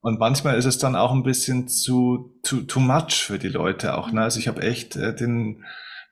Und 0.00 0.20
manchmal 0.20 0.56
ist 0.56 0.66
es 0.66 0.78
dann 0.78 0.96
auch 0.96 1.12
ein 1.12 1.24
bisschen 1.24 1.68
zu 1.68 2.38
too, 2.42 2.62
too 2.62 2.80
much 2.80 3.14
für 3.14 3.38
die 3.38 3.48
Leute 3.48 3.96
auch. 3.98 4.10
Ne? 4.12 4.22
Also 4.22 4.38
ich 4.38 4.48
habe 4.48 4.62
echt 4.62 4.96
äh, 4.96 5.14
den, 5.14 5.64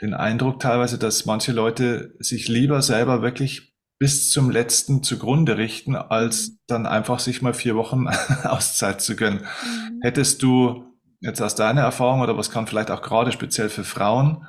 den 0.03 0.15
Eindruck 0.15 0.61
teilweise, 0.61 0.99
dass 0.99 1.27
manche 1.27 1.53
Leute 1.53 2.15
sich 2.19 2.49
lieber 2.49 2.83
selber 2.83 3.23
wirklich 3.23 3.74
bis 4.05 4.31
zum 4.31 4.51
letzten 4.51 5.03
zugrunde 5.03 5.57
richten, 5.57 5.97
als 5.97 6.59
dann 6.67 6.85
einfach 6.85 7.21
sich 7.21 7.41
mal 7.41 7.55
vier 7.55 7.75
Wochen 7.75 8.07
Auszeit 8.45 9.01
zu 9.01 9.17
gönnen. 9.17 9.41
Mhm. 9.41 10.01
Hättest 10.03 10.43
du 10.43 10.85
jetzt 11.21 11.41
aus 11.41 11.55
deiner 11.55 11.81
Erfahrung 11.81 12.21
oder 12.21 12.37
was 12.37 12.51
kann 12.51 12.67
vielleicht 12.67 12.91
auch 12.91 13.01
gerade 13.01 13.33
speziell 13.33 13.71
für 13.71 13.83
Frauen 13.83 14.47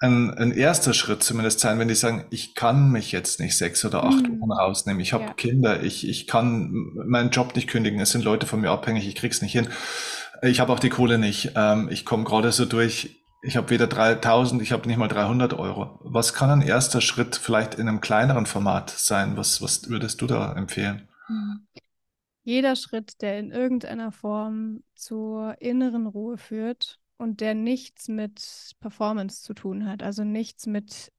ein, 0.00 0.34
ein 0.34 0.50
erster 0.50 0.94
Schritt 0.94 1.22
zumindest 1.22 1.60
sein, 1.60 1.78
wenn 1.78 1.86
die 1.86 1.94
sagen, 1.94 2.26
ich 2.30 2.56
kann 2.56 2.90
mich 2.90 3.12
jetzt 3.12 3.38
nicht 3.38 3.56
sechs 3.56 3.84
oder 3.84 4.02
acht 4.02 4.26
mhm. 4.26 4.40
Wochen 4.40 4.50
rausnehmen, 4.50 5.00
ich 5.00 5.12
habe 5.12 5.26
ja. 5.26 5.34
Kinder, 5.34 5.84
ich, 5.84 6.08
ich 6.08 6.26
kann 6.26 6.72
meinen 7.06 7.30
Job 7.30 7.54
nicht 7.54 7.68
kündigen, 7.68 8.00
es 8.00 8.10
sind 8.10 8.24
Leute 8.24 8.46
von 8.46 8.60
mir 8.60 8.72
abhängig, 8.72 9.06
ich 9.06 9.14
krieg's 9.14 9.42
nicht 9.42 9.52
hin. 9.52 9.68
Ich 10.42 10.58
habe 10.58 10.72
auch 10.72 10.80
die 10.80 10.90
Kohle 10.90 11.18
nicht. 11.18 11.52
Ähm, 11.54 11.88
ich 11.88 12.04
komme 12.04 12.24
gerade 12.24 12.50
so 12.50 12.66
durch. 12.66 13.22
Ich 13.42 13.56
habe 13.56 13.70
weder 13.70 13.86
3000, 13.86 14.60
ich 14.62 14.72
habe 14.72 14.88
nicht 14.88 14.96
mal 14.96 15.08
300 15.08 15.54
Euro. 15.54 16.00
Was 16.02 16.34
kann 16.34 16.50
ein 16.50 16.62
erster 16.62 17.00
Schritt 17.00 17.36
vielleicht 17.36 17.74
in 17.74 17.88
einem 17.88 18.00
kleineren 18.00 18.46
Format 18.46 18.90
sein? 18.90 19.36
Was, 19.36 19.62
was 19.62 19.88
würdest 19.88 20.20
du 20.20 20.26
da 20.26 20.52
empfehlen? 20.54 21.08
Mhm. 21.28 21.66
Jeder 22.42 22.76
Schritt, 22.76 23.22
der 23.22 23.38
in 23.38 23.50
irgendeiner 23.50 24.12
Form 24.12 24.82
zur 24.94 25.60
inneren 25.60 26.06
Ruhe 26.06 26.38
führt, 26.38 27.00
und 27.18 27.40
der 27.40 27.54
nichts 27.54 28.08
mit 28.08 28.74
Performance 28.80 29.42
zu 29.42 29.54
tun 29.54 29.86
hat, 29.86 30.02
also 30.02 30.24
nichts 30.24 30.66
mit 30.66 31.12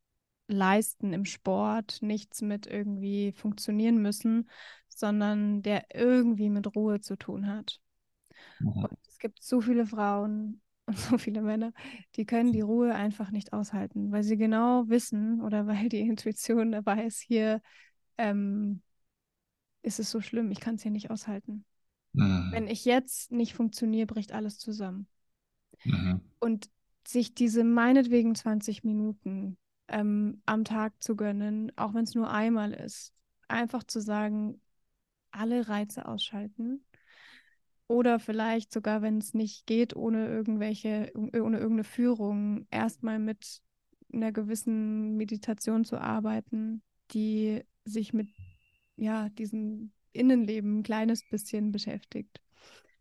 Leisten 0.48 1.14
im 1.14 1.26
Sport, 1.26 2.00
nichts 2.02 2.42
mit 2.42 2.68
irgendwie 2.68 3.32
funktionieren 3.34 3.98
müssen, 4.02 4.50
sondern 4.88 5.62
der 5.62 5.86
irgendwie 5.94 6.50
mit 6.50 6.76
Ruhe 6.76 7.02
zu 7.02 7.18
tun 7.18 7.48
hat. 7.48 7.80
Mhm. 8.60 8.84
Und 8.84 8.98
es 9.08 9.18
gibt 9.20 9.44
so 9.44 9.62
viele 9.62 9.86
Frauen 9.86 10.62
und 10.98 10.98
so 10.98 11.18
viele 11.18 11.42
Männer, 11.42 11.74
die 12.16 12.26
können 12.26 12.54
die 12.54 12.62
Ruhe 12.62 12.96
einfach 12.96 13.30
nicht 13.32 13.52
aushalten, 13.54 14.12
weil 14.12 14.24
sie 14.24 14.38
genau 14.38 14.88
wissen 14.88 15.42
oder 15.42 15.68
weil 15.68 15.90
die 15.90 16.00
Intuition 16.00 16.72
dabei 16.72 17.06
ist, 17.06 17.22
hier 17.22 17.62
ähm, 18.18 18.82
ist 19.82 20.00
es 20.00 20.10
so 20.10 20.22
schlimm, 20.22 20.50
ich 20.52 20.62
kann 20.62 20.76
es 20.76 20.84
hier 20.84 20.92
nicht 20.92 21.12
aushalten. 21.12 21.66
Mhm. 22.14 22.50
Wenn 22.52 22.68
ich 22.68 22.86
jetzt 22.86 23.32
nicht 23.32 23.54
funktioniere, 23.54 24.08
bricht 24.08 24.32
alles 24.32 24.60
zusammen. 24.60 25.08
Mhm. 25.84 26.22
Und 26.40 26.70
sich 27.06 27.34
diese 27.34 27.64
meinetwegen 27.64 28.34
20 28.34 28.84
Minuten 28.84 29.58
ähm, 29.88 30.42
am 30.46 30.64
Tag 30.64 30.94
zu 31.04 31.16
gönnen, 31.16 31.72
auch 31.76 31.94
wenn 31.94 32.04
es 32.04 32.16
nur 32.16 32.30
einmal 32.30 32.74
ist, 32.74 33.14
einfach 33.48 33.84
zu 33.84 34.02
sagen, 34.02 34.62
alle 35.32 35.68
Reize 35.68 36.08
ausschalten. 36.08 36.86
Oder 37.88 38.20
vielleicht 38.20 38.74
sogar, 38.74 39.02
wenn 39.02 39.18
es 39.18 39.34
nicht 39.34 39.66
geht, 39.66 39.96
ohne 39.96 40.28
irgendwelche, 40.28 41.12
ohne 41.16 41.58
irgendeine 41.58 41.84
Führung, 41.86 42.68
erstmal 42.70 43.18
mit 43.20 43.62
einer 44.14 44.32
gewissen 44.32 45.16
Meditation 45.16 45.86
zu 45.86 45.98
arbeiten, 46.00 46.82
die 47.12 47.62
sich 47.86 48.14
mit 48.14 48.30
ja, 48.98 49.30
diesem 49.30 49.92
Innenleben 50.12 50.80
ein 50.80 50.84
kleines 50.84 51.24
bisschen 51.30 51.72
beschäftigt. 51.72 52.42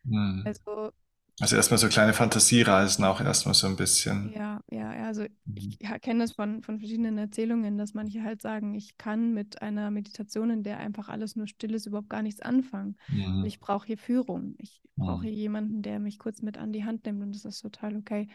Mhm. 0.04 0.42
Also 0.44 0.92
also 1.38 1.54
erstmal 1.56 1.76
so 1.76 1.88
kleine 1.88 2.14
Fantasiereisen 2.14 3.04
auch 3.04 3.20
erstmal 3.20 3.54
so 3.54 3.66
ein 3.66 3.76
bisschen. 3.76 4.32
Ja, 4.34 4.62
ja, 4.70 4.90
also 5.04 5.24
ich 5.54 5.78
mhm. 5.80 6.00
kenne 6.00 6.24
das 6.24 6.32
von, 6.32 6.62
von 6.62 6.78
verschiedenen 6.78 7.18
Erzählungen, 7.18 7.76
dass 7.76 7.92
manche 7.92 8.22
halt 8.22 8.40
sagen, 8.40 8.74
ich 8.74 8.96
kann 8.96 9.34
mit 9.34 9.60
einer 9.60 9.90
Meditation, 9.90 10.48
in 10.48 10.62
der 10.62 10.78
einfach 10.78 11.10
alles 11.10 11.36
nur 11.36 11.46
still 11.46 11.74
ist, 11.74 11.86
überhaupt 11.86 12.08
gar 12.08 12.22
nichts 12.22 12.40
anfangen. 12.40 12.96
Mhm. 13.08 13.44
Ich 13.44 13.60
brauche 13.60 13.86
hier 13.86 13.98
Führung. 13.98 14.54
Ich 14.56 14.82
brauche 14.96 15.18
mhm. 15.18 15.24
hier 15.24 15.32
jemanden, 15.32 15.82
der 15.82 15.98
mich 15.98 16.18
kurz 16.18 16.40
mit 16.40 16.56
an 16.56 16.72
die 16.72 16.84
Hand 16.84 17.04
nimmt 17.04 17.22
und 17.22 17.34
das 17.34 17.44
ist 17.44 17.60
total 17.60 17.96
okay. 17.96 18.28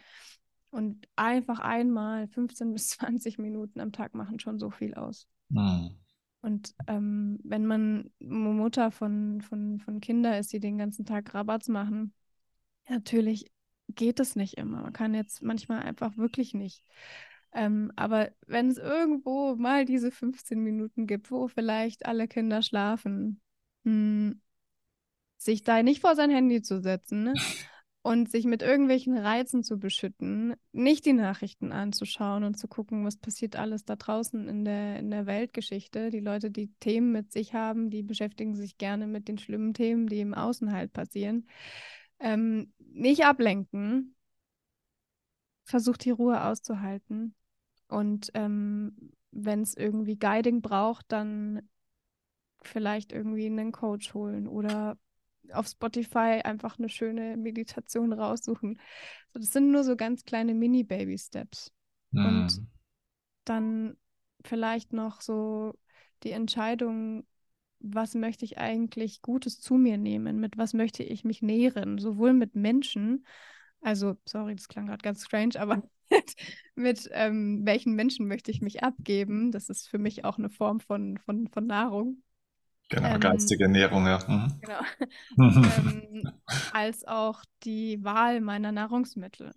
Und 0.69 1.07
einfach 1.15 1.57
einmal 1.57 2.27
15 2.27 2.71
bis 2.73 2.89
20 2.89 3.39
Minuten 3.39 3.79
am 3.79 3.91
Tag 3.91 4.13
machen 4.13 4.39
schon 4.39 4.59
so 4.59 4.69
viel 4.69 4.93
aus. 4.93 5.27
Mhm. 5.49 5.95
Und 6.43 6.73
ähm, 6.87 7.39
wenn 7.43 7.65
man 7.65 8.11
Mutter 8.19 8.91
von, 8.91 9.41
von, 9.41 9.79
von 9.79 10.01
Kindern 10.01 10.33
ist, 10.35 10.53
die 10.53 10.59
den 10.59 10.77
ganzen 10.77 11.05
Tag 11.05 11.33
Rabatz 11.33 11.67
machen, 11.67 12.13
Natürlich 12.89 13.51
geht 13.87 14.19
es 14.19 14.35
nicht 14.35 14.57
immer. 14.57 14.81
Man 14.81 14.93
kann 14.93 15.13
jetzt 15.13 15.41
manchmal 15.41 15.81
einfach 15.81 16.17
wirklich 16.17 16.53
nicht. 16.53 16.83
Ähm, 17.53 17.91
aber 17.95 18.31
wenn 18.47 18.69
es 18.69 18.77
irgendwo 18.77 19.55
mal 19.55 19.85
diese 19.85 20.11
15 20.11 20.59
Minuten 20.59 21.07
gibt, 21.07 21.31
wo 21.31 21.47
vielleicht 21.47 22.05
alle 22.05 22.27
Kinder 22.27 22.61
schlafen, 22.61 23.41
mh, 23.83 23.91
hm, 23.91 24.41
sich 25.37 25.63
da 25.63 25.81
nicht 25.81 26.01
vor 26.01 26.15
sein 26.15 26.29
Handy 26.29 26.61
zu 26.61 26.81
setzen 26.81 27.23
ne? 27.23 27.33
und 28.03 28.29
sich 28.29 28.45
mit 28.45 28.61
irgendwelchen 28.61 29.17
Reizen 29.17 29.63
zu 29.63 29.79
beschütten, 29.79 30.55
nicht 30.71 31.05
die 31.05 31.13
Nachrichten 31.13 31.71
anzuschauen 31.71 32.43
und 32.43 32.59
zu 32.59 32.67
gucken, 32.67 33.05
was 33.05 33.17
passiert 33.17 33.55
alles 33.55 33.83
da 33.83 33.95
draußen 33.95 34.47
in 34.47 34.65
der, 34.65 34.99
in 34.99 35.09
der 35.09 35.25
Weltgeschichte. 35.25 36.11
Die 36.11 36.19
Leute, 36.19 36.51
die 36.51 36.71
Themen 36.79 37.11
mit 37.11 37.31
sich 37.31 37.53
haben, 37.53 37.89
die 37.89 38.03
beschäftigen 38.03 38.55
sich 38.55 38.77
gerne 38.77 39.07
mit 39.07 39.27
den 39.27 39.39
schlimmen 39.39 39.73
Themen, 39.73 40.07
die 40.07 40.19
im 40.19 40.35
Außen 40.35 40.71
halt 40.71 40.93
passieren. 40.93 41.47
Ähm, 42.21 42.73
nicht 42.79 43.25
ablenken. 43.25 44.15
Versucht 45.63 46.05
die 46.05 46.11
Ruhe 46.11 46.43
auszuhalten. 46.43 47.35
Und 47.87 48.31
ähm, 48.33 49.13
wenn 49.31 49.61
es 49.61 49.75
irgendwie 49.75 50.17
Guiding 50.17 50.61
braucht, 50.61 51.11
dann 51.11 51.67
vielleicht 52.63 53.11
irgendwie 53.11 53.47
einen 53.47 53.71
Coach 53.71 54.13
holen 54.13 54.47
oder 54.47 54.97
auf 55.51 55.67
Spotify 55.67 56.41
einfach 56.43 56.77
eine 56.77 56.89
schöne 56.89 57.35
Meditation 57.37 58.13
raussuchen. 58.13 58.79
Das 59.33 59.51
sind 59.51 59.71
nur 59.71 59.83
so 59.83 59.95
ganz 59.95 60.23
kleine 60.23 60.53
Mini-Baby-Steps. 60.53 61.71
Mhm. 62.11 62.25
Und 62.25 62.67
dann 63.45 63.97
vielleicht 64.45 64.93
noch 64.93 65.21
so 65.21 65.73
die 66.23 66.31
Entscheidung 66.31 67.25
was 67.81 68.15
möchte 68.15 68.45
ich 68.45 68.57
eigentlich 68.57 69.21
Gutes 69.21 69.59
zu 69.59 69.75
mir 69.75 69.97
nehmen? 69.97 70.39
Mit 70.39 70.57
was 70.57 70.73
möchte 70.73 71.03
ich 71.03 71.23
mich 71.23 71.41
nähren? 71.41 71.97
Sowohl 71.97 72.33
mit 72.33 72.55
Menschen, 72.55 73.25
also, 73.81 74.15
sorry, 74.25 74.55
das 74.55 74.67
klang 74.67 74.85
gerade 74.85 75.01
ganz 75.01 75.25
strange, 75.25 75.59
aber 75.59 75.83
mit, 76.75 77.09
ähm, 77.13 77.61
welchen 77.65 77.95
Menschen 77.95 78.27
möchte 78.27 78.51
ich 78.51 78.61
mich 78.61 78.83
abgeben? 78.83 79.51
Das 79.51 79.69
ist 79.69 79.89
für 79.89 79.97
mich 79.97 80.23
auch 80.23 80.37
eine 80.37 80.49
Form 80.49 80.79
von, 80.79 81.17
von, 81.17 81.47
von 81.47 81.65
Nahrung. 81.65 82.21
Genau, 82.89 83.15
ähm, 83.15 83.19
geistige 83.19 83.63
Ernährung, 83.63 84.05
ja. 84.05 84.19
Mhm. 84.27 84.61
Genau. 84.61 84.81
ähm, 85.87 86.23
als 86.73 87.07
auch 87.07 87.43
die 87.63 88.03
Wahl 88.03 88.41
meiner 88.41 88.71
Nahrungsmittel. 88.71 89.53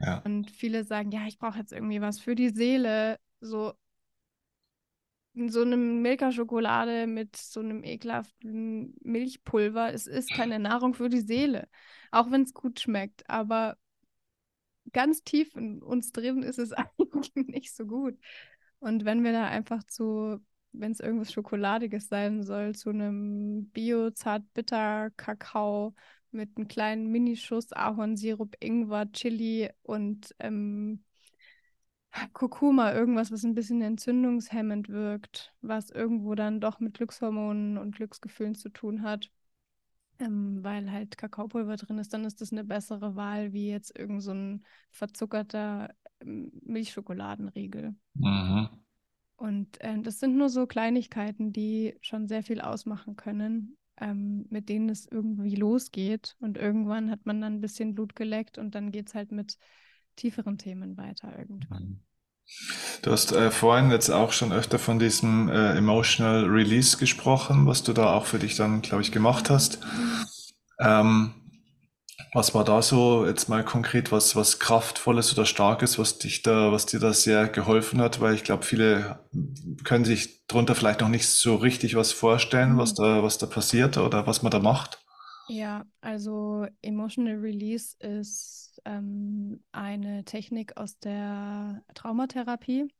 Ja. 0.00 0.18
Und 0.24 0.50
viele 0.50 0.84
sagen, 0.84 1.10
ja, 1.10 1.26
ich 1.26 1.38
brauche 1.38 1.58
jetzt 1.58 1.72
irgendwie 1.72 2.00
was 2.00 2.18
für 2.18 2.34
die 2.34 2.50
Seele. 2.50 3.18
So, 3.40 3.74
so 5.48 5.62
eine 5.62 5.76
Milka-Schokolade 5.76 7.06
mit 7.06 7.36
so 7.36 7.60
einem 7.60 7.84
ekelhaften 7.84 8.94
Milchpulver. 9.02 9.92
Es 9.92 10.06
ist 10.06 10.30
keine 10.30 10.58
Nahrung 10.58 10.94
für 10.94 11.08
die 11.08 11.20
Seele, 11.20 11.68
auch 12.10 12.30
wenn 12.30 12.42
es 12.42 12.54
gut 12.54 12.80
schmeckt. 12.80 13.28
Aber 13.30 13.76
ganz 14.92 15.22
tief 15.22 15.54
in 15.56 15.82
uns 15.82 16.12
drin 16.12 16.42
ist 16.42 16.58
es 16.58 16.72
eigentlich 16.72 17.34
nicht 17.34 17.74
so 17.74 17.86
gut. 17.86 18.18
Und 18.80 19.04
wenn 19.04 19.24
wir 19.24 19.32
da 19.32 19.46
einfach 19.46 19.82
zu, 19.84 20.40
wenn 20.72 20.92
es 20.92 21.00
irgendwas 21.00 21.32
Schokoladiges 21.32 22.08
sein 22.08 22.42
soll, 22.42 22.74
zu 22.74 22.90
einem 22.90 23.70
Bio-Zart-Bitter-Kakao 23.70 25.94
mit 26.30 26.56
einem 26.56 26.68
kleinen 26.68 27.08
Minischuss 27.08 27.72
Ahornsirup, 27.72 28.54
Ingwer, 28.60 29.10
Chili 29.12 29.70
und 29.82 30.34
ähm, 30.38 31.02
Kurkuma, 32.32 32.92
irgendwas, 32.92 33.30
was 33.30 33.44
ein 33.44 33.54
bisschen 33.54 33.82
entzündungshemmend 33.82 34.88
wirkt, 34.88 35.54
was 35.60 35.90
irgendwo 35.90 36.34
dann 36.34 36.60
doch 36.60 36.80
mit 36.80 36.94
Glückshormonen 36.94 37.78
und 37.78 37.94
Glücksgefühlen 37.94 38.54
zu 38.54 38.70
tun 38.70 39.02
hat, 39.02 39.30
ähm, 40.18 40.62
weil 40.62 40.90
halt 40.90 41.16
Kakaopulver 41.18 41.76
drin 41.76 41.98
ist, 41.98 42.12
dann 42.12 42.24
ist 42.24 42.40
das 42.40 42.52
eine 42.52 42.64
bessere 42.64 43.14
Wahl 43.14 43.52
wie 43.52 43.70
jetzt 43.70 43.96
irgend 43.96 44.22
so 44.22 44.32
ein 44.32 44.64
verzuckerter 44.90 45.94
ähm, 46.20 46.50
Milchschokoladenriegel. 46.64 47.94
Mhm. 48.14 48.68
Und 49.36 49.80
äh, 49.80 50.00
das 50.00 50.18
sind 50.18 50.36
nur 50.36 50.48
so 50.48 50.66
Kleinigkeiten, 50.66 51.52
die 51.52 51.96
schon 52.00 52.26
sehr 52.26 52.42
viel 52.42 52.60
ausmachen 52.60 53.14
können, 53.14 53.76
ähm, 54.00 54.46
mit 54.50 54.68
denen 54.68 54.88
es 54.88 55.06
irgendwie 55.06 55.54
losgeht. 55.54 56.34
Und 56.40 56.58
irgendwann 56.58 57.10
hat 57.10 57.24
man 57.24 57.40
dann 57.40 57.54
ein 57.54 57.60
bisschen 57.60 57.94
Blut 57.94 58.16
geleckt 58.16 58.58
und 58.58 58.74
dann 58.74 58.90
geht 58.90 59.08
es 59.08 59.14
halt 59.14 59.30
mit 59.30 59.58
tieferen 60.18 60.58
Themen 60.58 60.96
weiter 60.96 61.32
irgendwann. 61.38 61.82
Mhm. 61.82 62.00
Du 63.02 63.12
hast 63.12 63.32
äh, 63.32 63.50
vorhin 63.50 63.90
jetzt 63.90 64.10
auch 64.10 64.32
schon 64.32 64.52
öfter 64.52 64.78
von 64.78 64.98
diesem 64.98 65.48
äh, 65.48 65.76
Emotional 65.76 66.44
Release 66.44 66.96
gesprochen, 66.96 67.66
was 67.66 67.82
du 67.82 67.92
da 67.92 68.14
auch 68.14 68.26
für 68.26 68.38
dich 68.38 68.56
dann, 68.56 68.80
glaube 68.80 69.02
ich, 69.02 69.12
gemacht 69.12 69.50
hast. 69.50 69.80
Ähm, 70.80 71.34
was 72.34 72.54
war 72.54 72.64
da 72.64 72.82
so 72.82 73.26
jetzt 73.26 73.48
mal 73.48 73.64
konkret 73.64 74.12
was, 74.12 74.34
was 74.34 74.58
kraftvolles 74.58 75.32
oder 75.32 75.46
starkes, 75.46 75.98
was 75.98 76.18
dich 76.18 76.42
da, 76.42 76.72
was 76.72 76.86
dir 76.86 77.00
da 77.00 77.12
sehr 77.12 77.48
geholfen 77.48 78.00
hat? 78.00 78.20
Weil 78.20 78.34
ich 78.34 78.44
glaube, 78.44 78.64
viele 78.64 79.20
können 79.84 80.04
sich 80.04 80.46
darunter 80.46 80.74
vielleicht 80.74 81.00
noch 81.00 81.08
nicht 81.08 81.26
so 81.26 81.54
richtig 81.56 81.96
was 81.96 82.12
vorstellen, 82.12 82.78
was 82.78 82.92
mhm. 82.92 83.02
da, 83.02 83.22
was 83.22 83.38
da 83.38 83.46
passiert 83.46 83.98
oder 83.98 84.26
was 84.26 84.42
man 84.42 84.50
da 84.50 84.58
macht. 84.58 84.98
Ja, 85.48 85.86
also 86.00 86.66
Emotional 86.82 87.36
Release 87.36 87.96
ist 88.00 88.67
ähm, 88.84 89.62
eine 89.72 90.24
Technik 90.24 90.76
aus 90.76 90.98
der 90.98 91.82
Traumatherapie. 91.94 92.92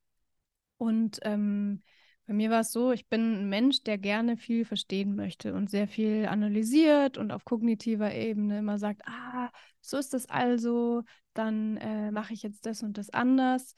Und 0.76 1.18
ähm, 1.22 1.82
bei 2.26 2.34
mir 2.34 2.50
war 2.50 2.60
es 2.60 2.72
so, 2.72 2.92
ich 2.92 3.08
bin 3.08 3.40
ein 3.40 3.48
Mensch, 3.48 3.82
der 3.84 3.98
gerne 3.98 4.36
viel 4.36 4.64
verstehen 4.64 5.16
möchte 5.16 5.54
und 5.54 5.70
sehr 5.70 5.88
viel 5.88 6.26
analysiert 6.26 7.16
und 7.16 7.32
auf 7.32 7.44
kognitiver 7.44 8.14
Ebene 8.14 8.58
immer 8.58 8.78
sagt, 8.78 9.02
ah, 9.06 9.50
so 9.80 9.96
ist 9.96 10.12
das 10.12 10.26
also, 10.26 11.04
dann 11.32 11.78
äh, 11.78 12.10
mache 12.10 12.34
ich 12.34 12.42
jetzt 12.42 12.66
das 12.66 12.82
und 12.82 12.98
das 12.98 13.10
anders. 13.10 13.74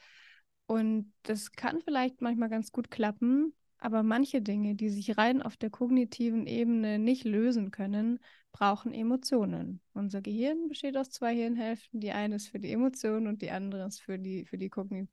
Und 0.66 1.12
das 1.22 1.52
kann 1.52 1.80
vielleicht 1.80 2.20
manchmal 2.20 2.48
ganz 2.48 2.72
gut 2.72 2.90
klappen, 2.90 3.54
aber 3.80 4.02
manche 4.02 4.42
Dinge, 4.42 4.74
die 4.74 4.90
sich 4.90 5.16
rein 5.16 5.42
auf 5.42 5.56
der 5.56 5.70
kognitiven 5.70 6.46
Ebene 6.46 6.98
nicht 6.98 7.24
lösen 7.24 7.70
können, 7.70 8.20
brauchen 8.52 8.92
Emotionen. 8.92 9.80
Unser 9.94 10.20
Gehirn 10.20 10.68
besteht 10.68 10.96
aus 10.96 11.10
zwei 11.10 11.34
Hirnhälften. 11.34 12.00
Die 12.00 12.12
eine 12.12 12.36
ist 12.36 12.48
für 12.48 12.58
die 12.58 12.72
Emotionen 12.72 13.26
und 13.26 13.42
die 13.42 13.50
andere 13.50 13.86
ist 13.86 14.00
für 14.00 14.18
die, 14.18 14.44
für 14.44 14.58
die, 14.58 14.68
Kogni 14.68 15.08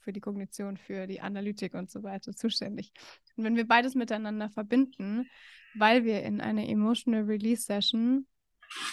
für 0.00 0.12
die 0.12 0.20
Kognition, 0.20 0.76
für 0.76 1.06
die 1.06 1.20
Analytik 1.20 1.74
und 1.74 1.90
so 1.90 2.02
weiter 2.02 2.34
zuständig. 2.34 2.92
Und 3.36 3.44
wenn 3.44 3.56
wir 3.56 3.66
beides 3.66 3.94
miteinander 3.94 4.50
verbinden, 4.50 5.26
weil 5.74 6.04
wir 6.04 6.22
in 6.22 6.40
einer 6.40 6.68
Emotional 6.68 7.22
Release 7.22 7.62
Session 7.62 8.26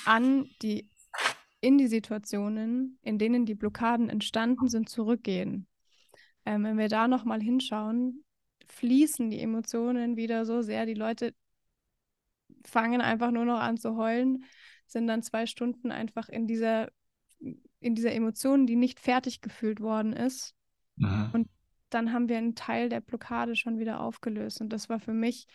an 0.05 0.49
die 0.61 0.87
in 1.61 1.77
die 1.77 1.87
Situationen, 1.87 2.97
in 3.01 3.17
denen 3.17 3.45
die 3.45 3.55
Blockaden 3.55 4.07
entstanden 4.07 4.69
sind, 4.69 4.87
zurückgehen. 4.87 5.67
Ähm, 6.45 6.63
wenn 6.63 6.77
wir 6.77 6.87
da 6.87 7.09
nochmal 7.09 7.41
hinschauen, 7.41 8.23
fließen 8.69 9.29
die 9.29 9.39
Emotionen 9.39 10.15
wieder 10.15 10.45
so 10.45 10.61
sehr. 10.61 10.85
Die 10.85 10.93
Leute 10.93 11.33
fangen 12.65 13.01
einfach 13.01 13.31
nur 13.31 13.45
noch 13.45 13.59
an 13.59 13.77
zu 13.77 13.95
heulen, 13.95 14.45
sind 14.85 15.07
dann 15.07 15.23
zwei 15.23 15.45
Stunden 15.45 15.91
einfach 15.91 16.29
in 16.29 16.47
dieser, 16.47 16.89
in 17.79 17.95
dieser 17.95 18.13
Emotion, 18.13 18.65
die 18.65 18.75
nicht 18.75 18.99
fertig 18.99 19.41
gefühlt 19.41 19.79
worden 19.79 20.13
ist. 20.13 20.55
Mhm. 20.95 21.29
Und 21.33 21.49
dann 21.89 22.13
haben 22.13 22.29
wir 22.29 22.37
einen 22.37 22.55
Teil 22.55 22.89
der 22.89 23.01
Blockade 23.01 23.55
schon 23.55 23.79
wieder 23.79 23.99
aufgelöst. 23.99 24.61
Und 24.61 24.71
das 24.71 24.89
war 24.89 24.99
für 24.99 25.13
mich, 25.13 25.47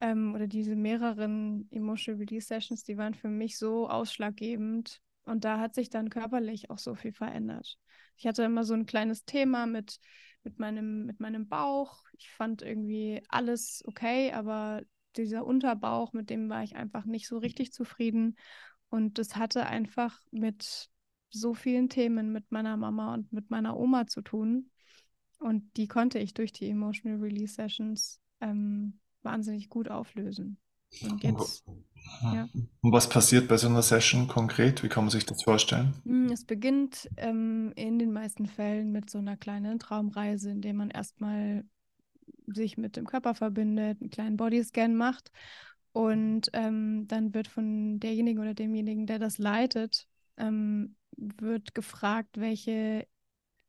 ähm, 0.00 0.34
oder 0.34 0.46
diese 0.46 0.74
mehreren 0.74 1.68
Emotional 1.70 2.20
Release 2.20 2.46
Sessions, 2.46 2.84
die 2.84 2.96
waren 2.96 3.14
für 3.14 3.28
mich 3.28 3.58
so 3.58 3.88
ausschlaggebend. 3.88 5.00
Und 5.24 5.44
da 5.44 5.60
hat 5.60 5.74
sich 5.74 5.88
dann 5.88 6.10
körperlich 6.10 6.70
auch 6.70 6.78
so 6.78 6.94
viel 6.94 7.12
verändert. 7.12 7.78
Ich 8.16 8.26
hatte 8.26 8.42
immer 8.42 8.64
so 8.64 8.74
ein 8.74 8.86
kleines 8.86 9.24
Thema 9.24 9.66
mit 9.66 9.98
mit 10.44 10.58
meinem, 10.58 11.06
mit 11.06 11.20
meinem 11.20 11.48
Bauch. 11.48 12.02
Ich 12.12 12.30
fand 12.30 12.62
irgendwie 12.62 13.22
alles 13.28 13.82
okay, 13.86 14.32
aber 14.32 14.82
dieser 15.16 15.44
Unterbauch, 15.44 16.12
mit 16.12 16.30
dem 16.30 16.48
war 16.48 16.62
ich 16.62 16.76
einfach 16.76 17.04
nicht 17.04 17.28
so 17.28 17.38
richtig 17.38 17.72
zufrieden. 17.72 18.36
Und 18.88 19.18
das 19.18 19.36
hatte 19.36 19.66
einfach 19.66 20.20
mit 20.30 20.90
so 21.30 21.54
vielen 21.54 21.88
Themen 21.88 22.32
mit 22.32 22.50
meiner 22.52 22.76
Mama 22.76 23.14
und 23.14 23.32
mit 23.32 23.50
meiner 23.50 23.76
Oma 23.76 24.06
zu 24.06 24.20
tun. 24.22 24.70
Und 25.38 25.76
die 25.76 25.88
konnte 25.88 26.18
ich 26.18 26.34
durch 26.34 26.52
die 26.52 26.68
Emotional 26.68 27.18
Release 27.18 27.54
Sessions 27.54 28.20
ähm, 28.40 29.00
wahnsinnig 29.22 29.68
gut 29.68 29.90
auflösen. 29.90 30.58
Und 31.00 31.22
jetzt. 31.22 31.64
Ja. 32.22 32.48
Und 32.82 32.92
was 32.92 33.08
passiert 33.08 33.48
bei 33.48 33.56
so 33.56 33.68
einer 33.68 33.82
Session 33.82 34.28
konkret? 34.28 34.82
Wie 34.82 34.88
kann 34.88 35.04
man 35.04 35.10
sich 35.10 35.24
das 35.24 35.42
vorstellen? 35.42 35.94
Hm, 36.04 36.30
es 36.30 36.44
beginnt 36.44 37.08
ähm, 37.16 37.72
in 37.74 37.98
den 37.98 38.12
meisten 38.12 38.46
Fällen 38.46 38.92
mit 38.92 39.10
so 39.10 39.18
einer 39.18 39.36
kleinen 39.36 39.78
Traumreise, 39.78 40.50
in 40.50 40.60
der 40.60 40.74
man 40.74 40.90
erstmal 40.90 41.64
sich 42.46 42.76
mit 42.76 42.96
dem 42.96 43.06
Körper 43.06 43.34
verbindet, 43.34 44.00
einen 44.00 44.10
kleinen 44.10 44.36
Bodyscan 44.36 44.94
macht 44.94 45.30
und 45.92 46.50
ähm, 46.52 47.06
dann 47.08 47.34
wird 47.34 47.48
von 47.48 48.00
derjenigen 48.00 48.40
oder 48.40 48.54
demjenigen, 48.54 49.06
der 49.06 49.18
das 49.18 49.38
leitet, 49.38 50.06
ähm, 50.36 50.96
wird 51.16 51.74
gefragt, 51.74 52.38
welche 52.38 53.06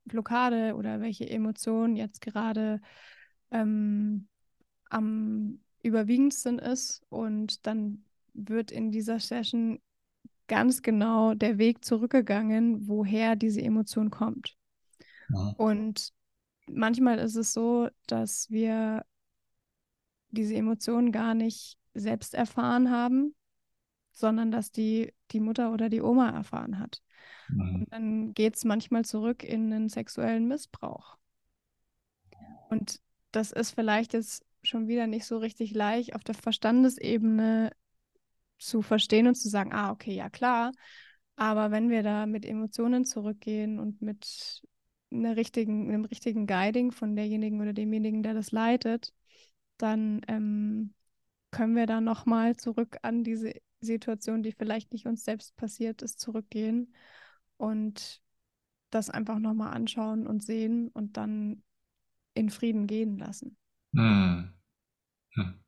Blockade 0.06 0.76
oder 0.76 1.02
welche 1.02 1.30
Emotion 1.30 1.96
jetzt 1.96 2.22
gerade 2.22 2.82
ähm, 3.52 4.28
am 5.84 5.90
überwiegendsten 5.90 6.60
ist 6.60 7.02
und 7.10 7.66
dann 7.66 8.06
wird 8.34 8.72
in 8.72 8.92
dieser 8.92 9.20
Session 9.20 9.80
ganz 10.48 10.82
genau 10.82 11.34
der 11.34 11.58
Weg 11.58 11.86
zurückgegangen, 11.86 12.88
woher 12.88 13.36
diese 13.36 13.62
Emotion 13.62 14.10
kommt. 14.10 14.56
Ja. 15.30 15.54
Und 15.58 16.14
manchmal 16.68 17.20
ist 17.20 17.36
es 17.36 17.54
so, 17.54 17.90
dass 18.08 18.50
wir 18.50 19.06
diese 20.30 20.56
Emotionen 20.56 21.12
gar 21.12 21.34
nicht 21.34 21.78
selbst 21.94 22.34
erfahren 22.34 22.90
haben, 22.92 23.36
sondern 24.12 24.52
dass 24.52 24.72
die 24.72 25.14
die 25.32 25.40
Mutter 25.40 25.72
oder 25.74 25.90
die 25.90 26.02
Oma 26.02 26.30
erfahren 26.30 26.80
hat. 26.80 27.02
Mhm. 27.50 27.76
Und 27.76 27.92
dann 27.92 28.34
geht 28.34 28.56
es 28.56 28.66
manchmal 28.66 29.06
zurück 29.06 29.44
in 29.44 29.72
einen 29.72 29.90
sexuellen 29.90 30.48
Missbrauch. 30.48 31.18
Und 32.70 33.00
das 33.32 33.52
ist 33.52 33.72
vielleicht 33.72 34.14
jetzt 34.14 34.44
schon 34.64 34.88
wieder 34.88 35.08
nicht 35.08 35.26
so 35.26 35.38
richtig 35.38 35.74
leicht 35.74 36.16
auf 36.16 36.24
der 36.24 36.36
Verstandesebene 36.36 37.72
zu 38.58 38.82
verstehen 38.82 39.28
und 39.28 39.36
zu 39.36 39.50
sagen, 39.50 39.74
ah, 39.74 39.92
okay, 39.92 40.16
ja 40.16 40.30
klar. 40.30 40.72
Aber 41.36 41.72
wenn 41.72 41.90
wir 41.90 42.04
da 42.04 42.26
mit 42.26 42.46
Emotionen 42.46 43.06
zurückgehen 43.06 43.80
und 43.80 44.02
mit 44.02 44.62
einer 45.12 45.36
richtigen, 45.36 45.90
einem 45.90 46.06
richtigen 46.06 46.48
Guiding 46.48 46.92
von 46.92 47.16
derjenigen 47.16 47.62
oder 47.62 47.74
demjenigen, 47.74 48.24
der 48.24 48.34
das 48.34 48.52
leitet, 48.52 49.14
dann 49.78 50.22
ähm, 50.28 50.94
können 51.52 51.76
wir 51.76 51.86
da 51.86 52.02
nochmal 52.02 52.56
zurück 52.56 52.98
an 53.02 53.24
diese 53.24 53.54
Situation, 53.82 54.44
die 54.44 54.52
vielleicht 54.52 54.94
nicht 54.94 55.06
uns 55.06 55.24
selbst 55.24 55.56
passiert 55.56 56.02
ist, 56.02 56.20
zurückgehen 56.20 56.94
und 57.58 58.22
das 58.90 59.10
einfach 59.10 59.40
nochmal 59.40 59.74
anschauen 59.74 60.28
und 60.28 60.44
sehen 60.44 60.90
und 60.90 61.18
dann 61.18 61.64
in 62.34 62.50
Frieden 62.50 62.88
gehen 62.88 63.18
lassen. 63.18 63.58
Hm. 63.96 64.53
Hm. 65.34 65.60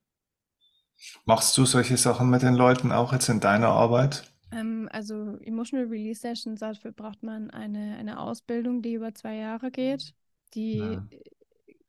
Machst 1.26 1.58
du 1.58 1.66
solche 1.66 1.98
Sachen 1.98 2.30
mit 2.30 2.42
den 2.42 2.56
Leuten 2.56 2.92
auch 2.92 3.14
jetzt 3.14 3.30
in 3.30 3.40
deiner 3.40 3.70
Arbeit? 3.70 4.32
Ähm, 4.52 4.88
also 4.92 5.38
Emotional 5.42 5.88
Release 5.88 6.22
Sessions, 6.22 6.60
dafür 6.60 6.92
braucht 6.92 7.24
man 7.24 7.50
eine, 7.52 7.98
eine 7.98 8.20
Ausbildung, 8.20 8.82
die 8.82 8.94
über 8.94 9.14
zwei 9.14 9.36
Jahre 9.36 9.72
geht, 9.72 10.14
die 10.54 10.78
ja. 10.78 11.08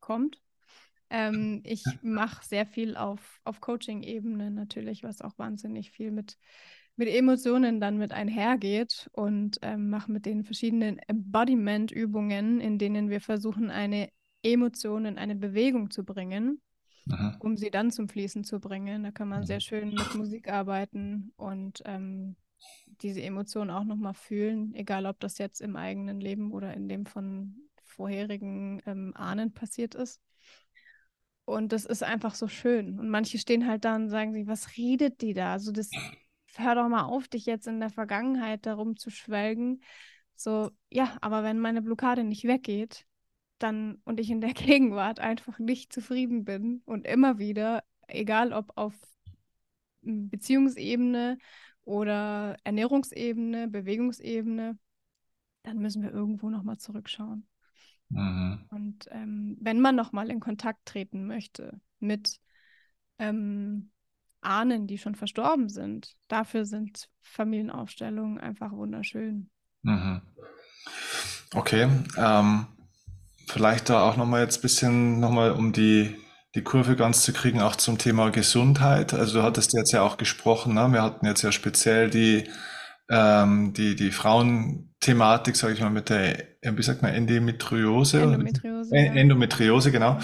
kommt. 0.01 0.41
Ähm, 1.09 1.63
ich 1.65 1.85
mache 2.03 2.45
sehr 2.45 2.67
viel 2.67 2.97
auf, 2.97 3.41
auf 3.45 3.61
Coaching-Ebene 3.61 4.51
natürlich, 4.51 5.05
was 5.05 5.21
auch 5.21 5.39
wahnsinnig 5.39 5.93
viel 5.93 6.11
mit, 6.11 6.37
mit 6.97 7.09
Emotionen 7.09 7.81
dann 7.81 7.97
mit 7.97 8.13
einhergeht 8.13 9.09
und 9.13 9.59
ähm, 9.63 9.89
mache 9.89 10.11
mit 10.11 10.27
den 10.27 10.43
verschiedenen 10.43 10.99
Embodiment-Übungen, 10.99 12.61
in 12.61 12.79
denen 12.79 13.09
wir 13.09 13.21
versuchen, 13.21 13.71
eine 13.71 14.11
Emotion 14.43 15.05
in 15.05 15.19
eine 15.19 15.37
Bewegung 15.37 15.91
zu 15.91 16.05
bringen, 16.05 16.61
Aha. 17.11 17.37
um 17.41 17.57
sie 17.57 17.71
dann 17.71 17.91
zum 17.91 18.09
Fließen 18.09 18.45
zu 18.45 18.61
bringen. 18.61 19.05
Da 19.05 19.11
kann 19.11 19.29
man 19.29 19.45
sehr 19.47 19.61
schön 19.61 19.91
mit 19.91 20.15
Musik 20.15 20.49
arbeiten 20.49 21.33
und 21.37 21.83
ähm, 21.85 22.37
diese 23.01 23.23
Emotionen 23.23 23.71
auch 23.71 23.85
nochmal 23.85 24.15
fühlen, 24.15 24.75
egal 24.75 25.07
ob 25.07 25.21
das 25.21 25.39
jetzt 25.39 25.61
im 25.61 25.77
eigenen 25.77 26.21
Leben 26.21 26.53
oder 26.53 26.75
in 26.75 26.89
dem 26.89 27.07
von 27.07 27.55
vorherigen 27.85 28.83
ähm, 28.87 29.13
Ahnen 29.15 29.53
passiert 29.53 29.95
ist. 29.95 30.21
Und 31.45 31.73
das 31.73 31.85
ist 31.85 32.03
einfach 32.03 32.35
so 32.35 32.49
schön. 32.49 32.99
Und 32.99 33.09
manche 33.09 33.39
stehen 33.39 33.69
halt 33.69 33.85
da 33.85 33.95
und 33.95 34.09
sagen 34.09 34.33
sich, 34.33 34.47
was 34.47 34.77
redet 34.77 35.21
die 35.23 35.33
da? 35.33 35.53
Also 35.53 35.71
das 35.71 35.91
hör 36.57 36.75
doch 36.75 36.89
mal 36.89 37.05
auf, 37.05 37.29
dich 37.29 37.47
jetzt 37.47 37.67
in 37.69 37.79
der 37.81 37.91
Vergangenheit 37.91 38.67
darum 38.67 38.97
zu 38.97 39.11
schwelgen, 39.11 39.81
So, 40.35 40.71
ja, 40.91 41.17
aber 41.21 41.43
wenn 41.43 41.61
meine 41.61 41.83
Blockade 41.83 42.25
nicht 42.25 42.45
weggeht, 42.45 43.07
dann 43.59 43.99
und 44.05 44.21
ich 44.21 44.31
in 44.31 44.41
der 44.41 44.53
Gegenwart 44.55 45.21
einfach 45.21 45.59
nicht 45.59 45.93
zufrieden 45.93 46.45
bin 46.45 46.83
und 46.85 47.07
immer 47.07 47.39
wieder, 47.39 47.83
egal 48.09 48.53
ob 48.53 48.73
auf 48.77 48.95
Beziehungsebene 50.03 51.39
oder 51.85 52.57
Ernährungsebene, 52.65 53.69
Bewegungsebene, 53.69 54.79
dann 55.63 55.79
müssen 55.79 56.03
wir 56.03 56.13
irgendwo 56.13 56.49
nochmal 56.51 56.79
zurückschauen. 56.79 57.47
Mhm. 58.09 58.67
Und 58.71 59.09
ähm, 59.11 59.57
wenn 59.61 59.81
man 59.81 59.97
nochmal 59.97 60.31
in 60.31 60.41
Kontakt 60.41 60.87
treten 60.87 61.27
möchte 61.27 61.81
mit 61.99 62.39
ähm, 63.19 63.91
Ahnen, 64.41 64.87
die 64.87 64.99
schon 64.99 65.17
verstorben 65.17 65.69
sind, 65.69 66.17
dafür 66.29 66.65
sind 66.65 67.09
Familienaufstellungen 67.23 68.39
einfach 68.39 68.73
wunderschön. 68.73 69.51
Mhm. 69.83 70.21
Okay, 71.55 71.89
ähm, 72.17 72.67
vielleicht 73.47 73.89
da 73.89 74.03
auch 74.03 74.17
nochmal 74.17 74.43
jetzt 74.43 74.59
ein 74.59 74.63
bisschen 74.63 75.21
nochmal 75.21 75.53
um 75.53 75.73
die, 75.73 76.17
die 76.55 76.63
Kurve 76.63 76.97
ganz 76.97 77.23
zu 77.23 77.33
kriegen, 77.33 77.61
auch 77.61 77.77
zum 77.77 77.99
Thema 77.99 78.31
Gesundheit. 78.31 79.15
Also 79.15 79.39
du 79.39 79.43
hattest 79.45 79.73
jetzt 79.75 79.93
ja 79.93 80.03
auch 80.03 80.17
gesprochen, 80.17 80.75
ne? 80.75 80.89
wir 80.93 81.03
hatten 81.03 81.27
jetzt 81.27 81.43
ja 81.43 81.53
speziell 81.53 82.11
die, 82.11 82.49
ähm, 83.11 83.73
die, 83.73 83.95
die 83.95 84.11
Frauenthematik, 84.11 85.57
sage 85.57 85.75
ich 85.75 85.81
mal, 85.81 85.91
mit 85.91 86.09
der, 86.11 86.45
wie 86.63 86.83
sagt 86.83 87.03
man, 87.03 87.15
Endometriose? 87.15 88.23
Endometriose, 88.23 88.97
ja. 88.97 89.13
Endometriose 89.13 89.93
genau. 89.93 90.19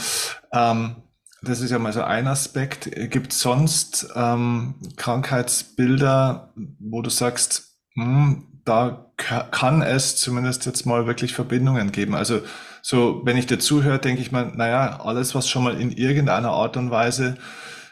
Ähm, 0.53 0.97
das 1.43 1.61
ist 1.61 1.71
ja 1.71 1.79
mal 1.79 1.93
so 1.93 2.03
ein 2.03 2.29
Aspekt. 2.29 2.91
Gibt 3.11 3.33
es 3.33 3.41
sonst 3.41 4.09
ähm, 4.15 4.75
Krankheitsbilder, 4.97 6.53
wo 6.79 7.03
du 7.03 7.11
sagst, 7.11 7.79
hm, 7.95 8.63
da 8.65 9.13
kann 9.17 9.83
es 9.83 10.17
zumindest 10.17 10.67
jetzt 10.67 10.87
mal 10.87 11.07
wirklich 11.07 11.35
Verbindungen 11.35 11.91
geben. 11.91 12.15
Also 12.15 12.43
so, 12.83 13.23
wenn 13.25 13.37
ich 13.37 13.47
dir 13.47 13.59
zuhöre, 13.59 14.01
denke 14.01 14.21
ich 14.21 14.33
mal, 14.33 14.53
naja, 14.55 15.01
alles, 15.05 15.35
was 15.35 15.49
schon 15.49 15.65
mal 15.65 15.81
in 15.81 15.93
irgendeiner 15.93 16.51
Art 16.51 16.77
und 16.77 16.91
Weise 16.91 17.37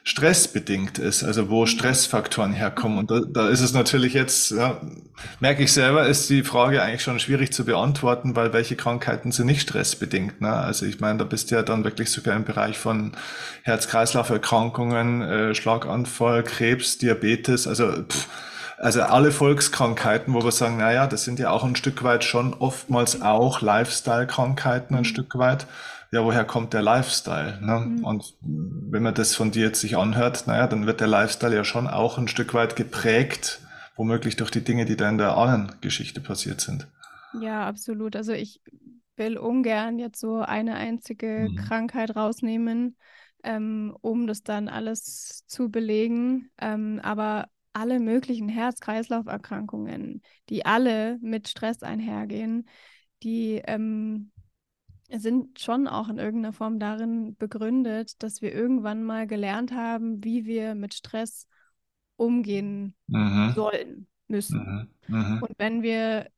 stressbedingt 0.02 0.98
ist, 0.98 1.22
also 1.22 1.50
wo 1.50 1.66
Stressfaktoren 1.66 2.52
herkommen. 2.52 2.98
Und 2.98 3.10
da, 3.10 3.20
da 3.20 3.48
ist 3.48 3.60
es 3.60 3.72
natürlich 3.72 4.14
jetzt, 4.14 4.50
ja, 4.50 4.80
merke 5.40 5.62
ich 5.62 5.72
selber, 5.72 6.06
ist 6.06 6.28
die 6.30 6.42
Frage 6.42 6.82
eigentlich 6.82 7.02
schon 7.02 7.20
schwierig 7.20 7.52
zu 7.52 7.64
beantworten, 7.64 8.34
weil 8.34 8.52
welche 8.52 8.76
Krankheiten 8.76 9.30
sind 9.30 9.46
nicht 9.46 9.60
stressbedingt. 9.60 10.40
Ne? 10.40 10.52
Also 10.52 10.86
ich 10.86 11.00
meine, 11.00 11.18
da 11.18 11.24
bist 11.24 11.50
du 11.50 11.54
ja 11.54 11.62
dann 11.62 11.84
wirklich 11.84 12.10
sogar 12.10 12.34
im 12.34 12.44
Bereich 12.44 12.78
von 12.78 13.12
Herz-Kreislauf-Erkrankungen, 13.62 15.22
äh, 15.22 15.54
Schlaganfall, 15.54 16.42
Krebs, 16.44 16.98
Diabetes, 16.98 17.66
also 17.68 17.92
pff, 18.02 18.26
also 18.80 19.02
alle 19.02 19.30
Volkskrankheiten, 19.30 20.32
wo 20.32 20.42
wir 20.42 20.52
sagen, 20.52 20.78
naja, 20.78 21.06
das 21.06 21.24
sind 21.24 21.38
ja 21.38 21.50
auch 21.50 21.64
ein 21.64 21.76
Stück 21.76 22.02
weit 22.02 22.24
schon 22.24 22.54
oftmals 22.54 23.20
auch 23.20 23.60
Lifestyle-Krankheiten 23.60 24.94
ein 24.94 25.00
mhm. 25.00 25.04
Stück 25.04 25.36
weit. 25.36 25.66
Ja, 26.12 26.24
woher 26.24 26.44
kommt 26.44 26.72
der 26.72 26.82
Lifestyle? 26.82 27.60
Ne? 27.60 27.80
Mhm. 27.80 28.04
Und 28.04 28.34
wenn 28.40 29.02
man 29.02 29.14
das 29.14 29.34
von 29.34 29.50
dir 29.50 29.66
jetzt 29.66 29.80
sich 29.80 29.98
anhört, 29.98 30.46
naja, 30.46 30.66
dann 30.66 30.86
wird 30.86 31.00
der 31.00 31.08
Lifestyle 31.08 31.54
ja 31.54 31.62
schon 31.62 31.86
auch 31.86 32.16
ein 32.16 32.26
Stück 32.26 32.54
weit 32.54 32.74
geprägt, 32.74 33.60
womöglich 33.96 34.36
durch 34.36 34.50
die 34.50 34.64
Dinge, 34.64 34.86
die 34.86 34.96
da 34.96 35.08
in 35.10 35.18
der 35.18 35.36
Ahnengeschichte 35.36 36.22
passiert 36.22 36.62
sind. 36.62 36.88
Ja, 37.40 37.66
absolut. 37.66 38.16
Also 38.16 38.32
ich 38.32 38.62
will 39.16 39.36
ungern 39.36 39.98
jetzt 39.98 40.18
so 40.18 40.38
eine 40.38 40.76
einzige 40.76 41.48
mhm. 41.50 41.56
Krankheit 41.56 42.16
rausnehmen, 42.16 42.96
ähm, 43.44 43.94
um 44.00 44.26
das 44.26 44.42
dann 44.42 44.68
alles 44.68 45.44
zu 45.46 45.70
belegen. 45.70 46.50
Ähm, 46.58 46.98
aber 47.02 47.46
alle 47.72 48.00
möglichen 48.00 48.48
Herz-Kreislauf-Erkrankungen, 48.48 50.22
die 50.48 50.66
alle 50.66 51.18
mit 51.20 51.48
Stress 51.48 51.82
einhergehen, 51.82 52.68
die 53.22 53.62
ähm, 53.64 54.32
sind 55.08 55.60
schon 55.60 55.88
auch 55.88 56.08
in 56.08 56.18
irgendeiner 56.18 56.52
Form 56.52 56.78
darin 56.78 57.36
begründet, 57.36 58.22
dass 58.22 58.42
wir 58.42 58.52
irgendwann 58.52 59.02
mal 59.02 59.26
gelernt 59.26 59.72
haben, 59.72 60.22
wie 60.24 60.44
wir 60.44 60.74
mit 60.74 60.94
Stress 60.94 61.46
umgehen 62.16 62.94
mhm. 63.06 63.52
sollen, 63.54 64.06
müssen. 64.28 64.90
Mhm. 65.08 65.16
Mhm. 65.16 65.42
Und 65.42 65.58
wenn 65.58 65.82
wir 65.82 66.30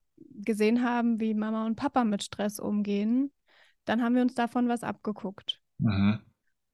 gesehen 0.44 0.82
haben, 0.82 1.20
wie 1.20 1.34
Mama 1.34 1.66
und 1.66 1.76
Papa 1.76 2.04
mit 2.04 2.22
Stress 2.22 2.58
umgehen, 2.58 3.32
dann 3.84 4.02
haben 4.02 4.14
wir 4.14 4.22
uns 4.22 4.34
davon 4.34 4.68
was 4.68 4.82
abgeguckt. 4.82 5.60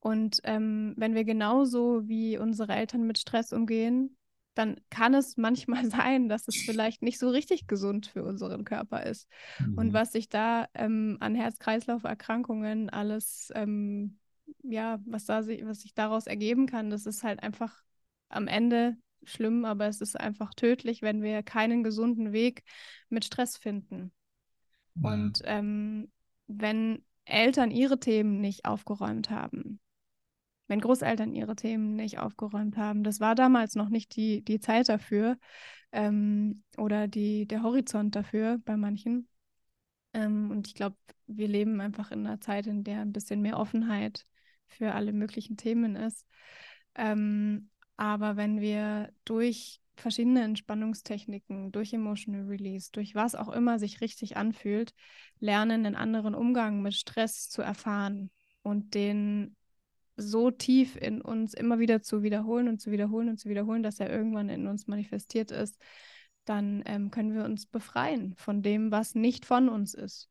Und 0.00 0.40
ähm, 0.44 0.94
wenn 0.96 1.14
wir 1.14 1.24
genauso 1.24 2.06
wie 2.06 2.38
unsere 2.38 2.72
Eltern 2.72 3.06
mit 3.06 3.18
Stress 3.18 3.52
umgehen, 3.52 4.16
dann 4.58 4.80
kann 4.90 5.14
es 5.14 5.36
manchmal 5.36 5.84
sein, 5.90 6.28
dass 6.28 6.48
es 6.48 6.56
vielleicht 6.56 7.02
nicht 7.02 7.18
so 7.18 7.30
richtig 7.30 7.66
gesund 7.66 8.06
für 8.06 8.24
unseren 8.24 8.64
Körper 8.64 9.04
ist. 9.04 9.28
Mhm. 9.60 9.78
Und 9.78 9.92
was 9.92 10.12
sich 10.12 10.28
da 10.28 10.66
ähm, 10.74 11.16
an 11.20 11.34
Herz-Kreislauf-Erkrankungen 11.34 12.90
alles, 12.90 13.52
ähm, 13.54 14.18
ja, 14.62 14.98
was, 15.06 15.26
da 15.26 15.42
sich, 15.42 15.64
was 15.64 15.80
sich 15.82 15.94
daraus 15.94 16.26
ergeben 16.26 16.66
kann, 16.66 16.90
das 16.90 17.06
ist 17.06 17.22
halt 17.22 17.42
einfach 17.42 17.82
am 18.28 18.48
Ende 18.48 18.96
schlimm, 19.24 19.64
aber 19.64 19.86
es 19.86 20.00
ist 20.00 20.18
einfach 20.18 20.52
tödlich, 20.54 21.02
wenn 21.02 21.22
wir 21.22 21.42
keinen 21.42 21.82
gesunden 21.82 22.32
Weg 22.32 22.64
mit 23.08 23.24
Stress 23.24 23.56
finden. 23.56 24.12
Mhm. 24.94 25.04
Und 25.04 25.42
ähm, 25.44 26.12
wenn 26.46 27.04
Eltern 27.24 27.70
ihre 27.70 28.00
Themen 28.00 28.40
nicht 28.40 28.64
aufgeräumt 28.64 29.30
haben, 29.30 29.80
wenn 30.68 30.80
Großeltern 30.80 31.34
ihre 31.34 31.56
Themen 31.56 31.96
nicht 31.96 32.18
aufgeräumt 32.18 32.76
haben. 32.76 33.02
Das 33.02 33.20
war 33.20 33.34
damals 33.34 33.74
noch 33.74 33.88
nicht 33.88 34.14
die, 34.16 34.44
die 34.44 34.60
Zeit 34.60 34.88
dafür 34.88 35.36
ähm, 35.92 36.62
oder 36.76 37.08
die, 37.08 37.46
der 37.46 37.62
Horizont 37.62 38.14
dafür 38.14 38.58
bei 38.64 38.76
manchen. 38.76 39.28
Ähm, 40.12 40.50
und 40.50 40.66
ich 40.68 40.74
glaube, 40.74 40.96
wir 41.26 41.48
leben 41.48 41.80
einfach 41.80 42.10
in 42.10 42.26
einer 42.26 42.40
Zeit, 42.40 42.66
in 42.66 42.84
der 42.84 43.00
ein 43.00 43.12
bisschen 43.12 43.40
mehr 43.40 43.58
Offenheit 43.58 44.24
für 44.66 44.94
alle 44.94 45.12
möglichen 45.12 45.56
Themen 45.56 45.96
ist. 45.96 46.26
Ähm, 46.94 47.70
aber 47.96 48.36
wenn 48.36 48.60
wir 48.60 49.12
durch 49.24 49.80
verschiedene 49.96 50.42
Entspannungstechniken, 50.42 51.72
durch 51.72 51.92
Emotional 51.92 52.46
Release, 52.46 52.90
durch 52.92 53.14
was 53.14 53.34
auch 53.34 53.48
immer 53.48 53.78
sich 53.78 54.00
richtig 54.00 54.36
anfühlt, 54.36 54.94
lernen, 55.40 55.84
einen 55.84 55.96
anderen 55.96 56.34
Umgang 56.34 56.82
mit 56.82 56.94
Stress 56.94 57.48
zu 57.48 57.62
erfahren 57.62 58.30
und 58.62 58.94
den 58.94 59.56
so 60.18 60.50
tief 60.50 60.96
in 60.96 61.20
uns 61.22 61.54
immer 61.54 61.78
wieder 61.78 62.02
zu 62.02 62.22
wiederholen 62.22 62.68
und 62.68 62.80
zu 62.80 62.90
wiederholen 62.90 63.28
und 63.28 63.38
zu 63.38 63.48
wiederholen, 63.48 63.82
dass 63.82 64.00
er 64.00 64.10
irgendwann 64.10 64.48
in 64.48 64.66
uns 64.66 64.86
manifestiert 64.86 65.50
ist, 65.50 65.80
dann 66.44 66.82
ähm, 66.86 67.10
können 67.10 67.34
wir 67.34 67.44
uns 67.44 67.66
befreien 67.66 68.34
von 68.36 68.62
dem, 68.62 68.90
was 68.90 69.14
nicht 69.14 69.46
von 69.46 69.68
uns 69.68 69.94
ist. 69.94 70.28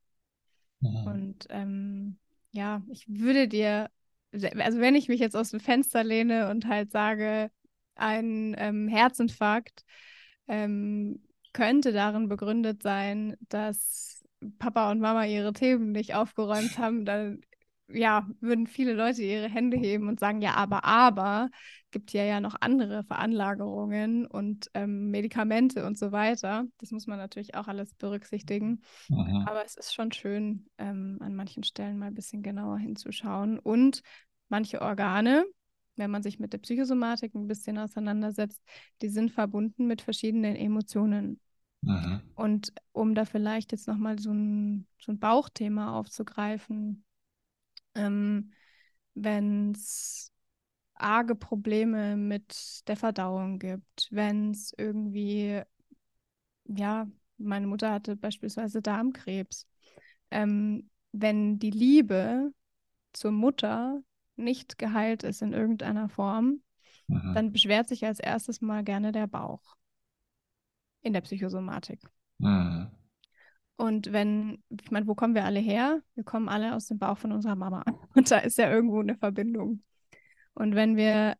Mhm. 0.81 1.07
Und 1.07 1.47
ähm, 1.49 2.17
ja, 2.51 2.83
ich 2.89 3.07
würde 3.07 3.47
dir, 3.47 3.89
also 4.31 4.79
wenn 4.79 4.95
ich 4.95 5.07
mich 5.07 5.19
jetzt 5.19 5.35
aus 5.35 5.51
dem 5.51 5.59
Fenster 5.59 6.03
lehne 6.03 6.49
und 6.49 6.67
halt 6.67 6.91
sage, 6.91 7.49
ein 7.95 8.55
ähm, 8.57 8.87
Herzinfarkt 8.87 9.83
ähm, 10.47 11.23
könnte 11.53 11.91
darin 11.91 12.27
begründet 12.27 12.83
sein, 12.83 13.35
dass 13.49 14.23
Papa 14.59 14.91
und 14.91 14.99
Mama 14.99 15.25
ihre 15.25 15.53
Themen 15.53 15.91
nicht 15.91 16.13
aufgeräumt 16.13 16.77
haben, 16.77 17.05
dann 17.05 17.41
ja, 17.89 18.27
würden 18.41 18.67
viele 18.67 18.93
Leute 18.93 19.23
ihre 19.23 19.49
Hände 19.49 19.77
heben 19.77 20.07
und 20.07 20.19
sagen, 20.19 20.41
ja, 20.41 20.55
aber, 20.55 20.83
aber, 20.83 21.49
gibt 21.91 22.11
ja 22.13 22.23
ja 22.23 22.41
noch 22.41 22.55
andere 22.59 23.03
Veranlagerungen 23.03 24.25
und 24.25 24.69
ähm, 24.73 25.09
Medikamente 25.09 25.85
und 25.85 25.97
so 25.97 26.11
weiter. 26.11 26.65
Das 26.79 26.91
muss 26.91 27.07
man 27.07 27.17
natürlich 27.17 27.55
auch 27.55 27.67
alles 27.67 27.93
berücksichtigen. 27.95 28.81
Mhm. 29.09 29.45
Aber 29.47 29.63
es 29.63 29.75
ist 29.75 29.93
schon 29.93 30.11
schön, 30.11 30.67
ähm, 30.77 31.17
an 31.21 31.35
manchen 31.35 31.63
Stellen 31.63 31.97
mal 31.97 32.07
ein 32.07 32.13
bisschen 32.13 32.43
genauer 32.43 32.77
hinzuschauen. 32.77 33.57
Und 33.59 34.01
manche 34.49 34.81
Organe, 34.81 35.45
wenn 35.95 36.11
man 36.11 36.23
sich 36.23 36.39
mit 36.39 36.53
der 36.53 36.59
Psychosomatik 36.59 37.33
ein 37.35 37.47
bisschen 37.47 37.77
auseinandersetzt, 37.77 38.61
die 39.01 39.09
sind 39.09 39.31
verbunden 39.31 39.87
mit 39.87 40.01
verschiedenen 40.01 40.55
Emotionen. 40.55 41.39
Mhm. 41.81 42.21
Und 42.35 42.73
um 42.91 43.15
da 43.15 43.23
vielleicht 43.25 43.71
jetzt 43.71 43.87
nochmal 43.87 44.19
so 44.19 44.31
ein, 44.31 44.87
so 44.99 45.13
ein 45.13 45.19
Bauchthema 45.19 45.97
aufzugreifen, 45.97 47.05
ähm, 47.97 48.51
wenn 49.13 49.71
es 49.71 50.31
arge 50.93 51.35
Probleme 51.35 52.17
mit 52.17 52.87
der 52.87 52.97
Verdauung 52.97 53.59
gibt, 53.59 54.07
wenn 54.11 54.51
es 54.51 54.73
irgendwie, 54.77 55.61
ja, 56.65 57.07
meine 57.37 57.67
Mutter 57.67 57.91
hatte 57.91 58.15
beispielsweise 58.15 58.81
Darmkrebs. 58.81 59.67
Ähm, 60.31 60.89
wenn 61.11 61.59
die 61.59 61.71
Liebe 61.71 62.51
zur 63.13 63.31
Mutter 63.31 64.01
nicht 64.35 64.77
geheilt 64.77 65.23
ist 65.23 65.41
in 65.41 65.53
irgendeiner 65.53 66.09
Form, 66.09 66.61
mhm. 67.07 67.33
dann 67.33 67.51
beschwert 67.51 67.87
sich 67.87 68.05
als 68.05 68.19
erstes 68.19 68.61
mal 68.61 68.83
gerne 68.83 69.11
der 69.11 69.27
Bauch 69.27 69.75
in 71.01 71.13
der 71.13 71.21
Psychosomatik. 71.21 72.01
Mhm. 72.39 72.91
Und 73.77 74.11
wenn, 74.11 74.63
ich 74.69 74.89
meine, 74.89 75.07
wo 75.07 75.13
kommen 75.15 75.35
wir 75.35 75.45
alle 75.45 75.59
her? 75.59 76.01
Wir 76.15 76.23
kommen 76.23 76.49
alle 76.49 76.75
aus 76.75 76.87
dem 76.87 76.97
Bauch 76.97 77.17
von 77.17 77.31
unserer 77.31 77.55
Mama. 77.55 77.83
Und 78.15 78.29
da 78.29 78.39
ist 78.39 78.57
ja 78.57 78.71
irgendwo 78.71 78.99
eine 78.99 79.15
Verbindung. 79.15 79.83
Und 80.55 80.73
wenn 80.73 80.97
wir 80.97 81.37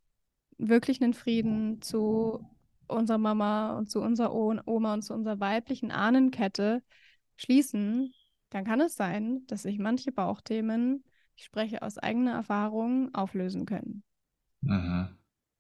wirklich 0.60 1.02
einen 1.02 1.16
Frieden 1.16 1.82
zu 1.82 2.48
unserer 2.88 3.18
Mama 3.18 3.78
und 3.78 3.90
zu 3.90 4.02
unserer 4.02 4.34
Oma 4.34 4.94
und 4.94 5.02
zu 5.02 5.14
unserer 5.14 5.40
weiblichen 5.40 5.92
Ahnenkette 5.92 6.84
schließen, 7.36 8.14
dann 8.50 8.64
kann 8.64 8.82
es 8.82 8.96
sein, 8.96 9.46
dass 9.48 9.64
sich 9.64 9.78
manche 9.78 10.12
Bauchthemen, 10.12 11.04
ich 11.36 11.44
spreche 11.44 11.82
aus 11.82 11.98
eigener 11.98 12.34
Erfahrung, 12.34 13.14
auflösen 13.14 13.66
können. 13.66 14.04
Mhm. 14.62 15.10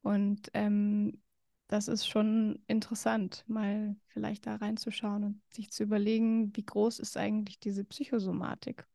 Und 0.03 0.49
ähm, 0.53 1.19
das 1.67 1.87
ist 1.87 2.07
schon 2.07 2.59
interessant, 2.67 3.43
mal 3.47 3.95
vielleicht 4.07 4.47
da 4.47 4.55
reinzuschauen 4.55 5.23
und 5.23 5.41
sich 5.53 5.69
zu 5.69 5.83
überlegen, 5.83 6.55
wie 6.55 6.65
groß 6.65 6.99
ist 6.99 7.17
eigentlich 7.17 7.59
diese 7.59 7.83
Psychosomatik. 7.83 8.85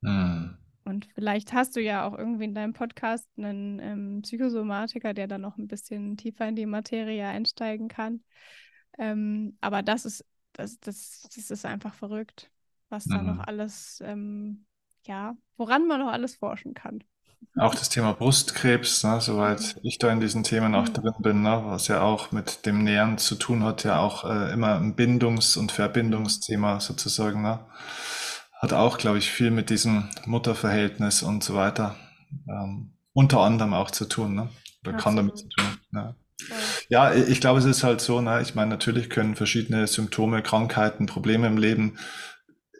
Mhm. 0.00 0.56
Und 0.84 1.08
vielleicht 1.14 1.52
hast 1.52 1.76
du 1.76 1.82
ja 1.82 2.06
auch 2.06 2.16
irgendwie 2.16 2.44
in 2.44 2.54
deinem 2.54 2.72
Podcast 2.72 3.28
einen 3.36 3.78
ähm, 3.80 4.22
Psychosomatiker, 4.22 5.12
der 5.12 5.26
dann 5.26 5.42
noch 5.42 5.58
ein 5.58 5.68
bisschen 5.68 6.16
tiefer 6.16 6.48
in 6.48 6.56
die 6.56 6.66
Materie 6.66 7.26
einsteigen 7.26 7.88
kann. 7.88 8.22
Ähm, 8.96 9.58
aber 9.60 9.82
das 9.82 10.04
ist, 10.04 10.24
das, 10.52 10.78
das, 10.80 11.28
das 11.34 11.50
ist 11.50 11.64
einfach 11.66 11.94
verrückt, 11.94 12.50
was 12.88 13.06
mhm. 13.06 13.10
da 13.10 13.22
noch 13.22 13.34
mhm. 13.34 13.40
alles, 13.40 14.02
ähm, 14.04 14.66
ja, 15.04 15.36
woran 15.56 15.86
man 15.86 16.00
noch 16.00 16.12
alles 16.12 16.36
forschen 16.36 16.74
kann. 16.74 17.04
Auch 17.56 17.74
das 17.74 17.88
Thema 17.88 18.12
Brustkrebs, 18.12 19.02
ne, 19.04 19.20
soweit 19.20 19.60
mhm. 19.60 19.80
ich 19.82 19.98
da 19.98 20.10
in 20.12 20.20
diesen 20.20 20.44
Themen 20.44 20.74
auch 20.74 20.88
mhm. 20.88 20.92
drin 20.92 21.14
bin, 21.18 21.42
ne, 21.42 21.62
was 21.66 21.88
ja 21.88 22.02
auch 22.02 22.30
mit 22.30 22.66
dem 22.66 22.84
Nähern 22.84 23.18
zu 23.18 23.34
tun 23.34 23.64
hat, 23.64 23.84
ja 23.84 23.98
auch 23.98 24.24
äh, 24.24 24.52
immer 24.52 24.76
ein 24.76 24.94
Bindungs- 24.94 25.56
und 25.56 25.72
Verbindungsthema 25.72 26.80
sozusagen. 26.80 27.42
Ne 27.42 27.60
hat 28.58 28.72
auch, 28.72 28.98
glaube 28.98 29.18
ich, 29.18 29.30
viel 29.30 29.50
mit 29.50 29.70
diesem 29.70 30.08
Mutterverhältnis 30.26 31.22
und 31.22 31.44
so 31.44 31.54
weiter 31.54 31.96
ähm, 32.48 32.92
unter 33.12 33.40
anderem 33.40 33.72
auch 33.72 33.90
zu 33.90 34.04
tun, 34.04 34.34
ne? 34.34 34.48
Oder 34.82 34.94
Absolut. 34.94 35.02
kann 35.02 35.16
damit 35.16 35.38
zu 35.38 35.48
tun. 35.48 35.66
Ne? 35.90 36.14
Ja. 36.88 37.10
ja, 37.10 37.14
ich 37.14 37.40
glaube, 37.40 37.58
es 37.58 37.64
ist 37.64 37.82
halt 37.82 38.00
so, 38.00 38.20
ne? 38.20 38.40
ich 38.42 38.54
meine, 38.54 38.70
natürlich 38.70 39.10
können 39.10 39.34
verschiedene 39.34 39.86
Symptome, 39.86 40.42
Krankheiten, 40.42 41.06
Probleme 41.06 41.46
im 41.46 41.56
Leben, 41.56 41.98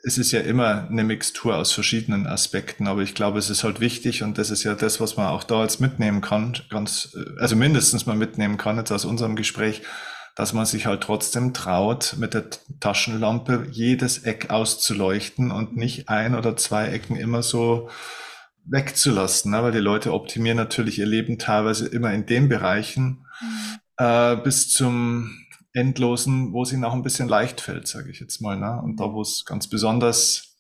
es 0.05 0.19
ist 0.19 0.33
ja 0.33 0.41
immer 0.41 0.89
eine 0.89 1.05
Mixtur 1.05 1.57
aus 1.57 1.73
verschiedenen 1.73 2.27
Aspekten, 2.27 2.87
aber 2.87 3.03
ich 3.03 3.15
glaube, 3.15 3.39
es 3.39 3.51
ist 3.51 3.65
halt 3.65 3.81
wichtig 3.81 4.23
und 4.23 4.39
das 4.39 4.51
ist 4.51 4.65
ja 4.65 4.75
das, 4.75 5.01
was 5.01 5.17
man 5.17 5.29
auch 5.29 5.45
da 5.45 5.63
jetzt 5.63 5.81
mitnehmen 5.81 6.21
kann, 6.21 6.57
ganz, 6.71 7.17
also 7.39 7.57
mindestens 7.57 8.07
mal 8.07 8.17
mitnehmen 8.17 8.57
kann 8.57 8.77
jetzt 8.77 8.93
aus 8.93 9.05
unserem 9.05 9.37
Gespräch, 9.37 9.83
dass 10.37 10.53
man 10.53 10.67
sich 10.67 10.87
halt 10.87 11.03
trotzdem 11.03 11.53
traut, 11.53 12.15
mit 12.17 12.33
der 12.33 12.45
Taschenlampe 12.79 13.67
jedes 13.71 14.19
Eck 14.19 14.51
auszuleuchten 14.51 15.51
und 15.51 15.77
nicht 15.77 16.09
ein 16.09 16.35
oder 16.35 16.57
zwei 16.57 16.89
Ecken 16.89 17.17
immer 17.17 17.43
so 17.43 17.91
wegzulassen, 18.65 19.51
ne? 19.51 19.63
weil 19.63 19.73
die 19.73 19.79
Leute 19.79 20.13
optimieren 20.13 20.57
natürlich 20.57 20.99
ihr 20.99 21.07
Leben 21.07 21.39
teilweise 21.39 21.89
immer 21.89 22.13
in 22.13 22.27
den 22.27 22.49
Bereichen 22.49 23.27
mhm. 23.41 23.79
äh, 23.97 24.37
bis 24.37 24.71
zum 24.71 25.48
Endlosen, 25.79 26.53
wo 26.53 26.63
es 26.63 26.73
ihnen 26.73 26.85
auch 26.85 26.93
ein 26.93 27.03
bisschen 27.03 27.29
leicht 27.29 27.61
fällt, 27.61 27.87
sage 27.87 28.11
ich 28.11 28.21
jetzt 28.21 28.41
mal. 28.41 28.57
Ne? 28.57 28.81
Und 28.83 29.01
da, 29.01 29.13
wo 29.13 29.23
es 29.23 29.45
ganz 29.45 29.69
besonders 29.69 30.57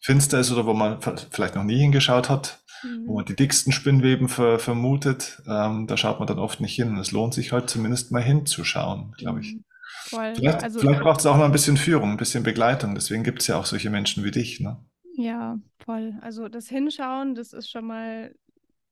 finster 0.00 0.40
ist 0.40 0.50
oder 0.50 0.66
wo 0.66 0.74
man 0.74 1.00
vielleicht 1.30 1.54
noch 1.54 1.64
nie 1.64 1.78
hingeschaut 1.78 2.30
hat, 2.30 2.62
mhm. 2.82 3.06
wo 3.06 3.16
man 3.16 3.26
die 3.26 3.36
dicksten 3.36 3.72
Spinnweben 3.72 4.28
ver 4.28 4.58
vermutet, 4.58 5.42
ähm, 5.46 5.86
da 5.86 5.96
schaut 5.96 6.18
man 6.18 6.26
dann 6.26 6.38
oft 6.38 6.60
nicht 6.60 6.74
hin. 6.74 6.88
Und 6.88 6.98
es 6.98 7.12
lohnt 7.12 7.34
sich 7.34 7.52
halt 7.52 7.68
zumindest 7.68 8.12
mal 8.12 8.22
hinzuschauen, 8.22 9.12
glaube 9.18 9.40
ich. 9.40 9.54
Mhm. 9.54 9.64
Voll. 10.04 10.34
Vielleicht, 10.34 10.62
also, 10.62 10.80
vielleicht 10.80 11.02
braucht 11.02 11.20
es 11.20 11.26
auch 11.26 11.36
noch 11.36 11.44
ein 11.44 11.52
bisschen 11.52 11.76
Führung, 11.76 12.12
ein 12.12 12.16
bisschen 12.16 12.42
Begleitung. 12.42 12.94
Deswegen 12.94 13.22
gibt 13.22 13.40
es 13.40 13.46
ja 13.48 13.56
auch 13.56 13.66
solche 13.66 13.90
Menschen 13.90 14.24
wie 14.24 14.30
dich. 14.30 14.60
Ne? 14.60 14.82
Ja, 15.16 15.58
voll. 15.84 16.14
Also 16.22 16.48
das 16.48 16.68
Hinschauen, 16.68 17.34
das 17.34 17.52
ist 17.52 17.70
schon 17.70 17.86
mal 17.86 18.34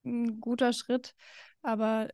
ein 0.05 0.39
guter 0.39 0.71
Schritt. 0.71 1.15
Aber 1.61 2.09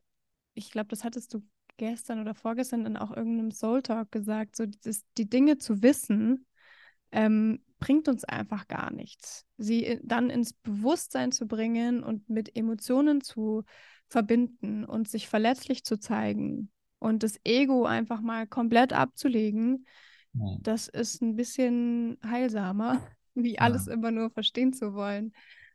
ich 0.53 0.71
glaube, 0.71 0.87
das 0.89 1.03
hattest 1.03 1.33
du 1.33 1.43
gestern 1.77 2.19
oder 2.19 2.33
vorgestern 2.33 2.85
in 2.85 2.97
auch 2.97 3.15
irgendeinem 3.15 3.51
Soul 3.51 3.81
Talk 3.81 4.11
gesagt, 4.11 4.55
so 4.55 4.65
dieses, 4.65 5.03
die 5.17 5.29
Dinge 5.29 5.57
zu 5.57 5.81
wissen, 5.81 6.45
ähm, 7.11 7.61
bringt 7.79 8.07
uns 8.07 8.23
einfach 8.23 8.67
gar 8.67 8.91
nichts. 8.91 9.45
Sie 9.57 9.99
dann 10.03 10.29
ins 10.29 10.53
Bewusstsein 10.53 11.31
zu 11.31 11.47
bringen 11.47 12.03
und 12.03 12.29
mit 12.29 12.55
Emotionen 12.55 13.21
zu 13.21 13.63
verbinden 14.07 14.85
und 14.85 15.07
sich 15.09 15.27
verletzlich 15.27 15.83
zu 15.83 15.97
zeigen 15.99 16.71
und 16.99 17.23
das 17.23 17.39
Ego 17.43 17.85
einfach 17.85 18.21
mal 18.21 18.47
komplett 18.47 18.93
abzulegen, 18.93 19.85
ja. 20.33 20.57
das 20.61 20.87
ist 20.87 21.21
ein 21.21 21.35
bisschen 21.35 22.17
heilsamer, 22.25 23.01
wie 23.35 23.59
alles 23.59 23.85
ja. 23.87 23.93
immer 23.93 24.11
nur 24.11 24.29
verstehen 24.29 24.73
zu 24.73 24.93
wollen. 24.93 25.33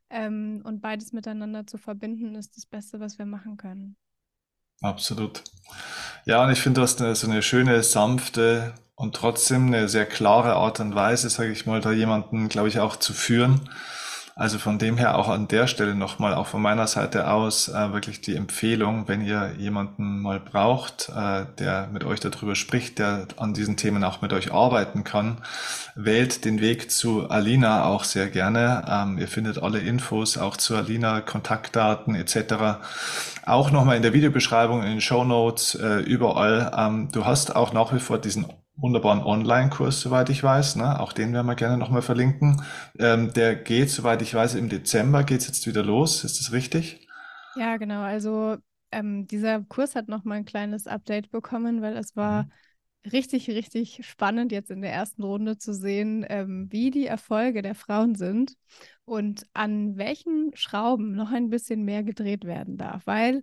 Ähm, 0.09 0.63
und 0.65 0.81
beides 0.81 1.13
miteinander 1.13 1.67
zu 1.67 1.79
verbinden, 1.79 2.35
ist 2.35 2.57
das 2.57 2.67
Beste, 2.67 2.99
was 2.99 3.19
wir 3.19 3.27
machen 3.27 3.57
können. 3.57 3.97
Absolut. 4.83 5.43
Ja, 6.27 6.45
und 6.45 6.51
ich 6.53 6.61
finde, 6.61 6.81
du 6.81 6.83
hast 6.85 7.01
eine, 7.01 7.15
so 7.15 7.27
eine 7.29 7.43
schöne, 7.43 7.83
sanfte 7.83 8.75
und 8.95 9.15
trotzdem 9.17 9.67
eine 9.69 9.89
sehr 9.89 10.07
klare 10.07 10.55
Art 10.55 10.81
und 10.81 10.95
Weise, 10.95 11.31
sage 11.31 11.53
ich 11.53 11.67
mal, 11.67 11.81
da 11.81 11.93
jemanden, 11.93 12.49
glaube 12.49 12.69
ich, 12.69 12.81
auch 12.81 12.97
zu 12.97 13.13
führen. 13.13 13.69
Also 14.41 14.57
von 14.57 14.79
dem 14.79 14.97
her 14.97 15.19
auch 15.19 15.29
an 15.29 15.49
der 15.49 15.67
Stelle 15.67 15.95
nochmal, 15.95 16.33
auch 16.33 16.47
von 16.47 16.63
meiner 16.63 16.87
Seite 16.87 17.31
aus, 17.31 17.69
äh, 17.69 17.93
wirklich 17.93 18.23
die 18.23 18.37
Empfehlung, 18.37 19.07
wenn 19.07 19.21
ihr 19.21 19.53
jemanden 19.59 20.23
mal 20.23 20.41
braucht, 20.41 21.11
äh, 21.11 21.45
der 21.59 21.91
mit 21.93 22.05
euch 22.05 22.21
darüber 22.21 22.55
spricht, 22.55 22.99
der 22.99 23.27
an 23.37 23.53
diesen 23.53 23.77
Themen 23.77 24.03
auch 24.03 24.23
mit 24.23 24.33
euch 24.33 24.51
arbeiten 24.51 25.05
kann, 25.05 25.43
wählt 25.95 26.47
den 26.47 26.63
Weg 26.63 26.91
zu 26.91 27.29
Alina 27.29 27.85
auch 27.85 28.05
sehr 28.05 28.29
gerne. 28.29 28.83
Ähm, 28.89 29.19
ihr 29.19 29.29
findet 29.29 29.63
alle 29.63 29.81
Infos 29.81 30.39
auch 30.39 30.57
zu 30.57 30.75
Alina, 30.75 31.21
Kontaktdaten 31.21 32.15
etc. 32.15 32.81
Auch 33.45 33.71
nochmal 33.71 33.97
in 33.97 34.03
der 34.03 34.15
Videobeschreibung, 34.15 34.83
in 34.83 34.89
den 34.89 35.01
Show 35.03 35.23
Notes, 35.23 35.75
äh, 35.75 35.99
überall. 35.99 36.73
Ähm, 36.75 37.11
du 37.13 37.27
hast 37.27 37.55
auch 37.55 37.75
nach 37.75 37.93
wie 37.93 38.01
vor 38.01 38.17
diesen 38.17 38.47
wunderbaren 38.81 39.23
Online-Kurs, 39.23 40.01
soweit 40.01 40.31
ich 40.31 40.43
weiß. 40.43 40.77
Ne? 40.77 40.99
Auch 41.01 41.13
den 41.13 41.33
werden 41.33 41.47
wir 41.47 41.55
gerne 41.55 41.79
nochmal 41.79 42.03
verlinken. 42.03 42.63
Ähm, 42.99 43.33
der 43.33 43.57
geht, 43.57 43.91
soweit 43.91 44.23
ich 44.23 44.35
weiß, 44.35 44.55
im 44.55 44.69
Dezember 44.69 45.25
geht 45.25 45.41
es 45.41 45.47
jetzt 45.47 45.67
wieder 45.67 45.83
los. 45.83 46.25
Ist 46.25 46.41
das 46.41 46.53
richtig? 46.53 47.07
Ja, 47.57 47.77
genau. 47.77 48.01
Also 48.01 48.57
ähm, 48.93 49.27
dieser 49.27 49.63
Kurs 49.63 49.95
hat 49.95 50.09
nochmal 50.09 50.39
ein 50.39 50.45
kleines 50.45 50.87
Update 50.87 51.31
bekommen, 51.31 51.83
weil 51.83 51.97
es 51.97 52.17
war 52.17 52.45
mhm. 52.45 53.11
richtig, 53.11 53.49
richtig 53.49 54.07
spannend, 54.07 54.53
jetzt 54.53 54.71
in 54.71 54.83
der 54.83 54.93
ersten 54.93 55.23
Runde 55.23 55.59
zu 55.59 55.75
sehen, 55.75 56.25
ähm, 56.29 56.69
wie 56.71 56.91
die 56.91 57.07
Erfolge 57.07 57.63
der 57.63 57.75
Frauen 57.75 58.15
sind 58.15 58.55
und 59.05 59.47
an 59.53 59.97
welchen 59.97 60.53
Schrauben 60.55 61.13
noch 61.13 61.33
ein 61.33 61.51
bisschen 61.51 61.85
mehr 61.85 62.03
gedreht 62.03 62.45
werden 62.45 62.77
darf. 62.77 63.07
Weil 63.07 63.43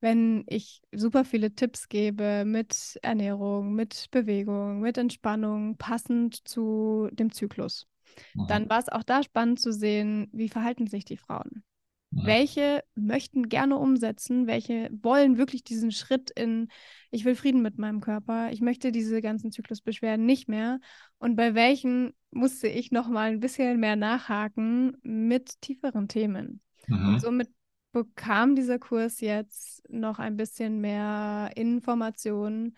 wenn 0.00 0.44
ich 0.46 0.82
super 0.92 1.24
viele 1.24 1.54
Tipps 1.54 1.88
gebe 1.88 2.44
mit 2.44 2.98
Ernährung, 3.02 3.74
mit 3.74 4.08
Bewegung, 4.10 4.80
mit 4.80 4.98
Entspannung, 4.98 5.76
passend 5.76 6.46
zu 6.46 7.08
dem 7.12 7.32
Zyklus. 7.32 7.86
Mhm. 8.34 8.46
Dann 8.48 8.68
war 8.68 8.78
es 8.78 8.88
auch 8.88 9.02
da 9.02 9.22
spannend 9.22 9.60
zu 9.60 9.72
sehen, 9.72 10.28
wie 10.32 10.48
verhalten 10.48 10.86
sich 10.86 11.04
die 11.04 11.16
Frauen. 11.16 11.64
Mhm. 12.10 12.26
Welche 12.26 12.84
möchten 12.94 13.48
gerne 13.48 13.76
umsetzen, 13.76 14.46
welche 14.46 14.90
wollen 15.02 15.38
wirklich 15.38 15.64
diesen 15.64 15.90
Schritt 15.90 16.30
in, 16.30 16.68
ich 17.10 17.24
will 17.24 17.34
Frieden 17.34 17.62
mit 17.62 17.78
meinem 17.78 18.00
Körper, 18.00 18.52
ich 18.52 18.60
möchte 18.60 18.92
diese 18.92 19.20
ganzen 19.22 19.50
Zyklusbeschwerden 19.50 20.24
nicht 20.24 20.48
mehr. 20.48 20.78
Und 21.18 21.36
bei 21.36 21.54
welchen 21.54 22.12
musste 22.30 22.68
ich 22.68 22.92
noch 22.92 23.08
mal 23.08 23.30
ein 23.30 23.40
bisschen 23.40 23.80
mehr 23.80 23.96
nachhaken 23.96 24.96
mit 25.02 25.60
tieferen 25.62 26.08
Themen. 26.08 26.60
Mhm. 26.86 27.08
Und 27.08 27.20
somit 27.20 27.48
bekam 27.96 28.54
dieser 28.54 28.78
Kurs 28.78 29.20
jetzt 29.22 29.82
noch 29.88 30.18
ein 30.18 30.36
bisschen 30.36 30.82
mehr 30.82 31.50
Informationen 31.54 32.76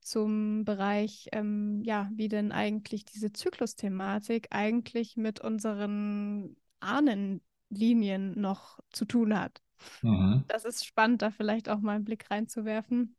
zum 0.00 0.64
Bereich, 0.64 1.28
ähm, 1.32 1.82
ja, 1.82 2.08
wie 2.14 2.28
denn 2.28 2.52
eigentlich 2.52 3.04
diese 3.04 3.32
Zyklusthematik 3.32 4.46
eigentlich 4.52 5.16
mit 5.16 5.40
unseren 5.40 6.56
Ahnenlinien 6.78 8.40
noch 8.40 8.78
zu 8.92 9.06
tun 9.06 9.36
hat. 9.36 9.60
Mhm. 10.02 10.44
Das 10.46 10.64
ist 10.64 10.86
spannend, 10.86 11.22
da 11.22 11.32
vielleicht 11.32 11.68
auch 11.68 11.80
mal 11.80 11.96
einen 11.96 12.04
Blick 12.04 12.30
reinzuwerfen, 12.30 13.16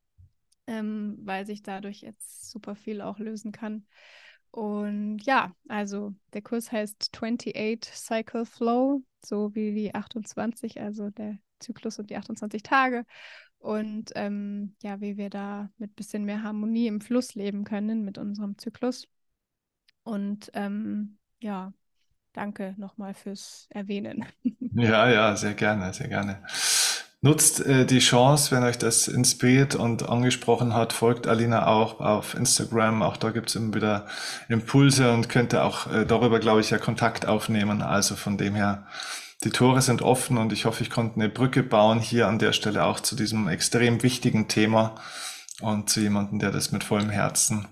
ähm, 0.68 1.18
weil 1.22 1.46
sich 1.46 1.64
dadurch 1.64 2.00
jetzt 2.00 2.50
super 2.50 2.76
viel 2.76 3.02
auch 3.02 3.20
lösen 3.20 3.52
kann. 3.52 3.86
Und 4.52 5.20
ja, 5.24 5.54
also 5.68 6.16
der 6.32 6.44
Kurs 6.44 6.72
heißt 6.72 7.10
28 7.14 7.84
Cycle 7.84 8.46
Flow, 8.46 9.04
so 9.26 9.54
wie 9.56 9.74
die 9.74 9.96
28, 9.96 10.80
also 10.82 11.10
der 11.10 11.38
Zyklus 11.60 12.00
und 12.00 12.10
die 12.10 12.18
28 12.18 12.64
Tage. 12.64 13.06
Und 13.60 14.12
ähm, 14.16 14.76
ja, 14.82 15.02
wie 15.02 15.18
wir 15.18 15.30
da 15.30 15.70
mit 15.78 15.92
ein 15.92 15.96
bisschen 15.96 16.26
mehr 16.26 16.44
Harmonie 16.44 16.88
im 16.88 17.02
Fluss 17.02 17.36
leben 17.36 17.64
können 17.64 18.04
mit 18.04 18.18
unserem 18.18 18.58
Zyklus. 18.58 19.08
Und 20.04 20.50
ähm, 20.54 21.20
ja, 21.40 21.74
danke 22.34 22.76
nochmal 22.78 23.14
fürs 23.14 23.68
Erwähnen. 23.70 24.26
Ja, 24.74 25.10
ja, 25.10 25.36
sehr 25.36 25.54
gerne, 25.54 25.94
sehr 25.94 26.08
gerne. 26.08 26.42
Nutzt 27.24 27.64
äh, 27.64 27.86
die 27.86 28.00
Chance, 28.00 28.50
wenn 28.50 28.64
euch 28.64 28.80
das 28.80 29.08
inspiriert 29.08 29.76
und 29.76 30.10
angesprochen 30.10 30.74
hat, 30.74 30.92
folgt 30.92 31.28
Alina 31.28 31.68
auch 31.68 32.00
auf 32.00 32.34
Instagram. 32.34 33.04
Auch 33.04 33.16
da 33.16 33.30
gibt's 33.30 33.54
immer 33.54 33.76
wieder 33.76 34.08
Impulse 34.50 35.14
und 35.14 35.30
könnt 35.30 35.54
ihr 35.54 35.64
auch 35.64 35.86
äh, 35.92 36.04
darüber, 36.04 36.40
glaube 36.40 36.62
ich, 36.62 36.72
ja 36.72 36.80
Kontakt 36.80 37.28
aufnehmen. 37.28 37.84
Also 37.84 38.16
von 38.16 38.40
dem 38.40 38.56
her, 38.56 38.88
die 39.44 39.52
Tore 39.52 39.84
sind 39.84 40.02
offen 40.02 40.40
und 40.40 40.52
ich 40.52 40.66
hoffe, 40.66 40.82
ich 40.82 40.90
konnte 40.90 41.18
eine 41.18 41.30
Brücke 41.30 41.62
bauen 41.62 42.00
hier 42.00 42.28
an 42.28 42.40
der 42.40 42.54
Stelle 42.54 42.86
auch 42.86 43.00
zu 43.00 43.16
diesem 43.16 43.48
extrem 43.48 44.02
wichtigen 44.02 44.48
Thema 44.48 44.96
und 45.62 45.92
zu 45.92 46.00
jemandem, 46.00 46.40
der 46.40 46.50
das 46.50 46.72
mit 46.72 46.84
vollem 46.84 47.12
Herzen 47.12 47.68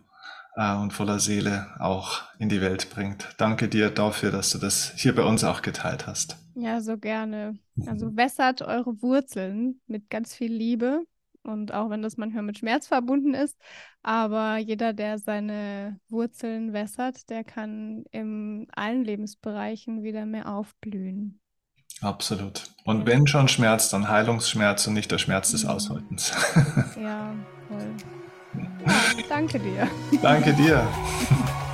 äh, 0.57 0.75
und 0.75 0.93
voller 0.93 1.19
Seele 1.19 1.65
auch 1.79 2.21
in 2.37 2.49
die 2.49 2.61
Welt 2.61 2.91
bringt. 2.91 3.29
Danke 3.37 3.67
dir 3.67 3.89
dafür, 3.89 4.29
dass 4.29 4.51
du 4.51 4.59
das 4.59 4.91
hier 4.95 5.15
bei 5.15 5.23
uns 5.23 5.43
auch 5.43 5.63
geteilt 5.63 6.05
hast. 6.05 6.37
Ja, 6.61 6.81
so 6.81 6.97
gerne. 6.97 7.57
Also 7.85 8.15
wässert 8.15 8.61
eure 8.61 9.01
Wurzeln 9.01 9.81
mit 9.87 10.09
ganz 10.09 10.35
viel 10.35 10.51
Liebe 10.51 11.03
und 11.43 11.73
auch 11.73 11.89
wenn 11.89 12.01
das 12.01 12.17
manchmal 12.17 12.43
mit 12.43 12.57
Schmerz 12.57 12.87
verbunden 12.87 13.33
ist, 13.33 13.57
aber 14.03 14.57
jeder, 14.57 14.93
der 14.93 15.19
seine 15.19 15.99
Wurzeln 16.09 16.73
wässert, 16.73 17.29
der 17.29 17.43
kann 17.43 18.03
in 18.11 18.67
allen 18.71 19.03
Lebensbereichen 19.03 20.03
wieder 20.03 20.25
mehr 20.25 20.53
aufblühen. 20.53 21.39
Absolut. 22.01 22.63
Und 22.85 23.05
wenn 23.05 23.27
schon 23.27 23.47
Schmerz, 23.47 23.89
dann 23.89 24.07
Heilungsschmerz 24.07 24.87
und 24.87 24.93
nicht 24.93 25.11
der 25.11 25.17
Schmerz 25.17 25.51
des 25.51 25.63
mhm. 25.63 25.69
Aushaltens. 25.69 26.31
Ja, 27.01 27.33
voll. 27.67 27.91
Ja, 28.83 29.23
danke 29.29 29.59
dir. 29.59 29.87
Danke 30.23 30.53
dir. 30.53 30.87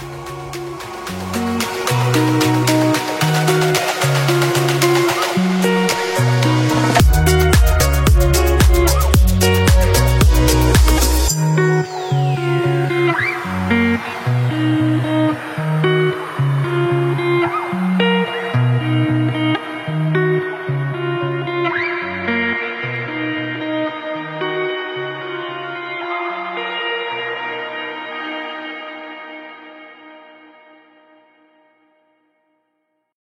you. 14.65 14.94